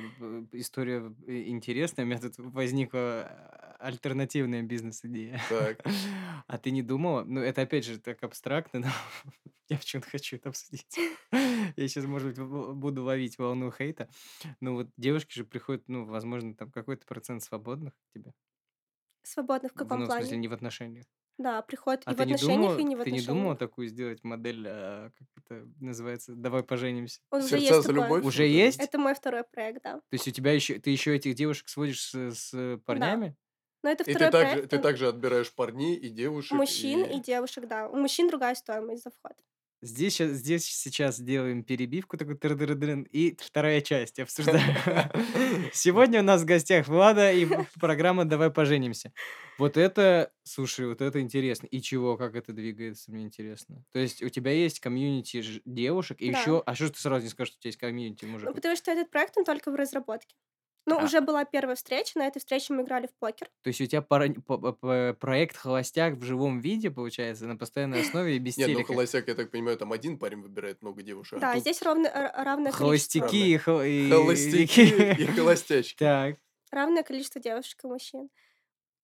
история 0.54 1.14
э, 1.28 1.44
интересная. 1.48 2.06
У 2.06 2.08
меня 2.08 2.20
тут 2.20 2.34
возникла 2.40 3.28
э, 3.30 3.76
альтернативная 3.80 4.64
бизнес-идея. 4.64 5.40
Так. 5.50 5.84
А 6.48 6.58
ты 6.60 6.70
не 6.72 6.84
думала? 6.84 7.24
Ну, 7.24 7.40
это 7.42 7.62
опять 7.64 7.86
же 7.86 8.00
так 8.00 8.22
абстрактно, 8.24 8.80
но 8.82 8.88
я 9.70 9.78
почему-то 9.78 10.10
хочу 10.10 10.36
это 10.36 10.50
обсудить. 10.50 10.96
Я 11.76 11.88
сейчас, 11.88 12.06
может 12.06 12.30
быть, 12.38 12.76
буду 12.76 13.04
ловить 13.04 13.38
волну 13.40 13.72
хейта. 13.72 14.08
Ну, 14.62 14.76
вот 14.76 14.90
девушки 14.98 15.34
же 15.34 15.44
приходят, 15.46 15.84
ну, 15.88 16.06
возможно, 16.06 16.56
там 16.56 16.72
какой-то 16.72 17.06
процент 17.08 17.42
свободных 17.44 17.94
тебе. 18.14 18.34
Свободно 19.24 19.70
в 19.70 19.72
В- 19.72 19.76
каком 19.76 20.00
Ну, 20.02 20.06
в 20.06 20.08
смысле, 20.10 20.28
плане? 20.28 20.42
не 20.42 20.48
в 20.48 20.54
отношениях. 20.54 21.06
Да, 21.38 21.62
приходят 21.62 22.02
А 22.06 22.12
и 22.12 22.14
в 22.14 22.18
ты 22.18 22.24
отношениях, 22.24 22.60
думала, 22.62 22.78
и 22.80 22.84
не 22.84 22.96
в 22.96 23.04
ты 23.04 23.12
не 23.12 23.18
отношениях. 23.20 23.26
думала 23.28 23.56
такую 23.58 23.88
сделать 23.90 24.24
модель, 24.24 24.66
а, 24.68 25.12
как 25.18 25.28
это 25.46 25.68
называется, 25.82 26.34
давай 26.34 26.64
поженимся? 26.64 27.20
Он 27.30 27.40
уже 27.40 27.50
Сердца 27.50 27.64
есть 27.66 27.76
за 27.84 27.90
такое. 27.90 28.04
любовь? 28.04 28.24
Уже 28.26 28.44
вот 28.44 28.50
это? 28.50 28.58
есть? 28.58 28.80
Это 28.80 28.98
мой 28.98 29.14
второй 29.16 29.44
проект, 29.44 29.84
да. 29.84 29.96
То 29.96 30.02
есть 30.14 30.28
у 30.28 30.32
тебя 30.32 30.54
еще, 30.54 30.80
ты 30.80 30.90
еще 30.92 31.14
этих 31.16 31.36
девушек 31.36 31.68
сводишь 31.68 32.02
с, 32.02 32.32
с 32.32 32.78
парнями? 32.86 33.36
Но 33.84 33.90
это 33.92 34.04
И 34.06 34.14
второй 34.14 34.28
ты 34.28 34.32
также, 34.32 34.54
проект. 34.54 34.70
ты 34.70 34.76
он- 34.78 34.82
также 34.82 35.08
отбираешь 35.10 35.54
парней 35.54 35.96
и 35.96 36.10
девушек. 36.10 36.54
Мужчин 36.54 37.04
и... 37.04 37.18
и 37.18 37.22
девушек, 37.22 37.68
да. 37.68 37.90
У 37.90 37.98
мужчин 37.98 38.28
другая 38.30 38.56
стоимость 38.56 39.04
за 39.04 39.12
вход. 39.12 39.34
Здесь, 39.82 40.18
здесь 40.18 40.66
сейчас 40.66 41.20
делаем 41.20 41.64
перебивку, 41.64 42.18
такой 42.18 42.36
и 43.12 43.38
вторая 43.40 43.82
часть 43.82 44.20
обсуждаем. 44.20 44.76
Сегодня 45.74 46.22
у 46.22 46.24
нас 46.24 46.42
в 46.42 46.46
гостях 46.46 46.88
Влада 46.88 47.32
и 47.32 47.48
программа 47.80 48.26
«Давай 48.26 48.50
поженимся». 48.50 49.12
Вот 49.58 49.78
это, 49.78 50.32
слушай, 50.44 50.88
вот 50.88 51.02
это 51.02 51.22
интересно. 51.22 51.68
И 51.68 51.82
чего, 51.82 52.18
как 52.18 52.36
это 52.36 52.52
двигается, 52.52 53.12
мне 53.12 53.24
интересно. 53.24 53.84
То 53.92 54.00
есть 54.00 54.24
у 54.24 54.30
тебя 54.30 54.52
есть 54.52 54.80
комьюнити 54.80 55.44
девушек, 55.66 56.22
и 56.22 56.32
Да. 56.32 56.40
еще... 56.40 56.64
А 56.66 56.74
что 56.74 56.88
ж 56.88 56.92
ты 56.92 57.00
сразу 57.00 57.24
не 57.24 57.30
скажешь, 57.30 57.52
что 57.54 57.60
у 57.60 57.62
тебя 57.62 57.70
есть 57.70 57.80
комьюнити 57.80 58.26
Ну, 58.26 58.32
мужиков? 58.32 58.56
потому 58.56 58.76
что 58.76 58.92
этот 58.92 59.12
проект, 59.12 59.38
он 59.38 59.46
только 59.46 59.72
в 59.72 59.76
разработке. 59.76 60.36
Ну, 60.88 61.00
А. 61.00 61.04
уже 61.04 61.20
была 61.22 61.46
первая 61.46 61.76
встреча, 61.76 62.18
на 62.20 62.28
этой 62.28 62.38
встрече 62.40 62.74
мы 62.74 62.84
играли 62.84 63.08
в 63.08 63.16
покер. 63.18 63.48
То 63.64 63.70
есть 63.70 63.82
у 63.82 63.86
тебя 63.88 64.02
пара- 64.04 64.30
по- 64.46 64.58
по- 64.60 64.72
по- 64.74 65.18
проект 65.20 65.58
«Холостяк» 65.58 66.14
в 66.14 66.24
живом 66.24 66.60
виде, 66.60 66.92
получается, 66.92 67.48
на 67.48 67.58
постоянной 67.58 68.02
основе 68.02 68.36
и 68.36 68.40
без 68.40 68.58
Нет, 68.58 68.70
ну 68.72 68.84
холостяк, 68.84 69.28
я 69.28 69.34
так 69.36 69.50
понимаю, 69.50 69.78
там 69.78 69.92
один 69.92 70.20
парень 70.20 70.42
выбирает 70.42 70.82
много 70.84 71.02
девушек. 71.02 71.38
а 71.38 71.42
да, 71.42 71.54
тут 71.54 71.62
здесь 71.62 71.82
ровно, 71.82 72.08
р- 72.08 72.32
равное 72.46 72.72
Холостяки 72.72 73.54
и, 73.54 73.58
хол- 73.58 73.82
и- 73.84 74.10
холостяки 74.12 74.82
и 75.22 75.26
холостячки. 75.26 75.98
Так. 75.98 76.36
равное 76.72 77.04
количество 77.04 77.42
девушек 77.42 77.80
и 77.84 77.88
мужчин. 77.88 78.30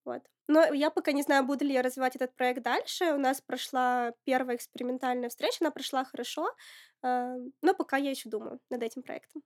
Вот. 0.05 0.21
Но 0.47 0.65
я 0.73 0.89
пока 0.91 1.13
не 1.13 1.21
знаю, 1.23 1.45
буду 1.45 1.63
ли 1.65 1.73
я 1.73 1.81
развивать 1.81 2.15
этот 2.15 2.35
проект 2.35 2.61
дальше. 2.63 3.05
У 3.13 3.17
нас 3.17 3.39
прошла 3.41 4.11
первая 4.25 4.55
экспериментальная 4.57 5.29
встреча, 5.29 5.57
она 5.61 5.71
прошла 5.71 6.03
хорошо, 6.03 6.49
э, 7.03 7.35
но 7.61 7.73
пока 7.73 7.97
я 7.97 8.09
еще 8.09 8.29
думаю 8.29 8.59
над 8.69 8.83
этим 8.83 9.01
проектом. 9.03 9.41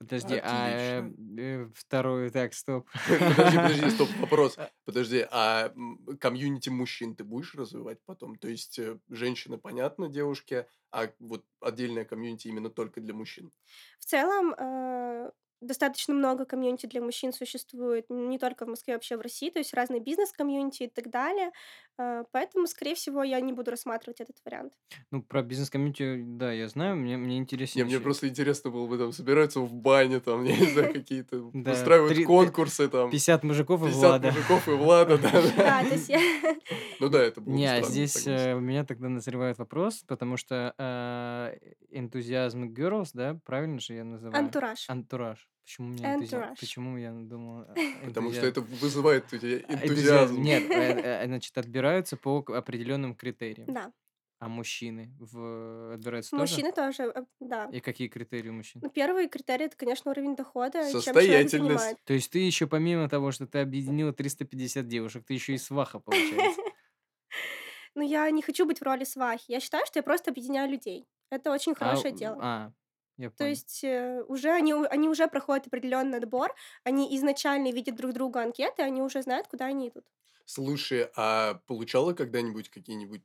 Подожди, 0.00 0.40
а 0.42 0.70
э, 0.70 1.12
э, 1.36 1.68
второй, 1.74 2.30
так, 2.30 2.54
стоп. 2.54 2.88
Подожди, 3.06 3.56
подожди, 3.58 3.90
стоп, 3.90 4.08
вопрос. 4.20 4.56
Подожди, 4.86 5.28
а 5.30 5.74
комьюнити 6.18 6.70
мужчин 6.70 7.14
ты 7.14 7.22
будешь 7.22 7.54
развивать 7.54 7.98
потом? 8.06 8.36
То 8.36 8.48
есть 8.48 8.78
э, 8.78 8.98
женщины, 9.10 9.58
понятно, 9.58 10.08
девушки, 10.08 10.64
а 10.90 11.10
вот 11.18 11.44
отдельное 11.60 12.06
комьюнити 12.06 12.48
именно 12.48 12.70
только 12.70 13.02
для 13.02 13.12
мужчин? 13.12 13.52
В 13.98 14.06
целом, 14.06 14.54
э, 14.54 15.30
достаточно 15.60 16.14
много 16.14 16.44
комьюнити 16.44 16.86
для 16.86 17.00
мужчин 17.00 17.32
существует, 17.32 18.06
не 18.08 18.38
только 18.38 18.64
в 18.64 18.68
Москве, 18.68 18.94
вообще 18.94 19.16
в 19.16 19.20
России, 19.20 19.50
то 19.50 19.58
есть 19.58 19.74
разные 19.74 20.00
бизнес-комьюнити 20.00 20.84
и 20.84 20.88
так 20.88 21.10
далее. 21.10 21.50
Э, 21.98 22.24
Поэтому, 22.32 22.66
скорее 22.66 22.94
всего, 22.94 23.22
я 23.22 23.40
не 23.40 23.52
буду 23.52 23.70
рассматривать 23.70 24.20
этот 24.20 24.36
вариант. 24.44 24.72
Ну, 25.10 25.22
про 25.22 25.42
бизнес-комьюнити, 25.42 26.22
да, 26.26 26.52
я 26.52 26.68
знаю, 26.68 26.96
мне, 26.96 27.16
мне 27.16 27.34
Не, 27.34 27.38
интереснее. 27.38 27.84
мне 27.84 27.94
ещё- 27.94 28.02
просто 28.02 28.28
интересно 28.28 28.70
было 28.70 28.86
бы 28.86 28.98
там 28.98 29.12
собираются 29.12 29.60
в 29.60 29.72
бане, 29.72 30.20
там, 30.20 30.44
я 30.44 30.56
не 30.56 30.66
знаю, 30.66 30.92
какие-то 31.04 31.42
устраивают 31.44 32.26
конкурсы, 32.26 32.88
там, 32.88 33.10
50 33.10 33.42
мужиков 33.44 33.82
и 33.82 33.86
50 33.86 34.00
Влада. 34.02 34.26
мужиков 34.28 34.68
и 34.68 34.72
Влада, 34.72 35.18
да. 35.18 35.30
Да, 35.56 35.82
то 35.82 35.94
есть 35.94 36.08
я... 36.08 36.18
Ну 37.00 37.08
да, 37.08 37.22
это 37.22 37.40
было 37.40 37.52
бы 37.52 37.58
Не, 37.58 37.66
а 37.66 37.82
здесь 37.82 38.26
э, 38.26 38.54
у 38.54 38.60
меня 38.60 38.84
тогда 38.84 39.08
назревает 39.08 39.58
вопрос, 39.58 40.02
потому 40.06 40.36
что 40.36 40.74
э, 40.78 41.56
энтузиазм 41.90 42.72
girls, 42.72 43.10
да, 43.14 43.38
правильно 43.44 43.80
же 43.80 43.94
я 43.94 44.04
называю? 44.04 44.36
Антураж. 44.44 44.88
Антураж. 44.88 45.49
Почему 45.70 45.86
у 45.86 45.90
меня 45.90 46.16
энтузи- 46.16 46.34
Антураж. 46.34 46.58
Почему 46.58 46.96
я 46.96 47.12
думал? 47.12 47.64
Потому 48.04 48.32
что 48.32 48.40
энтузиазм? 48.40 48.48
это 48.48 48.60
вызывает 48.60 49.32
у 49.32 49.38
тебя 49.38 49.64
А, 49.68 49.74
энтузиазм. 49.74 50.42
Нет, 50.42 50.68
э, 50.68 51.00
э, 51.22 51.26
значит, 51.26 51.56
отбираются 51.56 52.16
по 52.16 52.38
определенным 52.38 53.14
критериям. 53.14 53.72
Да. 53.72 53.92
А 54.40 54.48
мужчины 54.48 55.14
в... 55.20 55.94
отбираются 55.94 56.32
тоже? 56.32 56.40
Мужчины 56.40 56.72
тоже, 56.72 57.12
э, 57.14 57.22
да. 57.38 57.66
И 57.66 57.78
какие 57.78 58.08
критерии 58.08 58.48
у 58.48 58.54
мужчин? 58.54 58.80
Ну, 58.82 58.90
первый 58.90 59.28
критерий 59.28 59.66
это, 59.66 59.76
конечно, 59.76 60.10
уровень 60.10 60.34
дохода, 60.34 60.82
Состоятельность. 60.90 61.96
То 62.04 62.14
есть 62.14 62.30
ты 62.30 62.40
еще 62.40 62.66
помимо 62.66 63.08
того, 63.08 63.30
что 63.30 63.46
ты 63.46 63.58
объединила 63.58 64.12
350 64.12 64.88
девушек, 64.88 65.24
ты 65.24 65.34
еще 65.34 65.54
и 65.54 65.58
сваха, 65.58 66.00
получается. 66.00 66.60
Но 67.94 68.02
я 68.02 68.28
не 68.30 68.42
хочу 68.42 68.66
быть 68.66 68.80
в 68.80 68.82
роли 68.82 69.04
свахи. 69.04 69.44
Я 69.48 69.60
считаю, 69.60 69.86
что 69.86 70.00
я 70.00 70.02
просто 70.02 70.30
объединяю 70.32 70.68
людей. 70.68 71.06
Это 71.30 71.52
очень 71.52 71.74
хорошее 71.74 72.12
а, 72.12 72.16
дело. 72.16 72.38
А, 72.40 72.72
я 73.20 73.30
То 73.30 73.36
понял. 73.38 73.50
есть 73.50 73.84
э, 73.84 74.22
уже 74.28 74.50
они, 74.50 74.74
у- 74.74 74.86
они 74.88 75.08
уже 75.08 75.26
проходят 75.28 75.66
определенный 75.66 76.18
отбор, 76.18 76.54
они 76.84 77.14
изначально 77.16 77.70
видят 77.72 77.96
друг 77.96 78.12
друга 78.12 78.42
анкеты, 78.42 78.82
они 78.82 79.02
уже 79.02 79.22
знают, 79.22 79.48
куда 79.48 79.66
они 79.66 79.88
идут. 79.88 80.04
Слушай, 80.44 81.08
а 81.16 81.54
получала 81.66 82.12
когда-нибудь 82.12 82.70
какие-нибудь 82.70 83.22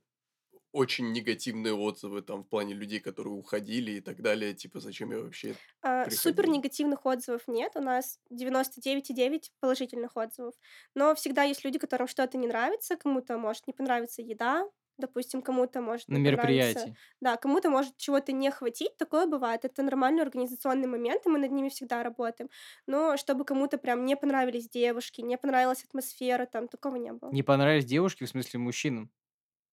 очень 0.72 1.12
негативные 1.12 1.72
отзывы 1.74 2.20
там 2.20 2.44
в 2.44 2.48
плане 2.48 2.74
людей, 2.74 3.00
которые 3.00 3.32
уходили 3.34 3.92
и 3.92 4.00
так 4.00 4.20
далее, 4.20 4.52
типа 4.52 4.78
зачем 4.78 5.10
я 5.10 5.20
вообще... 5.20 5.56
А. 5.82 6.10
Супер 6.10 6.48
негативных 6.48 7.06
отзывов 7.06 7.48
нет, 7.48 7.72
у 7.76 7.80
нас 7.80 8.20
99,9 8.30 9.52
положительных 9.58 10.16
отзывов. 10.16 10.54
Но 10.94 11.14
всегда 11.14 11.44
есть 11.44 11.64
люди, 11.64 11.78
которым 11.78 12.06
что-то 12.08 12.36
не 12.36 12.46
нравится, 12.46 12.96
кому-то 12.96 13.38
может 13.38 13.66
не 13.66 13.72
понравиться 13.72 14.20
еда, 14.20 14.68
допустим, 14.98 15.42
кому-то 15.42 15.80
может 15.80 16.08
На 16.08 16.16
мероприятии. 16.18 16.96
Да, 17.20 17.36
кому-то 17.36 17.70
может 17.70 17.96
чего-то 17.96 18.32
не 18.32 18.50
хватить, 18.50 18.96
такое 18.98 19.26
бывает. 19.26 19.64
Это 19.64 19.82
нормальный 19.82 20.22
организационный 20.22 20.86
момент, 20.88 21.26
и 21.26 21.28
мы 21.28 21.38
над 21.38 21.50
ними 21.52 21.68
всегда 21.68 22.02
работаем. 22.02 22.50
Но 22.86 23.16
чтобы 23.16 23.44
кому-то 23.44 23.78
прям 23.78 24.04
не 24.04 24.16
понравились 24.16 24.68
девушки, 24.68 25.20
не 25.20 25.36
понравилась 25.38 25.84
атмосфера, 25.84 26.46
там 26.46 26.68
такого 26.68 26.96
не 26.96 27.12
было. 27.12 27.36
Не 27.36 27.42
понравились 27.44 27.84
девушки, 27.84 28.24
в 28.24 28.28
смысле 28.28 28.58
мужчинам? 28.60 29.12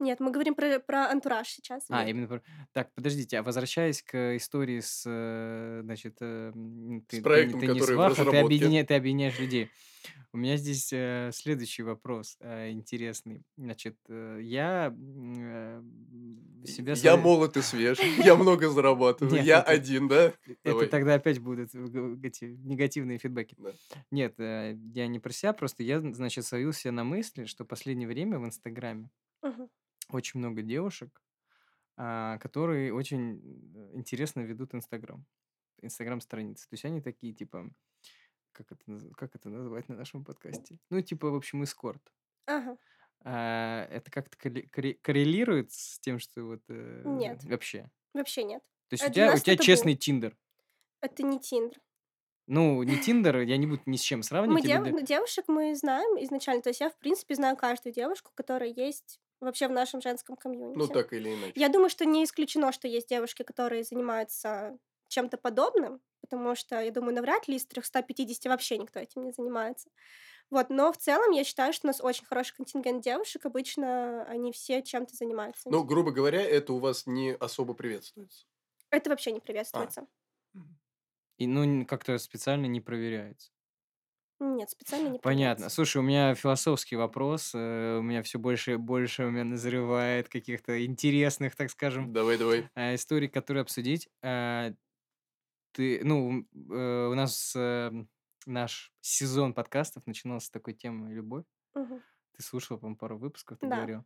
Нет, 0.04 0.20
мы 0.20 0.32
говорим 0.32 0.54
про, 0.54 0.80
про 0.80 1.10
антураж 1.10 1.48
сейчас. 1.48 1.86
А, 1.90 2.02
Нет. 2.02 2.10
именно 2.10 2.28
про... 2.28 2.42
Так, 2.74 2.94
подождите, 2.94 3.40
а 3.40 3.44
возвращаясь 3.44 4.04
к 4.04 4.36
истории 4.36 4.82
с, 4.82 5.04
э, 5.06 5.80
значит, 5.84 6.18
э, 6.20 6.52
ты, 6.54 7.02
ты 7.08 7.18
не- 7.18 7.22
проектом, 7.24 7.60
ты, 7.62 7.68
не 7.68 7.80
который 7.80 7.96
в 7.96 8.14
сваха, 8.16 8.30
ты, 8.30 8.38
объединя- 8.38 8.86
ты 8.86 8.96
объединяешь 8.96 9.40
людей. 9.40 9.70
У 10.34 10.38
меня 10.38 10.58
здесь 10.58 10.92
э, 10.92 11.30
следующий 11.34 11.84
вопрос 11.84 12.36
э, 12.42 12.72
интересный. 12.72 13.46
Значит, 13.56 13.96
э, 14.10 14.40
я 14.42 14.94
э, 14.94 15.82
себя 16.66 16.94
Я 16.96 17.16
молод 17.16 17.56
и 17.56 17.62
свеж, 17.62 17.98
я 18.18 18.36
много 18.36 18.70
зарабатываю, 18.70 19.36
Нет, 19.36 19.46
я 19.46 19.60
это, 19.62 19.72
один, 19.72 20.10
да? 20.10 20.34
это 20.46 20.58
Давай. 20.66 20.88
тогда 20.88 21.14
опять 21.14 21.40
будут 21.40 21.70
э, 21.74 22.18
эти 22.24 22.46
негативные 22.66 23.18
фидбэки. 23.20 23.56
Да. 23.58 23.72
Нет, 24.12 24.34
э, 24.40 24.76
я 24.94 25.08
не 25.08 25.20
про 25.20 25.32
себя, 25.32 25.54
просто 25.54 25.84
я, 25.84 26.02
значит, 26.02 26.46
словил 26.46 26.74
себя 26.74 26.92
на 26.92 27.06
мысли, 27.06 27.46
что 27.46 27.64
в 27.64 27.68
последнее 27.68 28.08
время 28.10 28.40
в 28.40 28.46
Инстаграме. 28.46 29.10
Очень 30.10 30.40
много 30.40 30.62
девушек, 30.62 31.22
а, 31.98 32.38
которые 32.40 32.94
очень 32.94 33.40
э, 33.76 33.92
интересно 33.96 34.42
ведут 34.42 34.74
Инстаграм, 34.76 35.26
Инстаграм-страницы. 35.82 36.68
То 36.70 36.74
есть 36.74 36.86
они 36.86 37.02
такие, 37.02 37.34
типа, 37.34 37.70
как 38.52 38.72
это, 38.72 38.84
как 39.16 39.36
это 39.36 39.50
называть 39.50 39.90
на 39.90 39.96
нашем 39.96 40.24
подкасте? 40.26 40.80
Ну, 40.90 41.02
типа, 41.02 41.30
в 41.30 41.36
общем, 41.36 41.64
эскорт. 41.64 42.02
Ага. 42.46 42.78
А, 43.26 43.86
это 43.90 44.12
как-то 44.12 44.38
корре- 44.38 44.70
корре- 44.70 44.98
коррелирует 45.02 45.72
с 45.72 46.00
тем, 46.00 46.20
что 46.20 46.44
вот 46.44 46.62
э, 46.70 47.04
Нет, 47.06 47.44
вообще? 47.46 47.90
вообще 48.14 48.44
нет. 48.44 48.62
То 48.90 48.96
есть 48.96 49.04
у 49.04 49.08
А 49.08 49.10
тебя, 49.10 49.34
у 49.34 49.38
тебя 49.38 49.58
честный 49.58 49.96
Тиндер. 49.96 50.38
Это 51.02 51.24
не 51.24 51.40
Тиндер. 51.40 51.80
Ну, 52.48 52.84
не 52.84 52.98
Тиндер, 52.98 53.40
я 53.40 53.56
не 53.58 53.66
буду 53.66 53.82
ни 53.86 53.96
с 53.96 54.02
чем 54.02 54.20
Мы 54.20 54.24
сравнивать. 54.24 54.66
или 54.66 54.74
дев... 54.74 54.84
да- 54.84 54.90
ну, 54.92 55.02
девушек 55.02 55.46
мы 55.48 55.74
знаем 55.76 56.22
изначально. 56.26 56.62
То 56.62 56.70
есть 56.70 56.82
я, 56.82 56.90
в 56.90 56.98
принципе, 56.98 57.36
знаю 57.36 57.56
каждую 57.56 57.94
девушку, 57.94 58.32
которая 58.36 58.70
есть 58.70 59.22
вообще 59.46 59.68
в 59.68 59.72
нашем 59.72 60.02
женском 60.02 60.36
Ну, 60.76 60.88
комьюнити. 60.88 60.90
так 60.90 61.14
или 61.14 61.34
иначе. 61.34 61.56
Я 61.56 61.70
думаю, 61.70 61.90
что 61.90 62.06
не 62.06 62.24
исключено, 62.24 62.72
что 62.72 62.88
есть 62.88 63.10
девушки, 63.10 63.44
которые 63.44 63.84
занимаются 63.84 64.78
чем-то 65.10 65.38
подобным, 65.38 66.02
потому 66.22 66.56
что, 66.56 66.82
я 66.82 66.92
думаю, 66.92 67.16
навряд 67.16 67.48
ли 67.48 67.56
из 67.58 67.66
350 67.68 68.50
вообще 68.50 68.78
никто 68.78 69.00
этим 69.00 69.24
не 69.26 69.32
занимается. 69.34 69.90
Вот, 70.50 70.70
но 70.70 70.92
в 70.94 70.98
целом 70.98 71.32
я 71.32 71.44
считаю, 71.44 71.74
что 71.74 71.88
у 71.88 71.90
нас 71.90 72.02
очень 72.02 72.26
хороший 72.26 72.56
контингент 72.56 73.04
девушек. 73.04 73.46
Обычно 73.46 74.24
они 74.26 74.52
все 74.54 74.82
чем-то 74.84 75.16
занимаются. 75.16 75.70
Ну, 75.70 75.84
грубо 75.84 76.12
говоря, 76.12 76.42
это 76.42 76.74
у 76.74 76.80
вас 76.80 77.06
не 77.08 77.34
особо 77.36 77.74
приветствуется. 77.74 78.46
Это 78.92 79.10
вообще 79.10 79.34
не 79.34 79.42
А. 79.74 79.92
приветствуется. 79.92 80.08
Мгм. 80.54 80.80
И 81.40 81.48
ну 81.48 81.86
как-то 81.88 82.18
специально 82.20 82.68
не 82.68 82.82
проверяется. 82.82 83.53
Нет, 84.44 84.70
специально 84.70 85.08
не 85.08 85.18
Понятно. 85.22 85.70
проверяется. 85.70 85.70
Слушай, 85.70 85.98
у 85.98 86.02
меня 86.02 86.36
философский 86.36 86.96
вопрос. 86.98 87.52
э, 87.56 87.98
У 88.00 88.02
меня 88.02 88.24
все 88.24 88.40
больше 88.40 88.74
и 88.74 88.76
больше 88.76 89.26
у 89.26 89.32
меня 89.32 89.46
назревает 89.46 90.28
каких-то 90.30 90.86
интересных, 90.86 91.56
так 91.56 91.70
скажем, 91.72 92.12
Давай, 92.14 92.38
давай. 92.38 92.70
э, 92.76 92.96
историй, 92.96 93.30
которые 93.30 93.62
обсудить. 93.62 94.10
А, 94.24 94.74
Ты, 95.72 96.02
ну, 96.04 96.46
э, 96.72 97.08
у 97.12 97.16
нас 97.16 97.54
э, 97.56 97.92
наш 98.46 98.94
сезон 99.02 99.54
подкастов 99.54 100.06
начинался 100.06 100.48
с 100.48 100.50
такой 100.52 100.74
темы 100.74 101.14
любовь. 101.14 101.46
Мгм. 101.76 102.04
Ты 102.34 102.44
слушал, 102.44 102.78
по-моему, 102.80 102.98
пару 102.98 103.18
выпусков, 103.20 103.60
ты 103.60 103.68
Да. 103.70 103.70
говорил. 103.70 104.06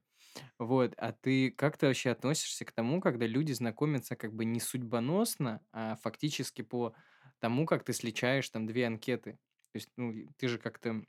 Вот, 0.59 0.93
а 0.97 1.13
ты 1.13 1.51
как 1.51 1.77
ты 1.77 1.87
вообще 1.87 2.11
относишься 2.11 2.65
к 2.65 2.71
тому, 2.73 3.01
когда 3.01 3.27
люди 3.27 3.53
знакомятся 3.53 4.15
как 4.17 4.33
бы 4.35 4.45
не 4.45 4.59
судьбоносно, 4.61 5.65
а 5.73 5.97
фактически 5.97 6.63
по 6.63 6.95
тому, 7.39 7.65
как 7.67 7.83
ты 7.85 7.93
сличаешь 7.93 8.49
там 8.49 8.67
две 8.67 8.87
анкеты? 8.87 9.39
То 9.71 9.77
есть, 9.77 9.89
ну, 9.97 10.13
ты 10.37 10.47
же 10.47 10.57
как-то, 10.57 11.03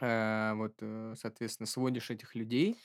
э, 0.00 0.52
вот, 0.54 0.74
соответственно, 1.18 1.66
сводишь 1.66 2.10
этих 2.10 2.34
людей, 2.34 2.76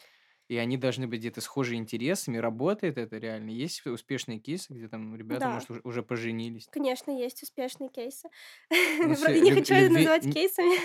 и 0.52 0.58
они 0.58 0.76
должны 0.76 1.08
быть 1.08 1.22
где-то 1.22 1.39
схожи 1.39 1.76
интересами. 1.76 2.38
Работает 2.38 2.97
это 2.97 3.18
реально? 3.18 3.52
Есть 3.52 3.86
успешные 3.86 4.38
кейсы, 4.39 4.74
где 4.74 4.89
там 4.89 5.16
ребята, 5.16 5.41
Да. 5.41 5.54
может, 5.54 5.70
уже, 5.72 5.82
уже 5.86 6.04
поженились? 6.04 6.68
Конечно, 6.70 7.12
есть 7.12 7.41
успешные 7.41 7.89
кейсы. 7.89 8.28
Ну, 8.70 8.78
Правда, 9.16 9.16
все, 9.16 9.39
не 9.39 9.52
хочу 9.52 9.74
любви... 9.76 9.95
называть 9.95 10.24
кейсами. 10.34 10.76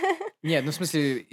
Нет, 0.44 0.64
ну, 0.64 0.70
в 0.70 0.74
смысле, 0.74 1.26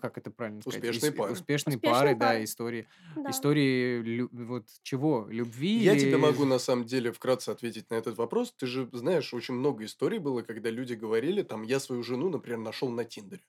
как 0.00 0.18
это 0.18 0.30
правильно 0.30 0.60
сказать? 0.60 0.82
Успешные 0.82 1.12
пары. 1.12 1.32
Успешные 1.32 1.76
Успешные 1.76 1.94
пары, 1.94 2.14
да, 2.14 2.26
пары. 2.28 2.44
истории. 2.44 2.88
Да. 3.16 3.30
Истории 3.30 4.00
лю- 4.02 4.28
вот 4.32 4.66
чего? 4.82 5.26
Любви 5.28 5.78
Я 5.78 5.96
тебе 5.96 6.10
или... 6.10 6.16
могу 6.16 6.44
на 6.44 6.58
самом 6.58 6.84
деле 6.84 7.12
вкратце 7.12 7.50
ответить 7.50 7.90
на 7.90 7.94
этот 7.94 8.16
вопрос. 8.16 8.52
Ты 8.56 8.66
же 8.66 8.88
знаешь, 8.92 9.32
очень 9.34 9.54
много 9.54 9.84
историй 9.84 10.18
было, 10.18 10.42
когда 10.42 10.70
люди 10.70 10.94
говорили, 10.94 11.42
там, 11.42 11.62
я 11.62 11.80
свою 11.80 12.02
жену, 12.02 12.28
например, 12.28 12.58
нашел 12.58 12.88
на 12.90 13.04
Тиндере. 13.04 13.42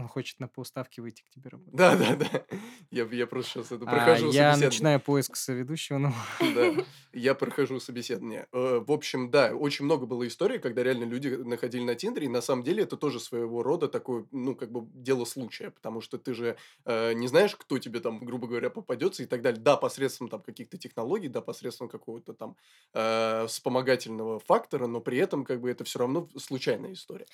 Он 0.00 0.08
хочет 0.08 0.40
на 0.40 0.48
полставки 0.48 1.00
выйти 1.00 1.22
к 1.22 1.28
тебе 1.28 1.50
работать. 1.50 1.74
Да, 1.74 1.94
да, 1.96 2.16
да. 2.16 2.44
Я, 2.90 3.04
я 3.04 3.26
просто 3.26 3.50
сейчас 3.52 3.72
это 3.72 3.84
А, 3.86 3.90
прохожу 3.94 4.26
я 4.26 4.52
собеседование. 4.54 4.66
начинаю 4.66 5.00
поиск 5.00 5.36
соведущего, 5.36 5.98
ну... 5.98 6.12
Да, 6.40 6.84
я 7.12 7.34
прохожу 7.34 7.78
собеседование. 7.80 8.46
Э, 8.52 8.80
В 8.84 8.90
общем, 8.92 9.30
да, 9.30 9.52
очень 9.54 9.84
много 9.84 10.06
было 10.06 10.26
историй, 10.26 10.58
когда 10.58 10.82
реально 10.82 11.04
люди 11.04 11.28
находили 11.28 11.82
на 11.84 11.94
Тиндере, 11.94 12.26
и 12.26 12.30
на 12.30 12.40
самом 12.40 12.62
деле 12.64 12.84
это 12.84 12.96
тоже 12.96 13.20
своего 13.20 13.62
рода 13.62 13.88
такое, 13.88 14.26
ну, 14.30 14.54
как 14.56 14.72
бы 14.72 14.86
дело 14.94 15.24
случая, 15.26 15.70
потому 15.70 16.00
что 16.00 16.16
ты 16.18 16.32
же 16.34 16.56
э, 16.86 17.12
не 17.12 17.28
знаешь, 17.28 17.54
кто 17.54 17.78
тебе 17.78 18.00
там, 18.00 18.24
грубо 18.24 18.46
говоря, 18.48 18.70
попадется 18.70 19.22
и 19.22 19.26
так 19.26 19.42
далее. 19.42 19.60
Да, 19.60 19.76
посредством 19.76 20.28
там 20.28 20.40
каких-то 20.42 20.78
технологий, 20.78 21.28
да, 21.28 21.42
посредством 21.42 21.88
какого-то 21.88 22.32
там 22.32 22.56
э, 22.94 23.46
вспомогательного 23.48 24.38
фактора, 24.40 24.86
но 24.86 25.00
при 25.00 25.18
этом 25.18 25.44
как 25.44 25.60
бы 25.60 25.70
это 25.70 25.84
все 25.84 25.98
равно 25.98 26.28
случайная 26.38 26.94
история. 26.94 27.26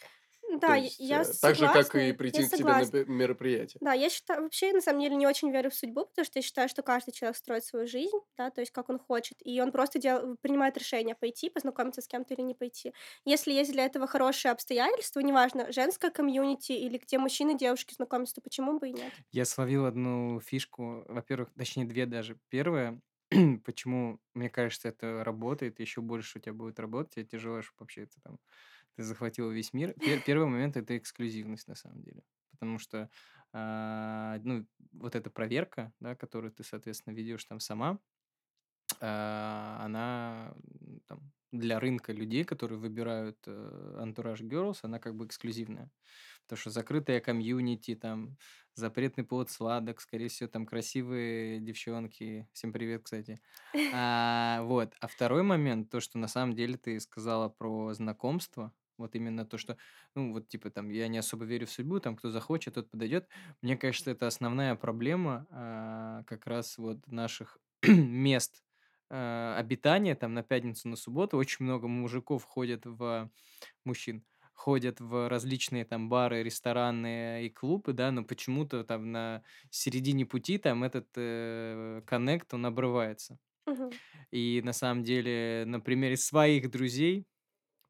Да, 0.61 0.75
я 0.77 0.77
есть, 0.77 0.99
я 0.99 1.23
э, 1.23 1.25
так 1.41 1.55
же, 1.57 1.69
как 1.69 1.93
согласна. 1.93 1.99
и 1.99 2.13
Я 2.13 2.15
прийти 2.15 2.47
к 2.47 2.53
тебе 2.53 2.75
на 2.75 2.85
согласна. 2.85 3.05
мероприятие. 3.07 3.81
Да, 3.81 3.93
я 3.93 4.09
считаю, 4.09 4.43
вообще, 4.43 4.73
на 4.73 4.81
самом 4.81 5.01
деле, 5.03 5.17
не 5.17 5.27
очень 5.27 5.51
верю 5.53 5.71
в 5.71 5.75
судьбу, 5.75 6.07
потому 6.07 6.25
что 6.25 6.39
я 6.39 6.43
считаю, 6.43 6.69
что 6.69 6.83
каждый 6.83 7.13
человек 7.13 7.37
строит 7.37 7.65
свою 7.65 7.87
жизнь, 7.87 8.17
да, 8.39 8.51
то 8.51 8.63
есть 8.63 8.73
как 8.73 8.89
он 8.89 8.99
хочет, 8.99 9.37
и 9.45 9.61
он 9.61 9.71
просто 9.71 9.99
дел... 9.99 10.37
принимает 10.41 10.79
решение 10.79 11.15
пойти, 11.15 11.51
познакомиться 11.51 12.01
с 12.01 12.09
кем-то 12.09 12.33
или 12.35 12.41
не 12.43 12.55
пойти. 12.55 12.95
Если 13.27 13.53
есть 13.53 13.73
для 13.73 13.85
этого 13.85 14.07
хорошие 14.07 14.53
обстоятельства, 14.53 15.21
неважно, 15.21 15.71
женское 15.73 16.11
комьюнити 16.11 16.73
или 16.73 16.97
где 16.99 17.19
мужчины 17.19 17.53
и 17.53 17.59
девушки 17.59 17.93
знакомятся, 17.95 18.37
то 18.37 18.41
почему 18.41 18.79
бы 18.79 18.89
и 18.89 18.93
нет? 18.95 19.13
Я 19.33 19.45
словил 19.45 19.87
одну 19.87 20.41
фишку, 20.41 21.05
во-первых, 21.09 21.53
точнее 21.55 21.85
две 21.85 22.07
даже. 22.07 22.39
Первое, 22.49 23.01
почему, 23.65 24.21
мне 24.35 24.51
кажется, 24.51 24.89
это 24.89 25.25
работает, 25.25 25.81
еще 25.81 26.01
больше 26.01 26.39
у 26.39 26.41
тебя 26.43 26.55
будет 26.55 26.79
работать, 26.81 27.29
тебе 27.31 27.39
желаю, 27.39 27.63
чтобы 27.63 27.77
вообще 27.81 28.03
это 28.03 28.21
там, 28.23 28.39
ты 28.97 29.03
захватил 29.03 29.51
весь 29.51 29.73
мир. 29.73 29.93
Пер- 29.93 30.23
первый 30.27 30.49
момент– 30.49 30.77
это 30.77 30.97
эксклюзивность, 30.97 31.69
на 31.69 31.75
самом 31.75 32.03
деле. 32.03 32.23
Потому 32.51 32.79
что, 32.79 33.11
а, 33.53 34.39
ну, 34.43 34.67
вот 34.93 35.15
эта 35.15 35.31
проверка, 35.31 35.93
да, 36.01 36.17
которую 36.17 36.53
ты, 36.53 36.65
соответственно, 36.65 37.15
ведешь 37.15 37.45
там 37.45 37.61
сама, 37.61 37.99
а, 39.01 39.79
она 39.85 40.55
там, 41.07 41.33
для 41.53 41.79
рынка 41.79 42.13
людей, 42.13 42.45
которые 42.45 42.79
выбирают 42.79 43.39
э, 43.47 44.01
Entourage 44.03 44.43
Girls, 44.43 44.79
она 44.83 44.99
как 44.99 45.15
бы 45.15 45.27
эксклюзивная. 45.27 45.91
Потому 46.43 46.59
что 46.59 46.71
закрытая 46.71 47.21
комьюнити, 47.21 47.95
там, 47.95 48.37
запретный 48.75 49.25
плод 49.25 49.51
сладок, 49.51 50.01
скорее 50.01 50.29
всего, 50.29 50.49
там 50.49 50.67
красивые 50.67 51.61
девчонки. 51.61 52.49
Всем 52.53 52.73
привет, 52.73 53.05
кстати. 53.05 53.41
А, 53.95 54.63
вот. 54.63 54.95
А 55.01 55.07
второй 55.07 55.43
момент, 55.43 55.91
то, 55.91 56.01
что 56.01 56.19
на 56.19 56.29
самом 56.29 56.55
деле 56.55 56.77
ты 56.77 56.99
сказала 57.01 57.49
про 57.49 57.95
знакомство, 57.95 58.73
вот 58.99 59.15
именно 59.15 59.45
то, 59.45 59.59
что, 59.59 59.77
ну, 60.15 60.33
вот, 60.33 60.49
типа, 60.49 60.71
там, 60.71 60.91
я 60.91 61.09
не 61.09 61.19
особо 61.19 61.45
верю 61.45 61.67
в 61.67 61.71
судьбу, 61.71 62.01
там, 62.01 62.17
кто 62.17 62.31
захочет, 62.31 62.75
тот 62.75 62.91
подойдет. 62.91 63.29
Мне 63.63 63.77
кажется, 63.77 64.11
это 64.11 64.27
основная 64.27 64.75
проблема 64.75 65.47
а, 65.51 66.23
как 66.25 66.47
раз 66.47 66.79
вот 66.79 67.07
наших 67.07 67.59
мест 67.87 68.63
а, 69.11 69.57
обитания, 69.59 70.15
там, 70.15 70.35
на 70.35 70.43
пятницу, 70.43 70.89
на 70.89 70.97
субботу. 70.97 71.37
Очень 71.37 71.65
много 71.65 71.89
мужиков 71.89 72.45
ходят 72.45 72.87
в... 72.87 73.31
Мужчин 73.85 74.25
ходят 74.57 75.01
в 75.01 75.29
различные 75.29 75.85
там 75.85 76.09
бары, 76.09 76.43
рестораны 76.43 77.45
и 77.45 77.51
клубы, 77.51 77.93
да, 77.93 78.11
но 78.11 78.25
почему-то 78.25 78.85
там 78.85 79.13
на 79.13 79.43
середине 79.71 80.25
пути 80.25 80.57
там 80.57 80.83
этот 80.83 81.09
э, 81.15 82.03
коннект, 82.07 82.55
он 82.55 82.65
обрывается. 82.65 83.39
Мгм. 83.67 83.91
И 84.31 84.63
на 84.65 84.73
самом 84.73 85.05
деле 85.05 85.65
на 85.67 85.79
примере 85.81 86.17
своих 86.17 86.71
друзей, 86.71 87.27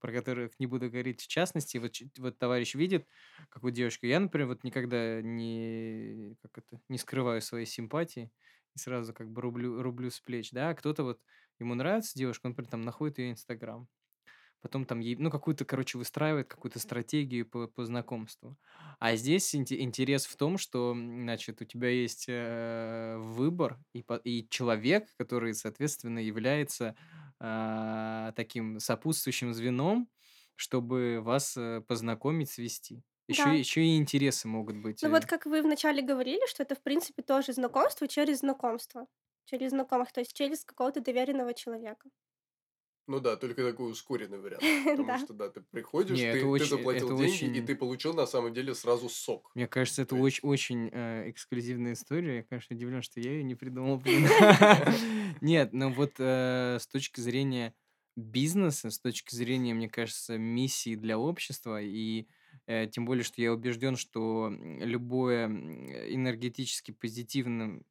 про 0.07 0.13
которых 0.13 0.53
не 0.61 0.67
буду 0.67 0.89
говорить 0.91 1.21
в 1.23 1.27
частности, 1.29 1.79
вот, 1.79 1.93
вот 2.19 2.39
товарищ 2.39 2.75
видит, 2.75 3.09
какую 3.49 3.73
девушку. 3.73 4.07
Я, 4.07 4.21
например, 4.21 4.49
вот 4.49 4.65
никогда 4.65 5.21
не, 5.23 6.37
как 6.43 6.59
это, 6.59 6.81
не 6.89 6.99
скрываю 6.99 7.43
своей 7.43 7.67
симпатии 7.67 8.31
и 8.75 8.79
сразу 8.79 9.13
как 9.15 9.31
бы 9.31 9.41
рублю, 9.43 9.83
рублю 9.83 10.11
с 10.11 10.21
плеч, 10.21 10.51
да, 10.53 10.71
а 10.71 10.75
кто-то 10.75 11.03
вот, 11.05 11.21
ему 11.59 11.75
нравится 11.75 12.19
девушка, 12.19 12.47
он, 12.47 12.53
например, 12.53 12.71
там 12.71 12.83
находит 12.83 13.19
ее 13.19 13.31
Инстаграм, 13.33 13.89
потом 14.61 14.85
там 14.87 15.01
ей, 15.01 15.17
ну, 15.17 15.31
какую-то, 15.31 15.65
короче, 15.65 15.99
выстраивает 15.99 16.49
какую-то 16.49 16.79
стратегию 16.79 17.49
по, 17.49 17.69
по 17.69 17.85
знакомству. 17.85 18.59
А 18.99 19.15
здесь 19.17 19.55
инте- 19.55 19.79
интерес 19.79 20.27
в 20.27 20.37
том, 20.37 20.59
что, 20.59 20.93
значит, 20.95 21.61
у 21.63 21.65
тебя 21.65 21.89
есть 21.91 22.27
э, 22.29 23.17
выбор 23.19 23.79
и, 23.95 24.05
и 24.25 24.49
человек, 24.49 25.09
который, 25.19 25.55
соответственно, 25.55 26.19
является 26.19 26.97
а, 27.41 28.33
таким 28.33 28.81
сопутствующим 28.81 29.53
звеном, 29.53 30.09
чтобы 30.57 31.21
вас 31.21 31.57
э, 31.57 31.83
познакомить, 31.87 32.51
свести. 32.51 33.03
Еще, 33.29 33.45
Да. 33.45 33.53
еще 33.53 33.83
и 33.85 33.97
интересы 33.97 34.49
могут 34.49 34.77
быть. 34.79 35.03
Ну 35.03 35.11
вот 35.11 35.25
э. 35.25 35.27
как 35.27 35.47
вы 35.47 35.63
вначале 35.63 36.03
говорили, 36.03 36.47
что 36.49 36.63
это, 36.63 36.75
в 36.75 36.83
принципе, 36.83 37.23
тоже 37.23 37.53
знакомство 37.53 38.09
через 38.09 38.41
знакомство. 38.41 39.07
Через 39.45 39.71
знакомых, 39.71 40.13
то 40.13 40.21
есть 40.21 40.33
через 40.33 40.65
какого-то 40.65 41.01
доверенного 41.01 41.55
человека. 41.55 42.09
Ну 43.07 43.21
да, 43.21 43.37
только 43.37 43.63
такой 43.63 43.93
ускоренный 43.93 44.39
вариант. 44.39 44.63
Потому 44.85 45.19
что, 45.19 45.33
да, 45.33 45.49
ты 45.49 45.61
приходишь, 45.61 46.19
ты, 46.19 46.33
ты 46.33 46.45
очень, 46.45 46.67
заплатил 46.67 47.17
деньги, 47.17 47.59
и 47.59 47.63
ты 47.63 47.77
получил 47.77 48.15
на 48.15 48.27
самом 48.27 48.53
деле 48.53 48.75
сразу 48.75 49.09
сок. 49.09 49.51
мне 49.55 49.69
кажется, 49.69 50.03
это 50.03 50.17
То 50.17 50.23
очень, 50.23 50.25
есть, 50.27 50.45
очень 50.45 50.91
э, 50.93 51.31
эксклюзивная 51.31 51.93
история. 51.93 52.39
Я, 52.39 52.43
конечно, 52.43 52.75
удивлен, 52.75 53.03
что 53.03 53.21
я 53.21 53.31
ее 53.31 53.45
не 53.45 53.55
придумал. 53.55 54.03
Нет, 55.41 55.73
ну 55.73 55.93
вот 55.93 56.15
э, 56.19 56.79
с 56.81 56.87
точки 56.89 57.21
зрения 57.21 57.75
бизнеса, 58.17 58.91
с 58.91 58.99
точки 58.99 59.35
зрения, 59.35 59.75
мне 59.75 59.89
кажется, 59.89 60.37
миссии 60.39 60.97
для 60.97 61.19
общества, 61.19 61.81
и 61.81 62.27
э, 62.67 62.89
тем 62.89 63.05
более, 63.05 63.23
что 63.23 63.41
я 63.41 63.53
убежден, 63.53 63.97
что 63.97 64.51
любое 64.51 65.47
энергетически 65.47 66.91
позитивным 66.91 67.85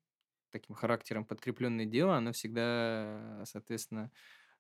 таким 0.51 0.75
характером 0.75 1.25
подкрепленное 1.25 1.85
дело, 1.85 2.15
оно 2.15 2.31
всегда, 2.31 3.43
соответственно, 3.45 4.11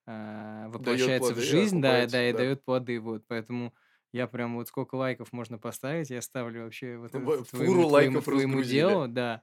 дает 0.07 0.67
воплощается 0.69 1.33
в 1.35 1.39
плоды, 1.39 1.41
жизнь, 1.41 1.81
да, 1.81 2.05
да, 2.07 2.29
и 2.29 2.33
да. 2.33 2.37
дает 2.37 2.63
плоды, 2.65 2.99
вот, 2.99 3.25
поэтому 3.27 3.73
я 4.13 4.27
прям 4.27 4.55
вот 4.55 4.67
сколько 4.67 4.95
лайков 4.95 5.33
можно 5.33 5.57
поставить, 5.57 6.09
я 6.09 6.21
ставлю 6.21 6.63
вообще 6.63 6.97
вот 6.97 7.13
В- 7.13 7.15
это 7.15 7.45
Фуру 7.45 7.85
твоему, 7.85 7.85
твоему, 7.85 8.21
лайков 8.21 8.27
твоему 8.27 8.61
разгрузили. 8.61 8.63
делу, 8.63 9.07
да, 9.07 9.41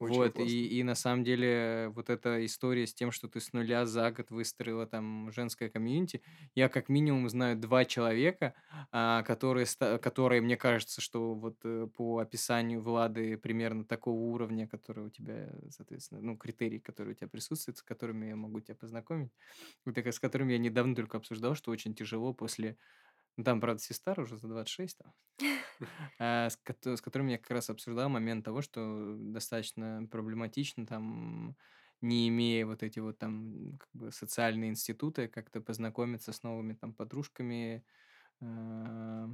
Очень 0.00 0.14
вот, 0.16 0.32
классно. 0.32 0.50
и, 0.50 0.78
и 0.78 0.82
на 0.82 0.94
самом 0.94 1.24
деле 1.24 1.92
вот 1.94 2.08
эта 2.08 2.44
история 2.46 2.86
с 2.86 2.94
тем, 2.94 3.12
что 3.12 3.28
ты 3.28 3.38
с 3.38 3.52
нуля 3.52 3.84
за 3.84 4.10
год 4.10 4.30
выстроила 4.30 4.86
там 4.86 5.30
женское 5.30 5.68
комьюнити, 5.68 6.22
я 6.54 6.70
как 6.70 6.88
минимум 6.88 7.28
знаю 7.28 7.56
два 7.58 7.84
человека, 7.84 8.54
а, 8.92 9.22
которые, 9.24 9.66
которые, 10.00 10.40
мне 10.40 10.56
кажется, 10.56 11.02
что 11.02 11.34
вот 11.34 11.58
э, 11.64 11.86
по 11.94 12.18
описанию 12.18 12.80
Влады 12.80 13.36
примерно 13.36 13.84
такого 13.84 14.18
уровня, 14.18 14.66
который 14.66 15.04
у 15.04 15.10
тебя, 15.10 15.52
соответственно, 15.68 16.22
ну, 16.22 16.36
критерии, 16.38 16.78
которые 16.78 17.12
у 17.12 17.16
тебя 17.16 17.28
присутствуют, 17.28 17.76
с 17.76 17.82
которыми 17.82 18.26
я 18.26 18.36
могу 18.36 18.60
тебя 18.60 18.76
познакомить, 18.76 19.32
вот 19.84 19.98
с 19.98 20.18
которыми 20.18 20.52
я 20.52 20.58
недавно 20.58 20.94
только 20.94 21.18
обсуждал, 21.18 21.54
что 21.54 21.70
очень 21.70 21.94
тяжело 21.94 22.32
после... 22.32 22.78
Ну, 23.36 23.44
там, 23.44 23.60
правда, 23.60 23.82
Систар 23.82 24.20
уже 24.20 24.36
за 24.36 24.48
26 24.48 24.98
там, 24.98 25.14
а, 26.18 26.48
с, 26.50 26.56
кото- 26.56 26.96
с 26.96 27.00
которым 27.00 27.28
я 27.28 27.38
как 27.38 27.50
раз 27.50 27.70
обсуждал 27.70 28.08
момент 28.08 28.44
того, 28.44 28.62
что 28.62 29.16
достаточно 29.18 30.06
проблематично 30.10 30.86
там, 30.86 31.56
не 32.00 32.28
имея 32.28 32.66
вот 32.66 32.82
эти 32.82 32.98
вот 32.98 33.18
там 33.18 33.78
как 33.78 33.88
бы 33.92 34.12
социальные 34.12 34.70
институты, 34.70 35.28
как-то 35.28 35.60
познакомиться 35.60 36.32
с 36.32 36.42
новыми 36.42 36.74
там 36.74 36.94
подружками, 36.94 37.84
а, 38.40 39.28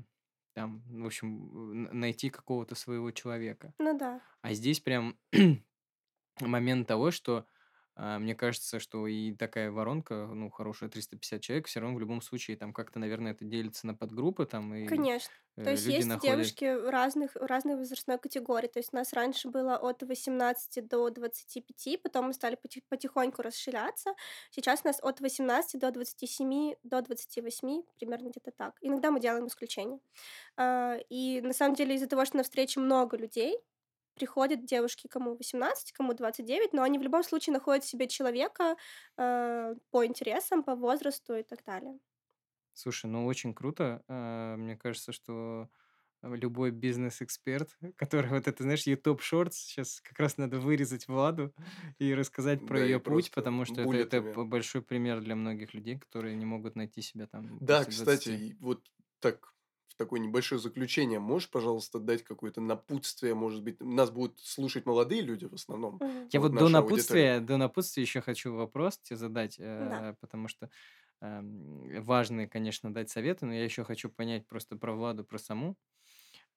там, 0.54 0.82
в 1.02 1.06
общем, 1.06 1.84
найти 2.00 2.30
какого-то 2.30 2.74
своего 2.74 3.10
человека. 3.12 3.74
Ну 3.78 3.96
да. 3.98 4.20
А 4.42 4.54
здесь 4.54 4.80
прям 4.80 5.18
момент 6.40 6.88
того, 6.88 7.10
что 7.10 7.46
а, 7.98 8.18
мне 8.18 8.34
кажется, 8.34 8.78
что 8.78 9.06
и 9.06 9.32
такая 9.32 9.70
воронка, 9.70 10.26
ну, 10.26 10.50
хорошая 10.50 10.90
350 10.90 11.40
человек, 11.40 11.66
все 11.66 11.80
равно 11.80 11.96
в 11.96 12.00
любом 12.00 12.20
случае 12.20 12.58
там 12.58 12.74
как-то, 12.74 12.98
наверное, 12.98 13.32
это 13.32 13.46
делится 13.46 13.86
на 13.86 13.94
подгруппы, 13.94 14.44
там 14.44 14.74
и 14.74 14.86
Конечно. 14.86 15.32
То 15.54 15.70
э, 15.70 15.70
есть 15.70 15.86
есть 15.86 16.06
находят... 16.06 16.36
девушки 16.36 16.64
разных, 16.90 17.34
разной 17.36 17.76
возрастной 17.76 18.18
категории. 18.18 18.66
То 18.66 18.80
есть 18.80 18.90
у 18.92 18.96
нас 18.96 19.14
раньше 19.14 19.48
было 19.48 19.76
от 19.78 20.02
18 20.02 20.86
до 20.86 21.08
25, 21.08 22.02
потом 22.02 22.26
мы 22.26 22.34
стали 22.34 22.56
поти- 22.56 22.84
потихоньку 22.90 23.40
расширяться. 23.40 24.10
Сейчас 24.50 24.82
у 24.84 24.88
нас 24.88 24.98
от 25.02 25.20
18 25.20 25.80
до 25.80 25.90
27, 25.90 26.74
до 26.82 27.00
28, 27.00 27.82
примерно 27.98 28.28
где-то 28.28 28.50
так. 28.50 28.74
Иногда 28.82 29.10
мы 29.10 29.20
делаем 29.20 29.46
исключение. 29.46 30.00
А, 30.58 30.98
И 31.08 31.40
на 31.40 31.54
самом 31.54 31.74
деле 31.74 31.94
из-за 31.94 32.08
того, 32.08 32.26
что 32.26 32.36
на 32.36 32.42
встрече 32.42 32.80
много 32.80 33.16
людей, 33.16 33.56
приходят 34.16 34.64
девушки, 34.64 35.06
кому 35.08 35.36
18, 35.36 35.92
кому 35.92 36.14
29, 36.14 36.72
но 36.72 36.82
они 36.82 36.98
в 36.98 37.02
любом 37.02 37.22
случае 37.24 37.54
находят 37.54 37.84
себе 37.84 38.08
человека 38.08 38.76
э, 39.18 39.74
по 39.90 40.06
интересам, 40.06 40.64
по 40.64 40.74
возрасту 40.76 41.36
и 41.36 41.42
так 41.44 41.64
далее. 41.64 41.98
Слушай, 42.74 43.06
ну 43.10 43.26
очень 43.26 43.54
круто. 43.54 44.02
А, 44.08 44.56
Мне 44.56 44.76
кажется, 44.76 45.12
что 45.12 45.70
э, 46.22 46.34
любой 46.36 46.70
бизнес-эксперт, 46.70 47.76
который 47.96 48.30
вот 48.30 48.46
это, 48.48 48.62
знаешь, 48.62 48.86
YouTube 48.86 49.20
Shorts, 49.22 49.52
сейчас 49.52 50.00
как 50.02 50.18
раз 50.18 50.36
надо 50.36 50.60
вырезать 50.60 51.08
Владу 51.08 51.54
и 51.98 52.14
рассказать 52.14 52.66
про 52.66 52.78
Да, 52.78 52.84
ее 52.84 53.00
путь, 53.00 53.30
потому 53.32 53.64
что 53.64 53.80
это, 53.82 53.96
это 53.96 54.20
большой 54.44 54.82
пример 54.82 55.20
для 55.22 55.36
многих 55.36 55.72
людей, 55.74 55.98
которые 55.98 56.36
не 56.36 56.44
могут 56.46 56.76
найти 56.76 57.00
себя 57.02 57.26
там 57.26 57.60
Да, 57.60 57.84
кстати, 57.84 58.28
20. 58.28 58.28
и 58.30 58.54
вот 58.54 58.86
так, 59.20 59.54
в 59.88 59.94
такое 59.96 60.20
небольшое 60.20 60.60
заключение, 60.60 61.18
можешь, 61.20 61.50
пожалуйста, 61.50 61.98
дать 62.00 62.22
какое-то 62.24 62.60
напутствие, 62.60 63.34
может 63.34 63.62
быть, 63.62 63.80
нас 63.80 64.10
будут 64.10 64.40
слушать 64.40 64.86
молодые 64.86 65.22
люди 65.22 65.46
в 65.46 65.54
основном. 65.54 66.02
Я 66.30 66.40
вот 66.40 66.50
вот 66.50 66.52
до 66.52 66.68
наша 66.68 66.80
аудитория. 66.80 67.28
напутствия, 67.28 67.40
до 67.40 67.56
напутствия 67.56 68.02
еще 68.02 68.20
хочу 68.20 68.54
вопрос 68.54 68.98
тебе 68.98 69.16
задать, 69.16 69.56
Да. 69.78 70.06
э, 70.08 70.14
потому 70.20 70.48
что 70.48 70.70
эм, 71.22 72.02
важные, 72.02 72.48
конечно, 72.48 72.92
дать 72.92 73.10
советы, 73.10 73.46
но 73.46 73.54
я 73.54 73.64
еще 73.64 73.84
хочу 73.84 74.10
понять 74.10 74.46
просто 74.48 74.76
про 74.76 74.94
Владу, 74.94 75.24
про 75.24 75.38
саму. 75.38 75.76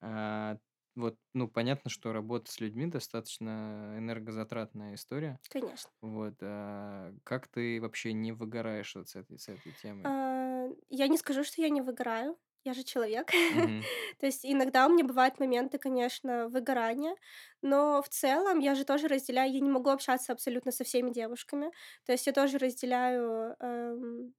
А, 0.01 0.57
Вот, 0.95 1.17
ну, 1.33 1.47
понятно, 1.49 1.89
что 1.91 2.13
работа 2.13 2.51
с 2.51 2.59
людьми 2.61 2.87
достаточно 2.87 3.95
энергозатратная 3.99 4.95
история. 4.95 5.39
Конечно. 5.49 5.91
Вот, 6.01 6.35
а 6.41 7.13
как 7.25 7.47
ты 7.49 7.81
вообще 7.81 8.13
не 8.13 8.31
выгораешь 8.33 8.95
вот 8.95 9.09
с 9.09 9.15
этой, 9.17 9.39
с 9.39 9.49
этой 9.49 9.73
темой? 9.73 10.13
А, 10.13 10.67
Я 10.89 11.07
не 11.07 11.17
скажу, 11.17 11.43
что 11.43 11.61
я 11.61 11.69
не 11.69 11.81
выгораю. 11.81 12.37
Я 12.65 12.73
же 12.73 12.83
человек. 12.83 13.31
То 14.19 14.25
есть 14.25 14.41
иногда 14.45 14.85
у 14.87 14.89
меня 14.89 15.05
бывают 15.05 15.39
моменты, 15.39 15.77
конечно, 15.77 16.49
выгорания, 16.49 17.15
но 17.61 18.01
в 18.01 18.09
целом 18.09 18.59
я 18.59 18.75
же 18.75 18.83
тоже 18.85 19.07
разделяю, 19.07 19.51
я 19.53 19.59
не 19.61 19.69
могу 19.69 19.89
общаться 19.89 20.33
абсолютно 20.33 20.71
со 20.71 20.83
всеми 20.83 21.11
девушками. 21.11 21.71
То 22.05 22.11
есть 22.11 22.27
я 22.27 22.33
тоже 22.33 22.57
разделяю 22.57 23.55
эм, 23.59 24.33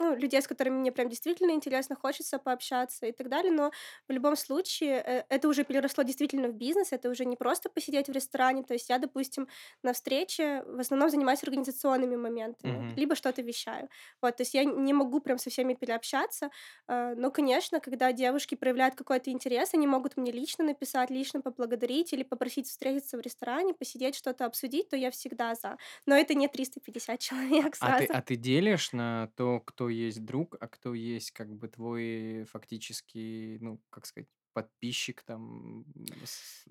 ну, 0.00 0.16
людей, 0.16 0.42
с 0.42 0.48
которыми 0.48 0.76
мне 0.78 0.92
прям 0.92 1.08
действительно 1.08 1.52
интересно, 1.52 1.94
хочется 1.96 2.38
пообщаться 2.38 3.06
и 3.06 3.12
так 3.12 3.28
далее, 3.28 3.52
но 3.52 3.70
в 4.08 4.12
любом 4.12 4.36
случае 4.36 5.02
э, 5.06 5.24
это 5.28 5.48
уже 5.48 5.64
переросло 5.64 6.02
действительно 6.04 6.48
в 6.48 6.54
бизнес, 6.54 6.92
это 6.92 7.08
уже 7.10 7.24
не 7.24 7.36
просто 7.36 7.70
посидеть 7.70 8.08
в 8.08 8.12
ресторане, 8.12 8.62
то 8.64 8.74
есть 8.74 8.88
я, 8.88 8.98
допустим, 8.98 9.48
на 9.82 9.92
встрече 9.92 10.62
в 10.66 10.80
основном 10.80 11.10
занимаюсь 11.10 11.42
организационными 11.42 12.16
моментами, 12.16 12.84
Мгм. 12.84 12.96
либо 12.96 13.14
что-то 13.14 13.42
вещаю. 13.42 13.88
Вот, 14.22 14.36
то 14.36 14.42
есть 14.42 14.54
я 14.54 14.64
не 14.64 14.92
могу 14.92 15.20
прям 15.20 15.38
со 15.38 15.50
всеми 15.50 15.74
переобщаться, 15.74 16.50
э, 16.88 17.14
но, 17.16 17.30
конечно, 17.30 17.80
когда 17.80 18.12
девушки 18.12 18.54
проявляют 18.54 18.94
какой-то 18.94 19.30
интерес, 19.30 19.74
они 19.74 19.86
могут 19.86 20.16
мне 20.16 20.32
лично 20.32 20.64
написать, 20.64 21.10
лично 21.10 21.40
поблагодарить 21.40 22.12
или 22.12 22.22
попросить 22.22 22.66
встретиться 22.68 23.16
в 23.16 23.20
ресторане, 23.20 23.74
посидеть, 23.74 24.14
что-то 24.16 24.46
обсудить, 24.46 24.88
то 24.88 24.96
я 24.96 25.10
всегда 25.10 25.54
за. 25.54 25.76
Но 26.06 26.14
это 26.16 26.34
не 26.34 26.48
350 26.48 27.20
человек 27.20 27.76
А 27.78 27.92
ты, 27.94 28.04
сразу. 28.04 28.12
а 28.12 28.20
ты 28.20 28.36
делишь 28.36 28.92
на 28.92 29.28
то, 29.36 29.60
кто 29.60 29.88
есть 29.94 30.24
друг, 30.24 30.56
а 30.60 30.68
кто 30.68 30.94
есть 30.94 31.32
как 31.32 31.52
бы 31.54 31.68
твой 31.68 32.44
фактически, 32.44 33.58
ну, 33.60 33.80
как 33.90 34.06
сказать, 34.06 34.28
подписчик 34.52 35.22
там? 35.22 35.84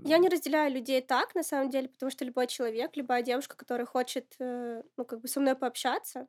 Я 0.03 0.17
не 0.17 0.29
разделяю 0.29 0.71
людей 0.73 1.01
так, 1.01 1.35
на 1.35 1.43
самом 1.43 1.69
деле, 1.69 1.89
потому 1.89 2.09
что 2.09 2.25
любой 2.25 2.47
человек, 2.47 2.95
любая 2.95 3.21
девушка, 3.23 3.55
которая 3.57 3.85
хочет, 3.85 4.35
э, 4.39 4.83
ну, 4.97 5.05
как 5.05 5.21
бы 5.21 5.27
со 5.27 5.39
мной 5.39 5.55
пообщаться, 5.55 6.27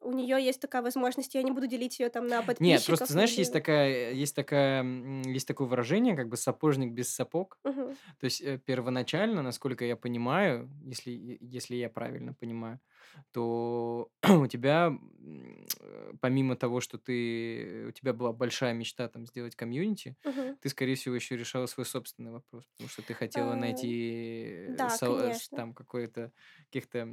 у 0.00 0.12
нее 0.12 0.44
есть 0.44 0.60
такая 0.60 0.82
возможность, 0.82 1.34
я 1.34 1.42
не 1.42 1.52
буду 1.52 1.66
делить 1.68 2.00
ее 2.00 2.10
там 2.10 2.28
на 2.28 2.42
Нет, 2.58 2.84
подписчиков. 2.84 2.86
просто 2.86 3.12
знаешь, 3.12 3.32
есть 3.32 3.52
такая, 3.52 4.12
есть 4.12 4.36
такая, 4.36 4.84
есть 5.24 5.46
такое 5.48 5.66
выражение, 5.66 6.14
как 6.16 6.28
бы 6.28 6.36
сапожник 6.36 6.92
без 6.92 7.12
сапог. 7.12 7.58
Мгм. 7.64 7.96
То 8.20 8.24
есть 8.26 8.40
э, 8.42 8.58
первоначально, 8.58 9.42
насколько 9.42 9.84
я 9.84 9.96
понимаю, 9.96 10.70
если, 10.84 11.38
если 11.40 11.76
я 11.76 11.90
правильно 11.90 12.34
понимаю, 12.34 12.80
то 13.32 14.10
у 14.28 14.46
тебя, 14.46 14.92
э, 15.80 16.12
помимо 16.20 16.56
того, 16.56 16.80
что 16.80 16.98
ты, 16.98 17.86
у 17.88 17.92
тебя 17.92 18.12
была 18.12 18.32
большая 18.32 18.74
мечта 18.74 19.08
там 19.08 19.26
сделать 19.26 19.56
комьюнити, 19.56 20.16
Мгм. 20.24 20.56
ты, 20.60 20.68
скорее 20.68 20.94
всего, 20.94 21.14
еще 21.14 21.36
решала 21.36 21.66
свой 21.66 21.86
собственный 21.86 22.30
вопрос, 22.32 22.66
потому 22.66 22.88
что 22.88 23.02
ты 23.02 23.14
хотела 23.14 23.54
А, 23.54 23.54
найти 23.54 24.84
э, 24.84 24.88
да, 24.88 24.88
со- 24.88 25.30
э, 25.32 25.32
там 25.54 25.74
какое-то 25.74 26.32
каких-то 26.70 27.06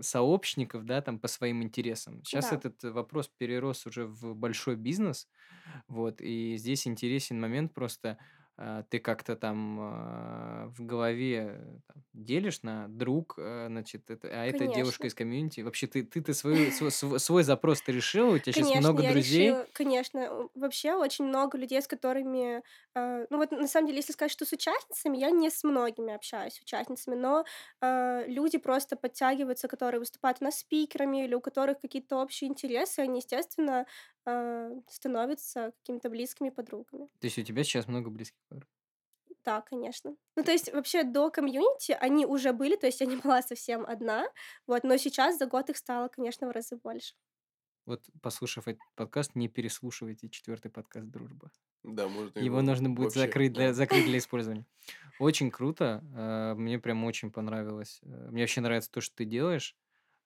сообщников, 0.00 0.84
да, 0.86 1.02
там 1.02 1.18
по 1.20 1.28
своим 1.28 1.62
интересам. 1.62 2.24
Сейчас 2.24 2.52
Да. 2.52 2.52
этот 2.52 2.82
вопрос 2.84 3.28
перерос 3.36 3.86
уже 3.86 4.06
в 4.06 4.34
большой 4.34 4.76
бизнес, 4.76 5.28
вот, 5.88 6.20
и 6.20 6.56
здесь 6.56 6.86
интересен 6.86 7.40
момент 7.40 7.74
просто, 7.74 8.18
ты 8.90 8.98
как-то 9.00 9.36
там 9.36 9.78
а, 9.80 10.66
в 10.76 10.84
голове 10.84 11.56
э, 11.58 11.78
там, 11.86 12.04
делишь 12.12 12.62
на 12.62 12.86
друг, 12.88 13.34
э, 13.38 13.66
значит, 13.68 14.10
это, 14.10 14.28
а 14.28 14.44
это 14.44 14.66
девушка 14.68 15.08
из 15.08 15.14
комьюнити. 15.14 15.60
Вообще 15.60 15.86
ты, 15.88 16.04
ты-то 16.04 16.32
свою, 16.34 16.70
свой, 16.70 16.90
свой- 16.92 17.18
свой 17.18 17.42
запрос 17.42 17.82
ты 17.82 17.92
решила, 17.92 18.34
у 18.34 18.38
тебя 18.38 18.52
сейчас 18.52 18.68
Конечно, 18.68 18.80
много 18.80 19.02
я 19.02 19.10
друзей. 19.12 19.48
решила, 19.48 19.66
конечно, 19.72 20.18
э, 20.20 20.48
вообще 20.54 20.94
очень 20.94 21.24
много 21.24 21.58
людей, 21.58 21.82
с 21.82 21.88
которыми, 21.88 22.62
э, 22.94 23.26
ну 23.28 23.38
вот 23.38 23.50
на 23.50 23.66
самом 23.66 23.86
деле, 23.88 23.98
если 23.98 24.12
сказать, 24.12 24.30
что 24.30 24.44
с 24.46 24.52
участницами, 24.52 25.18
я 25.18 25.30
не 25.30 25.50
с 25.50 25.64
многими 25.64 26.14
общаюсь, 26.14 26.60
участницами, 26.60 27.16
но 27.16 27.44
э, 27.80 28.24
люди 28.28 28.58
просто 28.58 28.96
подтягиваются, 28.96 29.66
которые 29.66 29.98
выступают 29.98 30.38
у 30.40 30.44
нас 30.44 30.58
спикерами 30.60 31.24
или 31.24 31.34
у 31.34 31.40
которых 31.40 31.80
какие-то 31.80 32.16
общие 32.22 32.48
интересы, 32.48 33.00
они, 33.00 33.18
естественно, 33.18 33.86
э, 34.26 34.70
становятся 34.88 35.72
какими-то 35.78 36.08
близкими 36.10 36.50
подругами. 36.50 37.08
То 37.20 37.26
есть 37.26 37.38
у 37.38 37.42
тебя 37.42 37.64
сейчас 37.64 37.88
много 37.88 38.10
близких 38.10 38.38
подруг. 38.54 38.70
Да, 39.44 39.60
конечно. 39.60 40.16
Ну, 40.36 40.42
то 40.42 40.52
есть, 40.52 40.72
вообще, 40.72 41.02
до 41.02 41.30
комьюнити 41.30 41.92
они 42.00 42.24
уже 42.26 42.52
были, 42.52 42.76
то 42.76 42.86
есть 42.86 43.00
я 43.00 43.06
не 43.06 43.16
была 43.16 43.42
совсем 43.42 43.84
одна, 43.86 44.26
вот, 44.66 44.84
но 44.84 44.96
сейчас 44.96 45.38
за 45.38 45.46
год 45.46 45.70
их 45.70 45.76
стало, 45.76 46.08
конечно, 46.08 46.48
в 46.48 46.50
разы 46.50 46.76
больше. 46.76 47.14
Вот, 47.86 48.02
послушав 48.22 48.66
этот 48.66 48.80
подкаст, 48.94 49.34
не 49.34 49.48
переслушивайте 49.48 50.30
четвертый 50.30 50.70
подкаст 50.70 51.06
«Дружба». 51.10 51.50
Да, 51.82 52.08
можно 52.08 52.38
Его 52.38 52.46
его 52.46 52.62
нужно 52.62 52.88
будет 52.88 53.14
вообще... 53.14 53.20
закрыть 53.20 53.52
для, 53.52 53.68
да. 53.68 53.74
закрыть 53.74 54.06
для 54.06 54.16
использования. 54.18 54.64
Очень 55.18 55.50
круто. 55.50 56.02
э, 56.16 56.54
Мне 56.54 56.78
прям 56.78 57.04
очень 57.04 57.30
понравилось. 57.30 58.00
Э, 58.02 58.30
Мне 58.30 58.42
вообще 58.42 58.62
нравится 58.62 58.90
то, 58.90 59.02
что 59.02 59.14
ты 59.16 59.26
делаешь. 59.26 59.76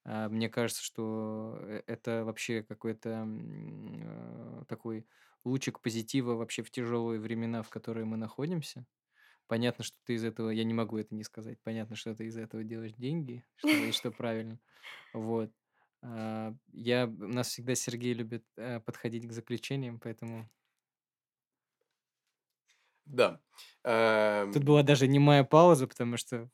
А, 0.05 0.29
Мне 0.29 0.49
кажется, 0.49 0.85
что 0.85 1.59
э, 1.62 1.83
это 1.87 2.24
вообще 2.24 2.62
какой-то 2.62 3.26
такой 4.68 5.05
лучик 5.49 5.81
позитива 5.81 6.35
вообще 6.35 6.63
в 6.63 6.71
тяжелые 6.71 7.21
времена, 7.21 7.63
в 7.63 7.71
которые 7.71 8.05
мы 8.07 8.17
находимся. 8.17 8.87
Понятно, 9.49 9.85
что 9.85 9.97
ты 10.05 10.15
из 10.15 10.25
этого, 10.25 10.51
я 10.51 10.65
не 10.65 10.75
могу 10.75 10.99
это 10.99 11.15
не 11.15 11.25
сказать, 11.25 11.59
понятно, 11.63 11.97
что 11.97 12.15
ты 12.15 12.27
из 12.27 12.37
этого 12.39 12.65
делаешь 12.65 12.95
деньги, 12.95 13.45
что, 13.57 13.77
и 13.79 13.93
что 13.93 14.13
правильно. 14.13 14.61
Вот. 15.13 15.53
А, 16.03 16.55
Я, 16.73 17.07
у 17.07 17.11
нас 17.29 17.49
всегда 17.51 17.75
Сергей 17.77 18.15
любит 18.15 18.45
э, 18.57 18.81
подходить 18.81 19.29
к 19.29 19.33
заключениям, 19.33 20.01
поэтому 20.01 20.51
Да. 23.07 23.41
Эм, 23.85 24.53
тут 24.53 24.65
была 24.65 24.83
даже 24.83 25.07
немая 25.09 25.45
пауза, 25.45 25.87
потому 25.87 26.17
что 26.17 26.51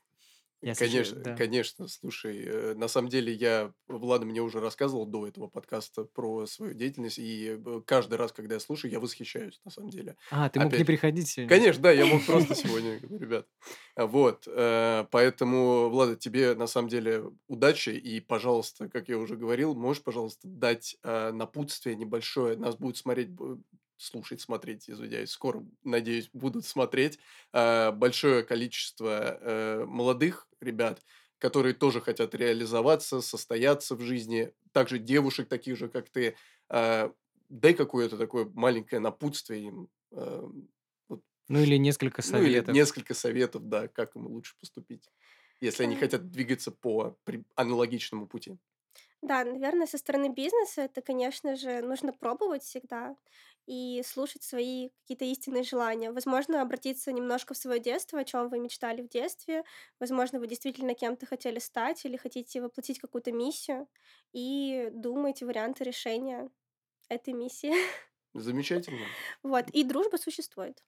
я 0.65 0.75
Конечно, 0.75 1.21
да. 1.21 1.35
конечно, 1.37 1.89
слушай, 1.89 2.43
э, 2.45 2.75
на 2.75 2.89
самом 2.89 3.09
деле 3.09 3.33
я, 3.33 3.73
Влада 3.87 4.25
мне 4.27 4.41
уже 4.41 4.61
рассказывал 4.61 5.07
до 5.07 5.27
этого 5.27 5.49
подкаста 5.49 6.05
про 6.05 6.47
свою 6.47 6.75
деятельность, 6.75 7.19
и 7.19 7.59
э, 7.65 7.83
каждый 7.87 8.15
раз, 8.15 8.33
когда 8.33 8.55
я 8.55 8.61
слушаю, 8.61 8.91
я 8.91 9.01
восхищаюсь, 9.01 9.61
на 9.65 9.71
самом 9.71 9.91
деле. 9.91 10.17
А, 10.31 10.49
ты 10.49 10.61
мог 10.61 10.77
не 10.79 10.79
Опять, 10.79 10.87
приходить 10.87 11.29
сегодня? 11.29 11.49
конечно, 11.57 11.83
да, 11.83 11.93
я 11.93 12.07
мог 12.07 12.25
просто 12.25 12.55
сегодня, 12.57 12.99
ребят. 12.99 13.47
А, 13.95 14.07
Вот, 14.07 14.45
э, 14.47 15.05
поэтому, 15.11 15.89
Влада, 15.91 16.17
тебе 16.17 16.55
на 16.55 16.67
самом 16.67 16.89
деле 16.89 17.25
удачи, 17.49 17.91
и, 17.91 18.21
пожалуйста, 18.21 18.89
как 18.89 19.09
я 19.09 19.19
уже 19.19 19.37
говорил, 19.37 19.75
можешь, 19.75 20.03
пожалуйста, 20.03 20.49
дать 20.49 20.97
напутствие 21.03 21.97
небольшое, 21.97 22.57
нас 22.57 22.77
будет 22.77 22.97
смотреть, 22.97 23.31
слушать, 23.97 24.41
смотреть, 24.41 24.91
извиняюсь, 24.91 25.31
скоро, 25.31 25.65
надеюсь, 25.85 26.29
будут 26.33 26.65
смотреть 26.67 27.19
большое 27.53 28.43
количество 28.43 29.85
молодых 29.87 30.49
ребят, 30.65 31.03
которые 31.39 31.75
тоже 31.75 32.01
хотят 32.01 32.35
реализоваться, 32.35 33.21
состояться 33.21 33.95
в 33.97 34.01
жизни, 34.01 34.53
также 34.73 34.99
девушек 34.99 35.49
таких 35.49 35.77
же, 35.77 35.89
как 35.89 36.11
ты. 36.11 36.37
Э, 36.71 37.11
дай 37.49 37.75
какое-то 37.75 38.17
такое 38.19 38.47
маленькое 38.55 39.01
напутствие 39.01 39.65
им, 39.65 39.89
э, 40.13 40.43
вот, 41.09 41.23
Ну 41.49 41.61
или 41.61 41.77
несколько 41.79 42.21
ну 42.23 42.41
или 42.43 42.61
советов. 42.61 42.69
несколько 42.69 43.15
советов, 43.15 43.69
да, 43.69 43.89
как 43.89 44.17
им 44.17 44.27
лучше 44.27 44.55
поступить, 44.59 45.11
если 45.61 45.83
они 45.85 45.95
Ам, 45.95 45.97
хотят 45.97 46.31
двигаться 46.31 46.71
по 46.73 47.19
аналогичному 47.57 48.27
пути. 48.27 48.59
Да, 49.23 49.45
наверное, 49.45 49.87
со 49.87 49.99
стороны 49.99 50.29
бизнеса 50.33 50.83
это, 50.83 51.01
конечно 51.03 51.57
же, 51.57 51.81
нужно 51.83 52.13
пробовать 52.13 52.63
всегда 52.63 53.17
и 53.67 54.03
слушать 54.05 54.43
свои 54.43 54.91
какие-то 55.03 55.25
истинные 55.25 55.63
желания. 55.63 56.13
Возможно, 56.13 56.61
обратиться 56.63 57.13
немножко 57.13 57.55
в 57.55 57.57
свое 57.57 57.81
детство, 57.81 58.19
о 58.21 58.25
чем 58.25 58.49
вы 58.49 58.59
мечтали 58.59 59.03
в 59.03 59.09
детстве. 59.09 59.65
Возможно, 60.01 60.39
вы 60.39 60.47
действительно 60.47 60.95
кем-то 60.95 61.27
хотели 61.27 61.59
стать 61.59 62.05
или 62.05 62.17
хотите 62.17 62.61
воплотить 62.61 62.99
какую-то 62.99 63.33
миссию 63.33 63.89
и 64.33 64.89
думаете 64.93 65.47
варианты 65.47 65.85
решения 65.85 66.51
этой 67.09 67.33
миссии. 67.35 67.73
Замечательно. 68.35 69.05
Вот. 69.43 69.71
И 69.71 69.85
дружба 69.85 70.17
существует. 70.17 70.83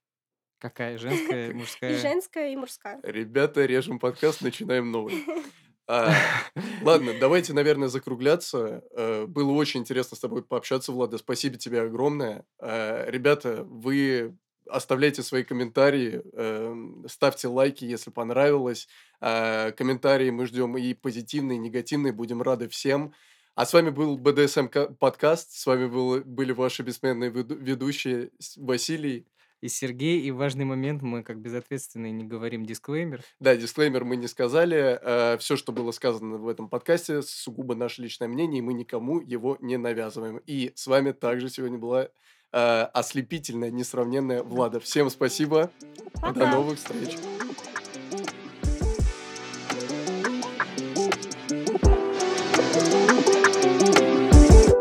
Какая 0.59 0.99
женская, 0.99 1.51
И 1.51 1.55
мужская? 1.55 1.99
женская, 1.99 2.51
и 2.53 2.57
мужская. 2.57 3.01
Ребята, 3.03 3.65
режем 3.67 3.99
подкаст, 3.99 4.41
начинаем 4.43 4.91
новый. 4.91 5.25
А, 5.89 6.13
ладно, 6.83 7.13
давайте, 7.21 7.53
наверное, 7.53 7.89
закругляться. 7.89 8.83
Э, 8.97 9.27
Было 9.27 9.53
очень 9.53 9.81
интересно 9.81 10.17
с 10.17 10.21
тобой 10.21 10.43
пообщаться, 10.43 10.93
Влада. 10.93 11.19
Спасибо 11.19 11.57
тебе 11.57 11.83
огромное. 11.83 12.45
Э, 12.61 13.09
Ребята, 13.11 13.63
вы 13.65 14.37
оставляйте 14.69 15.23
свои 15.23 15.45
комментарии, 15.45 16.23
эм, 16.33 17.07
ставьте 17.09 17.47
лайки, 17.47 17.85
если 17.85 18.11
понравилось. 18.11 18.89
Э, 19.21 19.71
Комментарии 19.73 20.31
мы 20.31 20.47
ждем 20.47 20.77
и 20.77 20.93
позитивные, 20.95 21.57
и 21.57 21.61
негативные. 21.61 22.13
Будем 22.13 22.43
рады 22.43 22.69
всем. 22.69 23.13
А 23.55 23.65
с 23.65 23.73
вами 23.73 23.91
был 23.91 24.19
БДСМ 24.19 24.67
ка- 24.67 24.89
подкаст. 24.91 25.53
С 25.53 25.67
вами 25.67 25.87
был- 25.87 26.21
были 26.25 26.51
ваши 26.53 26.83
бессменные 26.83 27.31
веду- 27.31 27.55
ведущие 27.55 28.31
Василий. 28.57 29.27
И 29.67 29.69
Сергей, 29.69 30.21
и 30.21 30.31
важный 30.31 30.65
момент, 30.65 31.03
мы 31.03 31.25
как 31.25 31.41
безответственные 31.41 32.13
не 32.13 32.23
говорим 32.23 32.65
дисклеймер. 32.65 33.25
Да, 33.41 33.57
дисклеймер 33.57 34.05
мы 34.05 34.15
не 34.15 34.29
сказали. 34.29 35.01
Все, 35.39 35.57
что 35.57 35.73
было 35.73 35.91
сказано 35.91 36.37
в 36.37 36.47
этом 36.47 36.69
подкасте, 36.69 37.21
сугубо 37.21 37.75
наше 37.75 38.01
личное 38.01 38.29
мнение, 38.29 38.61
и 38.61 38.63
мы 38.63 38.75
никому 38.75 39.21
его 39.21 39.59
не 39.61 39.77
навязываем. 39.77 40.41
И 40.47 40.71
с 40.77 40.87
вами 40.87 41.11
также 41.11 41.49
сегодня 41.49 41.79
была 41.79 42.05
э, 42.05 42.09
ослепительная, 42.53 43.73
несравненная 43.73 44.45
Влада. 44.45 44.79
Всем 44.79 45.11
спасибо. 45.11 45.73
До 46.15 46.21
Пока. 46.21 46.51
новых 46.53 46.79
встреч. 46.79 47.17